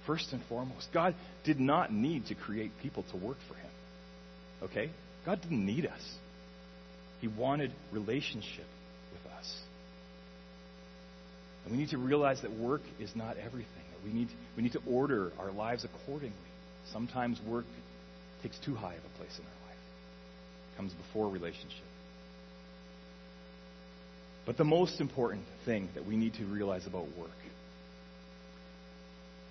First 0.07 0.33
and 0.33 0.43
foremost, 0.49 0.89
God 0.93 1.15
did 1.45 1.61
not 1.61 1.93
need 1.93 2.27
to 2.27 2.35
create 2.35 2.73
people 2.83 3.05
to 3.13 3.17
work 3.17 3.37
for 3.49 3.55
Him. 3.55 3.71
Okay? 4.65 4.91
God 5.25 5.41
didn't 5.41 5.65
need 5.65 5.87
us. 5.87 6.01
He 7.21 7.29
wanted 7.29 7.73
relationship 7.93 8.67
with 9.13 9.33
us. 9.33 9.61
And 11.65 11.73
we 11.73 11.79
need 11.79 11.91
to 11.91 11.99
realize 11.99 12.43
that 12.43 12.53
work 12.53 12.83
is 12.99 13.11
not 13.15 13.37
everything. 13.37 13.69
We 14.05 14.13
need, 14.13 14.29
we 14.57 14.63
need 14.63 14.73
to 14.73 14.81
order 14.87 15.33
our 15.39 15.53
lives 15.53 15.85
accordingly. 15.85 16.35
Sometimes 16.93 17.41
work 17.47 17.65
takes 18.43 18.59
too 18.65 18.75
high 18.75 18.95
of 18.95 19.05
a 19.05 19.19
place 19.19 19.39
in 19.39 19.45
our 19.45 19.69
life. 19.69 19.79
It 20.73 20.77
comes 20.77 20.93
before 20.93 21.29
relationship. 21.29 21.85
But 24.45 24.57
the 24.57 24.65
most 24.65 25.01
important 25.01 25.45
thing 25.65 25.89
that 25.95 26.05
we 26.05 26.17
need 26.17 26.35
to 26.35 26.45
realize 26.45 26.87
about 26.87 27.07
work 27.17 27.31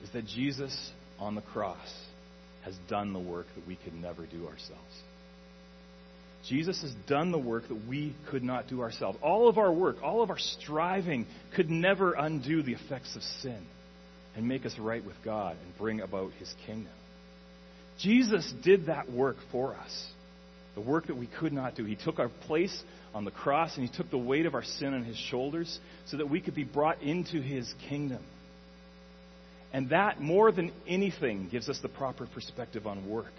is 0.04 0.10
that 0.12 0.26
Jesus 0.26 0.92
on 1.18 1.36
the 1.36 1.42
cross 1.42 1.78
has 2.64 2.76
done 2.90 3.14
the 3.14 3.20
work 3.20 3.46
that 3.56 3.66
we 3.66 3.78
could 3.78 3.94
never 3.94 4.26
do 4.26 4.48
ourselves. 4.48 5.02
Jesus 6.48 6.82
has 6.82 6.92
done 7.08 7.32
the 7.32 7.38
work 7.38 7.68
that 7.68 7.88
we 7.88 8.16
could 8.30 8.44
not 8.44 8.68
do 8.68 8.82
ourselves. 8.82 9.18
All 9.22 9.48
of 9.48 9.58
our 9.58 9.72
work, 9.72 9.98
all 10.02 10.24
of 10.24 10.30
our 10.30 10.40
striving 10.40 11.28
could 11.56 11.70
never 11.70 12.14
undo 12.14 12.64
the 12.64 12.74
effects 12.74 13.16
of 13.16 13.22
sin 13.42 13.64
and 14.36 14.48
make 14.48 14.66
us 14.66 14.78
right 14.80 15.06
with 15.06 15.16
God 15.24 15.56
and 15.64 15.78
bring 15.78 16.02
about 16.02 16.32
his 16.40 16.54
kingdom. 16.66 16.92
Jesus 18.00 18.52
did 18.64 18.88
that 18.88 19.12
work 19.12 19.38
for 19.52 19.76
us. 19.76 20.08
The 20.74 20.82
work 20.82 21.08
that 21.08 21.18
we 21.18 21.28
could 21.28 21.54
not 21.54 21.76
do. 21.76 21.84
He 21.84 21.96
took 21.96 22.18
our 22.18 22.30
place 22.48 22.84
on 23.14 23.26
the 23.26 23.32
cross 23.32 23.76
and 23.76 23.88
he 23.88 23.96
took 23.96 24.10
the 24.10 24.18
weight 24.18 24.46
of 24.46 24.56
our 24.56 24.64
sin 24.64 24.94
on 24.94 25.04
his 25.04 25.18
shoulders 25.18 25.80
so 26.08 26.18
that 26.18 26.30
we 26.30 26.42
could 26.42 26.56
be 26.56 26.64
brought 26.64 27.02
into 27.02 27.42
his 27.42 27.72
kingdom. 27.90 28.24
And 29.74 29.90
that, 29.90 30.20
more 30.20 30.52
than 30.52 30.72
anything, 30.88 31.50
gives 31.52 31.70
us 31.70 31.80
the 31.82 31.90
proper 31.90 32.26
perspective 32.26 32.88
on 32.88 33.10
work. 33.10 33.34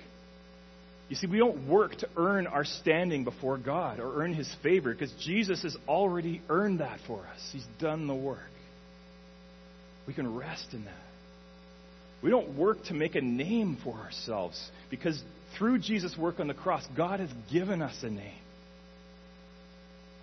You 1.08 1.16
see, 1.16 1.26
we 1.26 1.38
don't 1.38 1.68
work 1.68 1.94
to 1.96 2.08
earn 2.16 2.46
our 2.46 2.64
standing 2.64 3.24
before 3.24 3.58
God 3.58 4.00
or 4.00 4.22
earn 4.22 4.32
His 4.32 4.50
favor 4.62 4.92
because 4.92 5.12
Jesus 5.20 5.62
has 5.62 5.76
already 5.86 6.40
earned 6.48 6.80
that 6.80 7.00
for 7.06 7.20
us. 7.20 7.50
He's 7.52 7.66
done 7.78 8.06
the 8.06 8.14
work. 8.14 8.38
We 10.06 10.14
can 10.14 10.34
rest 10.34 10.68
in 10.72 10.84
that. 10.86 10.94
We 12.22 12.30
don't 12.30 12.56
work 12.56 12.84
to 12.84 12.94
make 12.94 13.14
a 13.14 13.20
name 13.20 13.78
for 13.82 13.94
ourselves 13.94 14.70
because 14.90 15.20
through 15.58 15.80
Jesus' 15.80 16.16
work 16.16 16.40
on 16.40 16.46
the 16.46 16.54
cross, 16.54 16.84
God 16.96 17.20
has 17.20 17.30
given 17.52 17.82
us 17.82 17.96
a 18.02 18.10
name. 18.10 18.38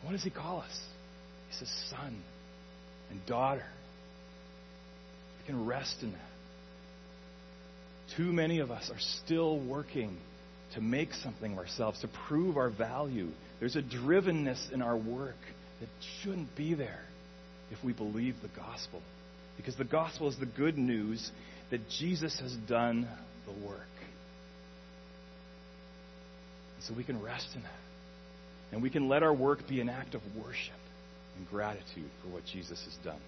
What 0.03 0.13
does 0.13 0.23
He 0.23 0.29
call 0.29 0.61
us? 0.61 0.79
He 1.49 1.57
says, 1.57 1.71
son 1.89 2.23
and 3.11 3.25
daughter. 3.25 3.65
We 5.39 5.53
can 5.53 5.65
rest 5.65 5.97
in 6.01 6.11
that. 6.13 6.19
Too 8.17 8.31
many 8.31 8.59
of 8.59 8.71
us 8.71 8.89
are 8.91 8.99
still 9.23 9.59
working 9.59 10.17
to 10.73 10.81
make 10.81 11.13
something 11.13 11.53
of 11.53 11.57
ourselves, 11.57 11.99
to 12.01 12.09
prove 12.27 12.57
our 12.57 12.69
value. 12.69 13.29
There's 13.59 13.75
a 13.75 13.81
drivenness 13.81 14.71
in 14.71 14.81
our 14.81 14.97
work 14.97 15.37
that 15.79 15.89
shouldn't 16.21 16.55
be 16.55 16.73
there 16.73 17.03
if 17.71 17.83
we 17.83 17.93
believe 17.93 18.35
the 18.41 18.49
gospel. 18.49 19.01
Because 19.57 19.75
the 19.75 19.83
gospel 19.83 20.29
is 20.29 20.37
the 20.39 20.45
good 20.45 20.77
news 20.77 21.31
that 21.71 21.81
Jesus 21.89 22.39
has 22.39 22.53
done 22.67 23.07
the 23.45 23.67
work. 23.67 23.79
And 26.75 26.83
so 26.85 26.93
we 26.95 27.03
can 27.03 27.21
rest 27.21 27.47
in 27.55 27.61
that. 27.63 27.71
And 28.71 28.81
we 28.81 28.89
can 28.89 29.09
let 29.09 29.23
our 29.23 29.33
work 29.33 29.67
be 29.67 29.81
an 29.81 29.89
act 29.89 30.15
of 30.15 30.21
worship 30.35 30.73
and 31.37 31.49
gratitude 31.49 32.09
for 32.21 32.29
what 32.29 32.45
Jesus 32.45 32.81
has 32.85 32.95
done. 33.03 33.19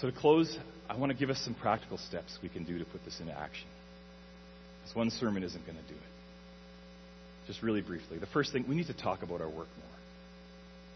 So, 0.00 0.10
to 0.10 0.16
close, 0.16 0.58
I 0.90 0.96
want 0.96 1.10
to 1.12 1.18
give 1.18 1.30
us 1.30 1.40
some 1.40 1.54
practical 1.54 1.96
steps 1.96 2.38
we 2.42 2.48
can 2.48 2.64
do 2.64 2.78
to 2.78 2.84
put 2.84 3.04
this 3.04 3.18
into 3.20 3.32
action. 3.32 3.66
Because 4.86 4.96
one 4.96 5.10
sermon 5.10 5.42
isn't 5.42 5.66
going 5.66 5.76
to 5.76 5.92
do 5.92 5.98
it. 5.98 7.46
Just 7.48 7.60
really 7.60 7.80
briefly. 7.80 8.18
The 8.18 8.26
first 8.26 8.52
thing, 8.52 8.64
we 8.68 8.76
need 8.76 8.86
to 8.86 8.96
talk 8.96 9.24
about 9.24 9.40
our 9.40 9.48
work 9.48 9.66
more. 9.76 9.96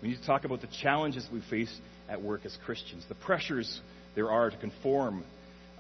We 0.01 0.09
need 0.09 0.21
to 0.21 0.27
talk 0.27 0.45
about 0.45 0.61
the 0.61 0.69
challenges 0.81 1.27
we 1.33 1.43
face 1.51 1.75
at 2.09 2.23
work 2.23 2.47
as 2.47 2.57
Christians, 2.65 3.05
the 3.09 3.17
pressures 3.17 3.81
there 4.15 4.31
are 4.31 4.51
to 4.51 4.57
conform, 4.57 5.25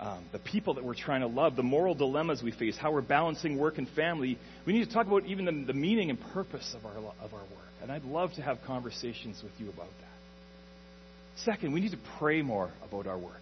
um, 0.01 0.25
the 0.33 0.39
people 0.41 0.75
that 0.75 0.85
we're 0.85 0.95
trying 0.95 1.21
to 1.21 1.27
love, 1.27 1.57
the 1.57 1.63
moral 1.63 1.95
dilemmas 1.95 2.43
we 2.43 2.53
face, 2.53 2.77
how 2.77 2.93
we're 2.93 3.01
balancing 3.01 3.59
work 3.59 3.79
and 3.79 3.89
family. 3.91 4.39
We 4.67 4.73
need 4.73 4.87
to 4.87 4.93
talk 4.93 5.07
about 5.07 5.27
even 5.27 5.45
the, 5.45 5.73
the 5.73 5.79
meaning 5.79 6.11
and 6.11 6.19
purpose 6.33 6.75
of 6.77 6.85
our, 6.87 6.97
of 6.97 7.33
our 7.33 7.41
work. 7.41 7.73
And 7.83 7.93
I'd 7.93 8.05
love 8.05 8.33
to 8.35 8.43
have 8.43 8.59
conversations 8.67 9.41
with 9.43 9.53
you 9.59 9.69
about 9.69 9.89
that. 10.01 11.45
Second, 11.45 11.73
we 11.73 11.81
need 11.81 11.93
to 11.93 11.99
pray 12.19 12.43
more 12.43 12.71
about 12.87 13.07
our 13.07 13.19
work. 13.19 13.41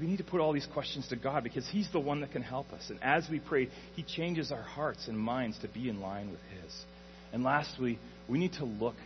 We 0.00 0.06
need 0.06 0.18
to 0.18 0.24
put 0.24 0.40
all 0.40 0.52
these 0.52 0.66
questions 0.72 1.08
to 1.08 1.16
God 1.16 1.42
because 1.44 1.66
He's 1.68 1.90
the 1.92 2.00
one 2.00 2.20
that 2.20 2.32
can 2.32 2.42
help 2.42 2.72
us. 2.72 2.90
And 2.90 3.02
as 3.02 3.26
we 3.30 3.40
pray, 3.40 3.68
He 3.94 4.02
changes 4.02 4.52
our 4.52 4.62
hearts 4.62 5.08
and 5.08 5.18
minds 5.18 5.58
to 5.60 5.68
be 5.68 5.88
in 5.88 6.00
line 6.00 6.30
with 6.30 6.40
His. 6.62 6.72
And 7.32 7.42
lastly, 7.44 7.98
we 8.28 8.38
need 8.38 8.54
to 8.54 8.64
look 8.64 8.96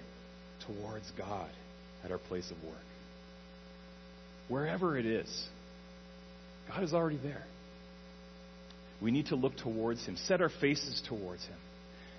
towards 0.66 1.10
God 1.16 1.50
at 2.04 2.10
our 2.10 2.18
place 2.18 2.50
of 2.50 2.62
work. 2.64 2.76
Wherever 4.48 4.98
it 4.98 5.06
is, 5.06 5.48
God 6.68 6.82
is 6.82 6.92
already 6.92 7.18
there. 7.22 7.44
We 9.00 9.10
need 9.10 9.26
to 9.26 9.36
look 9.36 9.56
towards 9.56 10.04
Him, 10.04 10.16
set 10.16 10.40
our 10.40 10.50
faces 10.60 11.02
towards 11.08 11.44
Him. 11.44 11.56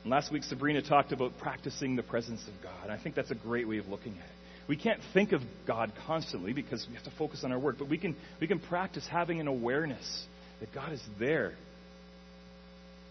And 0.03 0.11
last 0.11 0.32
week, 0.32 0.43
Sabrina 0.43 0.82
talked 0.82 1.11
about 1.11 1.38
practicing 1.38 1.95
the 1.95 2.03
presence 2.03 2.41
of 2.47 2.63
God. 2.63 2.84
And 2.84 2.91
I 2.91 3.01
think 3.01 3.15
that's 3.15 3.32
a 3.32 3.36
great 3.36 3.67
way 3.67 3.78
of 3.78 3.88
looking 3.88 4.13
at 4.13 4.26
it. 4.26 4.40
We 4.68 4.78
can't 4.78 4.99
think 5.14 5.32
of 5.32 5.41
God 5.68 5.91
constantly 6.05 6.53
because 6.53 6.86
we 6.88 6.95
have 6.95 7.03
to 7.03 7.12
focus 7.18 7.43
on 7.43 7.51
our 7.51 7.59
work, 7.59 7.78
but 7.78 7.89
we 7.89 7.97
can, 7.97 8.16
we 8.39 8.47
can 8.47 8.59
practice 8.59 9.05
having 9.09 9.39
an 9.39 9.47
awareness 9.47 10.26
that 10.59 10.74
God 10.74 10.93
is 10.93 11.01
there 11.20 11.53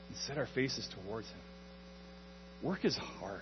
and 0.08 0.16
set 0.26 0.38
our 0.38 0.48
faces 0.54 0.88
towards 1.04 1.26
Him. 1.28 1.40
Work 2.62 2.84
is 2.84 2.96
hard. 2.96 3.40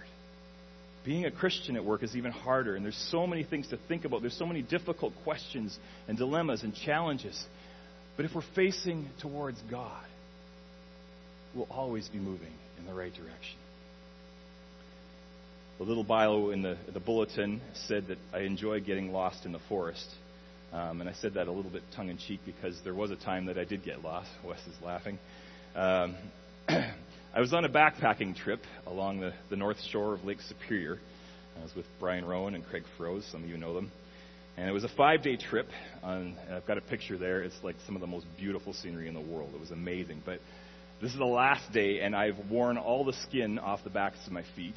Being 1.05 1.27
a 1.27 1.31
Christian 1.31 1.77
at 1.77 1.85
work 1.85 2.03
is 2.03 2.17
even 2.17 2.33
harder, 2.33 2.77
and 2.77 2.85
there's 2.85 3.09
so 3.11 3.27
many 3.27 3.45
things 3.45 3.69
to 3.69 3.79
think 3.89 4.05
about. 4.05 4.21
There's 4.21 4.37
so 4.37 4.47
many 4.47 4.63
difficult 4.63 5.13
questions 5.25 5.79
and 6.07 6.19
dilemmas 6.19 6.63
and 6.63 6.75
challenges. 6.75 7.43
But 8.17 8.25
if 8.25 8.35
we're 8.35 8.43
facing 8.55 9.09
towards 9.21 9.61
God, 9.71 10.05
we'll 11.55 11.69
always 11.71 12.09
be 12.09 12.19
moving 12.19 12.53
in 12.79 12.87
the 12.87 12.93
right 12.93 13.13
direction. 13.13 13.57
The 15.79 15.85
little 15.85 16.03
bio 16.03 16.51
in 16.51 16.63
the, 16.63 16.77
the 16.93 16.99
bulletin 16.99 17.61
said 17.87 18.09
that 18.09 18.19
I 18.33 18.41
enjoy 18.41 18.81
getting 18.81 19.13
lost 19.13 19.47
in 19.47 19.53
the 19.53 19.61
forest. 19.69 20.09
Um, 20.73 21.01
and 21.01 21.09
I 21.09 21.13
said 21.15 21.35
that 21.35 21.47
a 21.47 21.53
little 21.53 21.71
bit 21.71 21.83
tongue 21.95 22.09
in 22.09 22.19
cheek 22.19 22.41
because 22.45 22.77
there 22.83 22.95
was 22.95 23.13
a 23.13 23.17
time 23.17 23.47
that 23.47 23.57
I 23.57 23.65
did 23.65 23.85
get 23.85 24.03
lost. 24.03 24.29
Wes 24.45 24.59
is 24.67 24.75
laughing. 24.85 25.21
Um, 25.77 26.17
I 26.69 27.41
was 27.41 27.53
on 27.53 27.65
a 27.65 27.69
backpacking 27.69 28.37
trip 28.37 28.61
along 28.89 29.21
the, 29.21 29.33
the 29.51 29.57
north 29.57 29.81
shore 29.93 30.15
of 30.15 30.25
Lake 30.25 30.41
Superior. 30.41 30.99
I 31.57 31.63
was 31.63 31.75
with 31.77 31.87
Brian 32.01 32.25
Rowan 32.25 32.57
and 32.57 32.67
Craig 32.67 32.83
Froze. 32.97 33.25
Some 33.31 33.45
of 33.45 33.49
you 33.49 33.57
know 33.57 33.75
them. 33.75 33.93
And 34.57 34.69
it 34.69 34.73
was 34.73 34.83
a 34.83 34.91
five 34.97 35.23
day 35.23 35.37
trip. 35.37 35.69
On, 36.03 36.37
I've 36.51 36.67
got 36.67 36.79
a 36.79 36.81
picture 36.81 37.17
there. 37.17 37.43
It's 37.43 37.55
like 37.63 37.77
some 37.87 37.95
of 37.95 38.01
the 38.01 38.09
most 38.09 38.27
beautiful 38.37 38.73
scenery 38.73 39.07
in 39.07 39.15
the 39.15 39.21
world. 39.21 39.51
It 39.55 39.61
was 39.61 39.71
amazing. 39.71 40.23
But 40.27 40.41
this 41.01 41.13
is 41.13 41.19
the 41.19 41.25
last 41.25 41.73
day, 41.73 42.01
and 42.01 42.17
I've 42.17 42.51
worn 42.51 42.79
all 42.79 43.05
the 43.05 43.13
skin 43.13 43.61
off 43.61 43.85
the 43.85 43.91
backs 43.91 44.19
of 44.27 44.33
my 44.33 44.43
feet, 44.57 44.75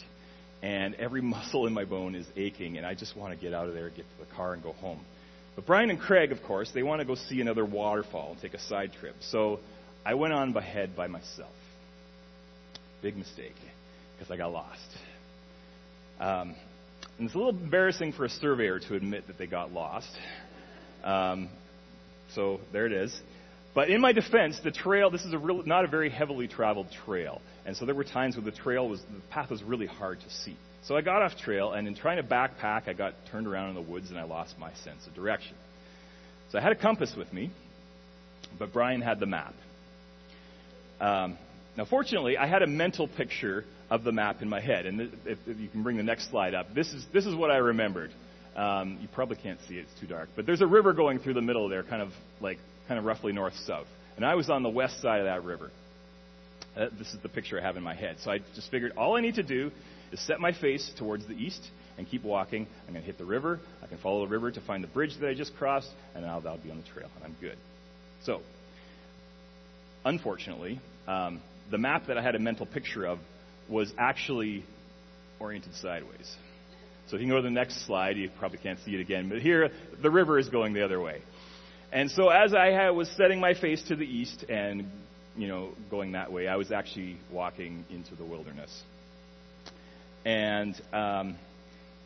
and 0.62 0.96
every 0.96 1.22
muscle 1.36 1.68
in 1.68 1.74
my 1.74 1.86
bone 1.86 2.16
is 2.16 2.28
aching, 2.36 2.78
and 2.78 2.86
I 2.86 2.94
just 2.94 3.16
want 3.16 3.34
to 3.34 3.40
get 3.40 3.54
out 3.54 3.68
of 3.68 3.74
there, 3.74 3.90
get 3.90 4.06
to 4.06 4.26
the 4.26 4.36
car, 4.36 4.54
and 4.54 4.64
go 4.64 4.74
home. 4.74 5.00
But 5.56 5.66
Brian 5.66 5.90
and 5.90 6.00
Craig, 6.00 6.32
of 6.32 6.42
course, 6.44 6.72
they 6.74 6.84
want 6.84 7.02
to 7.02 7.06
go 7.06 7.16
see 7.16 7.42
another 7.42 7.66
waterfall 7.66 8.32
and 8.32 8.42
take 8.42 8.54
a 8.54 8.60
side 8.60 8.94
trip. 9.00 9.16
So 9.20 9.60
I 10.06 10.14
went 10.14 10.34
on 10.34 10.56
ahead 10.56 10.96
by 10.96 11.08
myself. 11.08 11.52
Big 13.02 13.18
mistake, 13.18 13.56
because 14.18 14.32
I 14.32 14.38
got 14.38 14.52
lost. 14.52 14.80
Um, 16.20 16.56
and 17.18 17.28
it's 17.28 17.36
a 17.36 17.38
little 17.38 17.54
embarrassing 17.54 18.14
for 18.14 18.26
a 18.26 18.30
surveyor 18.30 18.80
to 18.80 18.96
admit 18.96 19.28
that 19.28 19.38
they 19.38 19.48
got 19.48 19.74
lost. 19.74 20.10
Um, 21.04 21.50
so 22.34 22.60
there 22.72 22.86
it 22.86 22.94
is. 22.94 23.20
But 23.74 23.90
in 23.90 24.02
my 24.02 24.12
defense, 24.12 24.60
the 24.64 24.72
trail, 24.72 25.10
this 25.10 25.24
is 25.24 25.34
a 25.34 25.38
real, 25.38 25.64
not 25.64 25.86
a 25.86 25.88
very 25.88 26.10
heavily 26.10 26.48
traveled 26.48 26.88
trail. 27.06 27.42
And 27.66 27.78
so 27.78 27.86
there 27.86 27.96
were 27.96 28.04
times 28.04 28.36
where 28.36 28.46
the 28.46 28.52
trail 28.52 28.90
was, 28.90 29.00
the 29.02 29.22
path 29.30 29.50
was 29.50 29.62
really 29.64 29.86
hard 29.86 30.20
to 30.20 30.30
see. 30.30 30.58
So 30.84 30.96
I 30.96 31.02
got 31.02 31.22
off 31.22 31.38
trail, 31.38 31.74
and 31.74 31.88
in 31.88 31.96
trying 31.96 32.18
to 32.18 32.24
backpack, 32.24 32.88
I 32.88 32.94
got 32.94 33.14
turned 33.32 33.46
around 33.46 33.70
in 33.70 33.76
the 33.76 33.82
woods 33.82 34.10
and 34.10 34.18
I 34.18 34.24
lost 34.24 34.58
my 34.58 34.74
sense 34.84 35.06
of 35.06 35.14
direction. 35.14 35.56
So 36.52 36.58
I 36.58 36.62
had 36.62 36.72
a 36.72 36.76
compass 36.76 37.14
with 37.16 37.32
me, 37.32 37.52
but 38.58 38.74
Brian 38.74 39.02
had 39.02 39.20
the 39.20 39.28
map. 39.28 39.54
Um, 41.00 41.38
now, 41.78 41.86
fortunately, 41.86 42.38
I 42.38 42.48
had 42.48 42.64
a 42.64 42.68
mental 42.68 43.08
picture 43.08 43.64
of 43.90 44.04
the 44.04 44.12
map 44.12 44.42
in 44.42 44.50
my 44.50 44.60
head. 44.60 44.86
And 44.86 45.02
if, 45.26 45.38
if 45.46 45.60
you 45.60 45.70
can 45.70 45.84
bring 45.84 45.98
the 45.98 46.04
next 46.04 46.30
slide 46.30 46.54
up, 46.54 46.74
this 46.74 46.88
is, 46.94 47.06
this 47.14 47.26
is 47.26 47.36
what 47.36 47.52
I 47.52 47.58
remembered. 47.58 48.12
Um, 48.56 48.98
you 49.02 49.08
probably 49.14 49.38
can't 49.38 49.60
see 49.68 49.76
it, 49.76 49.86
it's 49.90 50.02
too 50.02 50.08
dark. 50.08 50.30
But 50.36 50.46
there's 50.46 50.62
a 50.62 50.68
river 50.68 50.94
going 50.94 51.20
through 51.20 51.36
the 51.36 51.42
middle 51.42 51.70
there, 51.70 51.84
kind 51.84 52.02
of 52.02 52.10
like 52.42 52.58
kind 52.88 53.00
of 53.00 53.06
roughly 53.06 53.32
north 53.32 53.56
south. 53.66 53.88
And 54.18 54.26
I 54.26 54.36
was 54.36 54.50
on 54.50 54.64
the 54.64 54.70
west 54.70 55.02
side 55.02 55.20
of 55.20 55.26
that 55.26 55.44
river. 55.44 55.72
Uh, 56.76 56.88
this 56.98 57.08
is 57.14 57.18
the 57.22 57.30
picture 57.30 57.60
I 57.60 57.64
have 57.64 57.76
in 57.78 57.84
my 57.84 57.96
head. 57.96 58.18
So 58.24 58.32
I 58.32 58.40
just 58.56 58.72
figured 58.72 58.94
all 58.98 59.18
I 59.18 59.22
need 59.22 59.36
to 59.36 59.44
do 59.44 59.72
is 60.12 60.20
set 60.26 60.40
my 60.40 60.54
face 60.54 60.92
towards 60.98 61.28
the 61.28 61.34
east 61.34 61.62
and 61.98 62.08
keep 62.08 62.24
walking. 62.24 62.66
I'm 62.88 62.94
going 62.94 63.04
to 63.04 63.06
hit 63.06 63.18
the 63.18 63.26
river. 63.26 63.60
I 63.84 63.88
can 63.88 63.98
follow 63.98 64.26
the 64.26 64.32
river 64.32 64.52
to 64.52 64.62
find 64.62 64.84
the 64.84 64.88
bridge 64.88 65.12
that 65.20 65.28
I 65.28 65.34
just 65.34 65.56
crossed, 65.56 65.90
and 66.16 66.26
I'll, 66.26 66.46
I'll 66.48 66.58
be 66.58 66.72
on 66.72 66.78
the 66.78 66.88
trail, 66.94 67.10
and 67.16 67.26
I'm 67.26 67.36
good. 67.42 67.58
So, 68.24 68.42
unfortunately, 70.06 70.80
um, 71.08 71.42
the 71.70 71.78
map 71.78 72.08
that 72.08 72.18
I 72.18 72.22
had 72.22 72.36
a 72.36 72.40
mental 72.40 72.66
picture 72.66 73.06
of 73.06 73.20
was 73.70 73.92
actually 73.98 74.64
oriented 75.40 75.76
sideways. 75.76 76.36
So 77.08 77.16
if 77.18 77.22
you 77.22 77.28
can 77.28 77.30
go 77.30 77.38
to 77.38 77.42
the 77.42 77.50
next 77.50 77.86
slide, 77.86 78.16
you 78.16 78.30
probably 78.40 78.60
can't 78.60 78.80
see 78.86 78.96
it 78.96 79.02
again, 79.02 79.28
but 79.28 79.40
here 79.40 79.70
the 80.02 80.10
river 80.10 80.40
is 80.40 80.48
going 80.48 80.74
the 80.74 80.86
other 80.86 81.02
way. 81.02 81.22
And 81.92 82.10
so 82.10 82.30
as 82.30 82.54
I 82.54 82.90
was 82.92 83.10
setting 83.18 83.40
my 83.42 83.54
face 83.54 83.82
to 83.90 83.96
the 83.98 84.06
east 84.06 84.46
and, 84.48 84.90
you 85.38 85.48
know, 85.48 85.70
going 85.90 86.14
that 86.14 86.32
way, 86.32 86.48
I 86.48 86.56
was 86.56 86.72
actually 86.72 87.18
walking 87.32 87.86
into 87.90 88.16
the 88.16 88.26
wilderness. 88.26 88.84
And 90.26 90.80
um, 90.94 91.38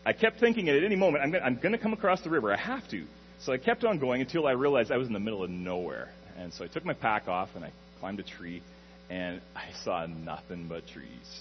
I 0.05 0.13
kept 0.13 0.39
thinking 0.39 0.69
at 0.69 0.83
any 0.83 0.95
moment, 0.95 1.23
I'm 1.23 1.55
going, 1.59 1.71
to 1.73 1.77
come 1.77 1.93
across 1.93 2.21
the 2.21 2.29
river. 2.29 2.53
I 2.53 2.57
have 2.57 2.87
to. 2.89 3.05
So 3.41 3.51
I 3.51 3.57
kept 3.57 3.83
on 3.83 3.99
going 3.99 4.21
until 4.21 4.47
I 4.47 4.51
realized 4.51 4.91
I 4.91 4.97
was 4.97 5.07
in 5.07 5.13
the 5.13 5.19
middle 5.19 5.43
of 5.43 5.49
nowhere. 5.49 6.09
And 6.37 6.53
so 6.53 6.63
I 6.63 6.67
took 6.67 6.85
my 6.85 6.93
pack 6.93 7.27
off 7.27 7.49
and 7.55 7.65
I 7.65 7.71
climbed 7.99 8.19
a 8.19 8.23
tree, 8.23 8.61
and 9.09 9.41
I 9.55 9.69
saw 9.83 10.05
nothing 10.05 10.67
but 10.67 10.87
trees. 10.87 11.39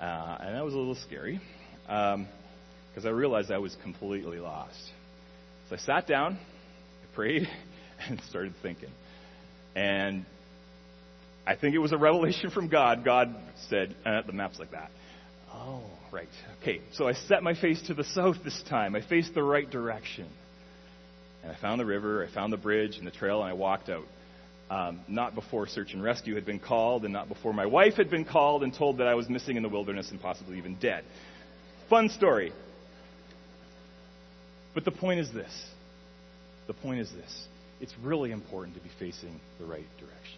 Uh, 0.00 0.38
and 0.40 0.54
that 0.56 0.64
was 0.64 0.74
a 0.74 0.78
little 0.78 0.94
scary 0.94 1.40
because 1.82 2.14
um, 2.14 3.06
I 3.06 3.10
realized 3.10 3.50
I 3.50 3.58
was 3.58 3.76
completely 3.82 4.38
lost. 4.38 4.90
So 5.68 5.74
I 5.74 5.78
sat 5.78 6.06
down 6.06 6.38
I 7.02 7.14
prayed 7.14 7.48
and 8.08 8.20
started 8.28 8.54
thinking. 8.62 8.90
And 9.74 10.24
I 11.48 11.56
think 11.56 11.74
it 11.74 11.78
was 11.78 11.92
a 11.92 11.96
revelation 11.96 12.50
from 12.50 12.68
God. 12.68 13.06
God 13.06 13.34
said, 13.70 13.96
uh, 14.04 14.20
the 14.26 14.34
map's 14.34 14.58
like 14.58 14.72
that. 14.72 14.90
Oh, 15.50 15.82
right. 16.12 16.28
Okay, 16.60 16.82
so 16.92 17.08
I 17.08 17.14
set 17.14 17.42
my 17.42 17.54
face 17.54 17.80
to 17.86 17.94
the 17.94 18.04
south 18.04 18.36
this 18.44 18.62
time. 18.68 18.94
I 18.94 19.00
faced 19.00 19.32
the 19.32 19.42
right 19.42 19.68
direction. 19.68 20.28
And 21.42 21.50
I 21.50 21.58
found 21.58 21.80
the 21.80 21.86
river, 21.86 22.22
I 22.22 22.34
found 22.34 22.52
the 22.52 22.58
bridge 22.58 22.98
and 22.98 23.06
the 23.06 23.10
trail, 23.10 23.40
and 23.40 23.48
I 23.48 23.54
walked 23.54 23.88
out. 23.88 24.04
Um, 24.70 25.00
not 25.08 25.34
before 25.34 25.66
search 25.66 25.94
and 25.94 26.02
rescue 26.02 26.34
had 26.34 26.44
been 26.44 26.58
called, 26.58 27.04
and 27.04 27.14
not 27.14 27.30
before 27.30 27.54
my 27.54 27.64
wife 27.64 27.94
had 27.94 28.10
been 28.10 28.26
called 28.26 28.62
and 28.62 28.74
told 28.74 28.98
that 28.98 29.06
I 29.06 29.14
was 29.14 29.30
missing 29.30 29.56
in 29.56 29.62
the 29.62 29.70
wilderness 29.70 30.10
and 30.10 30.20
possibly 30.20 30.58
even 30.58 30.74
dead. 30.74 31.04
Fun 31.88 32.10
story. 32.10 32.52
But 34.74 34.84
the 34.84 34.90
point 34.90 35.20
is 35.20 35.32
this 35.32 35.64
the 36.66 36.74
point 36.74 37.00
is 37.00 37.10
this 37.10 37.46
it's 37.80 37.94
really 38.02 38.32
important 38.32 38.76
to 38.76 38.82
be 38.82 38.90
facing 38.98 39.40
the 39.58 39.64
right 39.64 39.86
direction. 39.98 40.37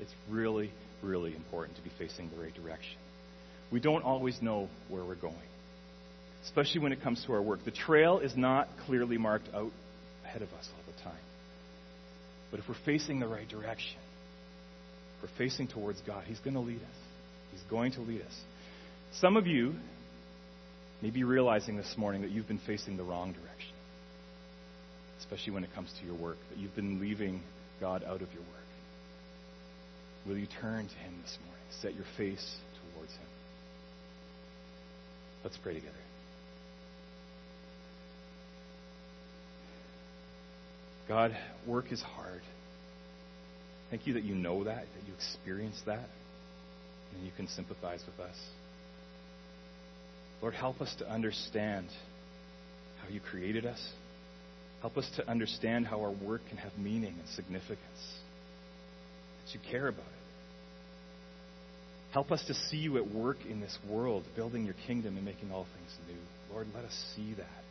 It's 0.00 0.12
really, 0.30 0.72
really 1.02 1.34
important 1.34 1.76
to 1.76 1.82
be 1.82 1.90
facing 1.98 2.30
the 2.30 2.42
right 2.42 2.54
direction. 2.54 2.96
We 3.70 3.80
don't 3.80 4.02
always 4.02 4.40
know 4.40 4.68
where 4.88 5.04
we're 5.04 5.14
going, 5.14 5.36
especially 6.44 6.80
when 6.80 6.92
it 6.92 7.02
comes 7.02 7.22
to 7.26 7.32
our 7.32 7.42
work. 7.42 7.64
The 7.64 7.70
trail 7.70 8.18
is 8.20 8.36
not 8.36 8.68
clearly 8.86 9.18
marked 9.18 9.48
out 9.54 9.72
ahead 10.24 10.42
of 10.42 10.48
us 10.54 10.68
all 10.74 10.92
the 10.94 11.02
time. 11.02 11.20
But 12.50 12.60
if 12.60 12.68
we're 12.68 12.76
facing 12.86 13.20
the 13.20 13.28
right 13.28 13.48
direction, 13.48 13.98
if 15.16 15.22
we're 15.30 15.36
facing 15.36 15.68
towards 15.68 16.00
God, 16.02 16.24
He's 16.26 16.38
going 16.38 16.54
to 16.54 16.60
lead 16.60 16.80
us. 16.80 16.98
He's 17.52 17.62
going 17.70 17.92
to 17.92 18.00
lead 18.00 18.22
us. 18.22 18.40
Some 19.20 19.36
of 19.36 19.46
you 19.46 19.74
may 21.02 21.10
be 21.10 21.24
realizing 21.24 21.76
this 21.76 21.94
morning 21.96 22.22
that 22.22 22.30
you've 22.30 22.48
been 22.48 22.60
facing 22.66 22.96
the 22.96 23.04
wrong 23.04 23.32
direction 23.32 23.74
especially 25.20 25.52
when 25.52 25.64
it 25.64 25.70
comes 25.74 25.92
to 26.00 26.06
your 26.06 26.14
work, 26.14 26.36
that 26.50 26.58
you've 26.58 26.74
been 26.74 27.00
leaving 27.00 27.42
God 27.80 28.02
out 28.04 28.22
of 28.22 28.32
your 28.32 28.42
work. 28.42 28.57
Will 30.28 30.36
you 30.36 30.46
turn 30.60 30.86
to 30.86 30.94
Him 30.94 31.14
this 31.22 31.38
morning? 31.42 31.64
Set 31.80 31.94
your 31.94 32.04
face 32.18 32.56
towards 32.94 33.12
Him. 33.12 33.26
Let's 35.42 35.56
pray 35.56 35.74
together. 35.74 35.94
God, 41.08 41.34
work 41.66 41.90
is 41.90 42.02
hard. 42.02 42.42
Thank 43.88 44.06
you 44.06 44.12
that 44.14 44.24
you 44.24 44.34
know 44.34 44.64
that, 44.64 44.84
that 44.94 45.06
you 45.06 45.14
experience 45.14 45.80
that, 45.86 46.06
and 47.14 47.24
you 47.24 47.32
can 47.34 47.48
sympathize 47.48 48.02
with 48.04 48.20
us. 48.20 48.36
Lord, 50.42 50.52
help 50.52 50.82
us 50.82 50.94
to 50.98 51.10
understand 51.10 51.88
how 53.02 53.08
you 53.08 53.20
created 53.20 53.64
us. 53.64 53.82
Help 54.82 54.98
us 54.98 55.08
to 55.16 55.26
understand 55.26 55.86
how 55.86 56.02
our 56.02 56.10
work 56.10 56.42
can 56.50 56.58
have 56.58 56.76
meaning 56.76 57.14
and 57.18 57.28
significance. 57.34 57.78
That 59.46 59.54
you 59.54 59.60
care 59.70 59.88
about 59.88 60.00
it. 60.00 60.17
Help 62.18 62.32
us 62.32 62.42
to 62.48 62.54
see 62.54 62.78
you 62.78 62.96
at 62.96 63.14
work 63.14 63.36
in 63.48 63.60
this 63.60 63.78
world, 63.88 64.24
building 64.34 64.64
your 64.64 64.74
kingdom 64.88 65.16
and 65.16 65.24
making 65.24 65.52
all 65.52 65.68
things 65.76 65.96
new. 66.08 66.52
Lord, 66.52 66.66
let 66.74 66.84
us 66.84 67.04
see 67.14 67.32
that. 67.34 67.62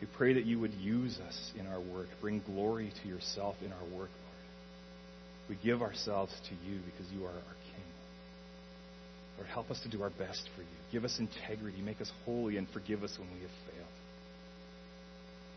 We 0.00 0.06
pray 0.16 0.34
that 0.34 0.44
you 0.44 0.60
would 0.60 0.74
use 0.74 1.18
us 1.26 1.50
in 1.58 1.66
our 1.66 1.80
work, 1.80 2.06
bring 2.20 2.40
glory 2.46 2.92
to 3.02 3.08
yourself 3.08 3.56
in 3.66 3.72
our 3.72 3.82
work, 3.82 4.10
Lord. 4.10 5.48
We 5.48 5.58
give 5.64 5.82
ourselves 5.82 6.32
to 6.48 6.70
you 6.70 6.78
because 6.86 7.12
you 7.12 7.24
are 7.24 7.30
our 7.30 7.56
King. 7.74 7.84
Lord, 9.38 9.48
help 9.48 9.72
us 9.72 9.80
to 9.82 9.88
do 9.88 10.04
our 10.04 10.10
best 10.10 10.48
for 10.54 10.62
you. 10.62 10.68
Give 10.92 11.04
us 11.04 11.18
integrity. 11.18 11.82
Make 11.82 12.00
us 12.00 12.12
holy 12.24 12.58
and 12.58 12.68
forgive 12.68 13.02
us 13.02 13.18
when 13.18 13.26
we 13.34 13.40
have 13.40 13.50
failed. 13.74 13.88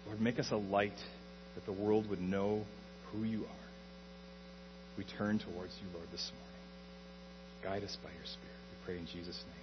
Lord, 0.07 0.21
make 0.21 0.39
us 0.39 0.47
a 0.49 0.57
light 0.57 0.97
that 1.53 1.67
the 1.67 1.79
world 1.79 2.09
would 2.09 2.19
know 2.19 2.63
who 3.11 3.25
you 3.25 3.43
are. 3.43 3.67
We 4.97 5.03
turn 5.19 5.37
towards 5.37 5.73
you, 5.83 5.87
Lord, 5.93 6.07
this 6.11 6.31
morning. 6.33 6.50
Guide 7.63 7.83
us 7.83 7.97
by 8.03 8.09
your 8.09 8.25
Spirit. 8.25 8.57
We 8.71 8.85
pray 8.85 8.97
in 8.97 9.05
Jesus' 9.05 9.43
name. 9.47 9.60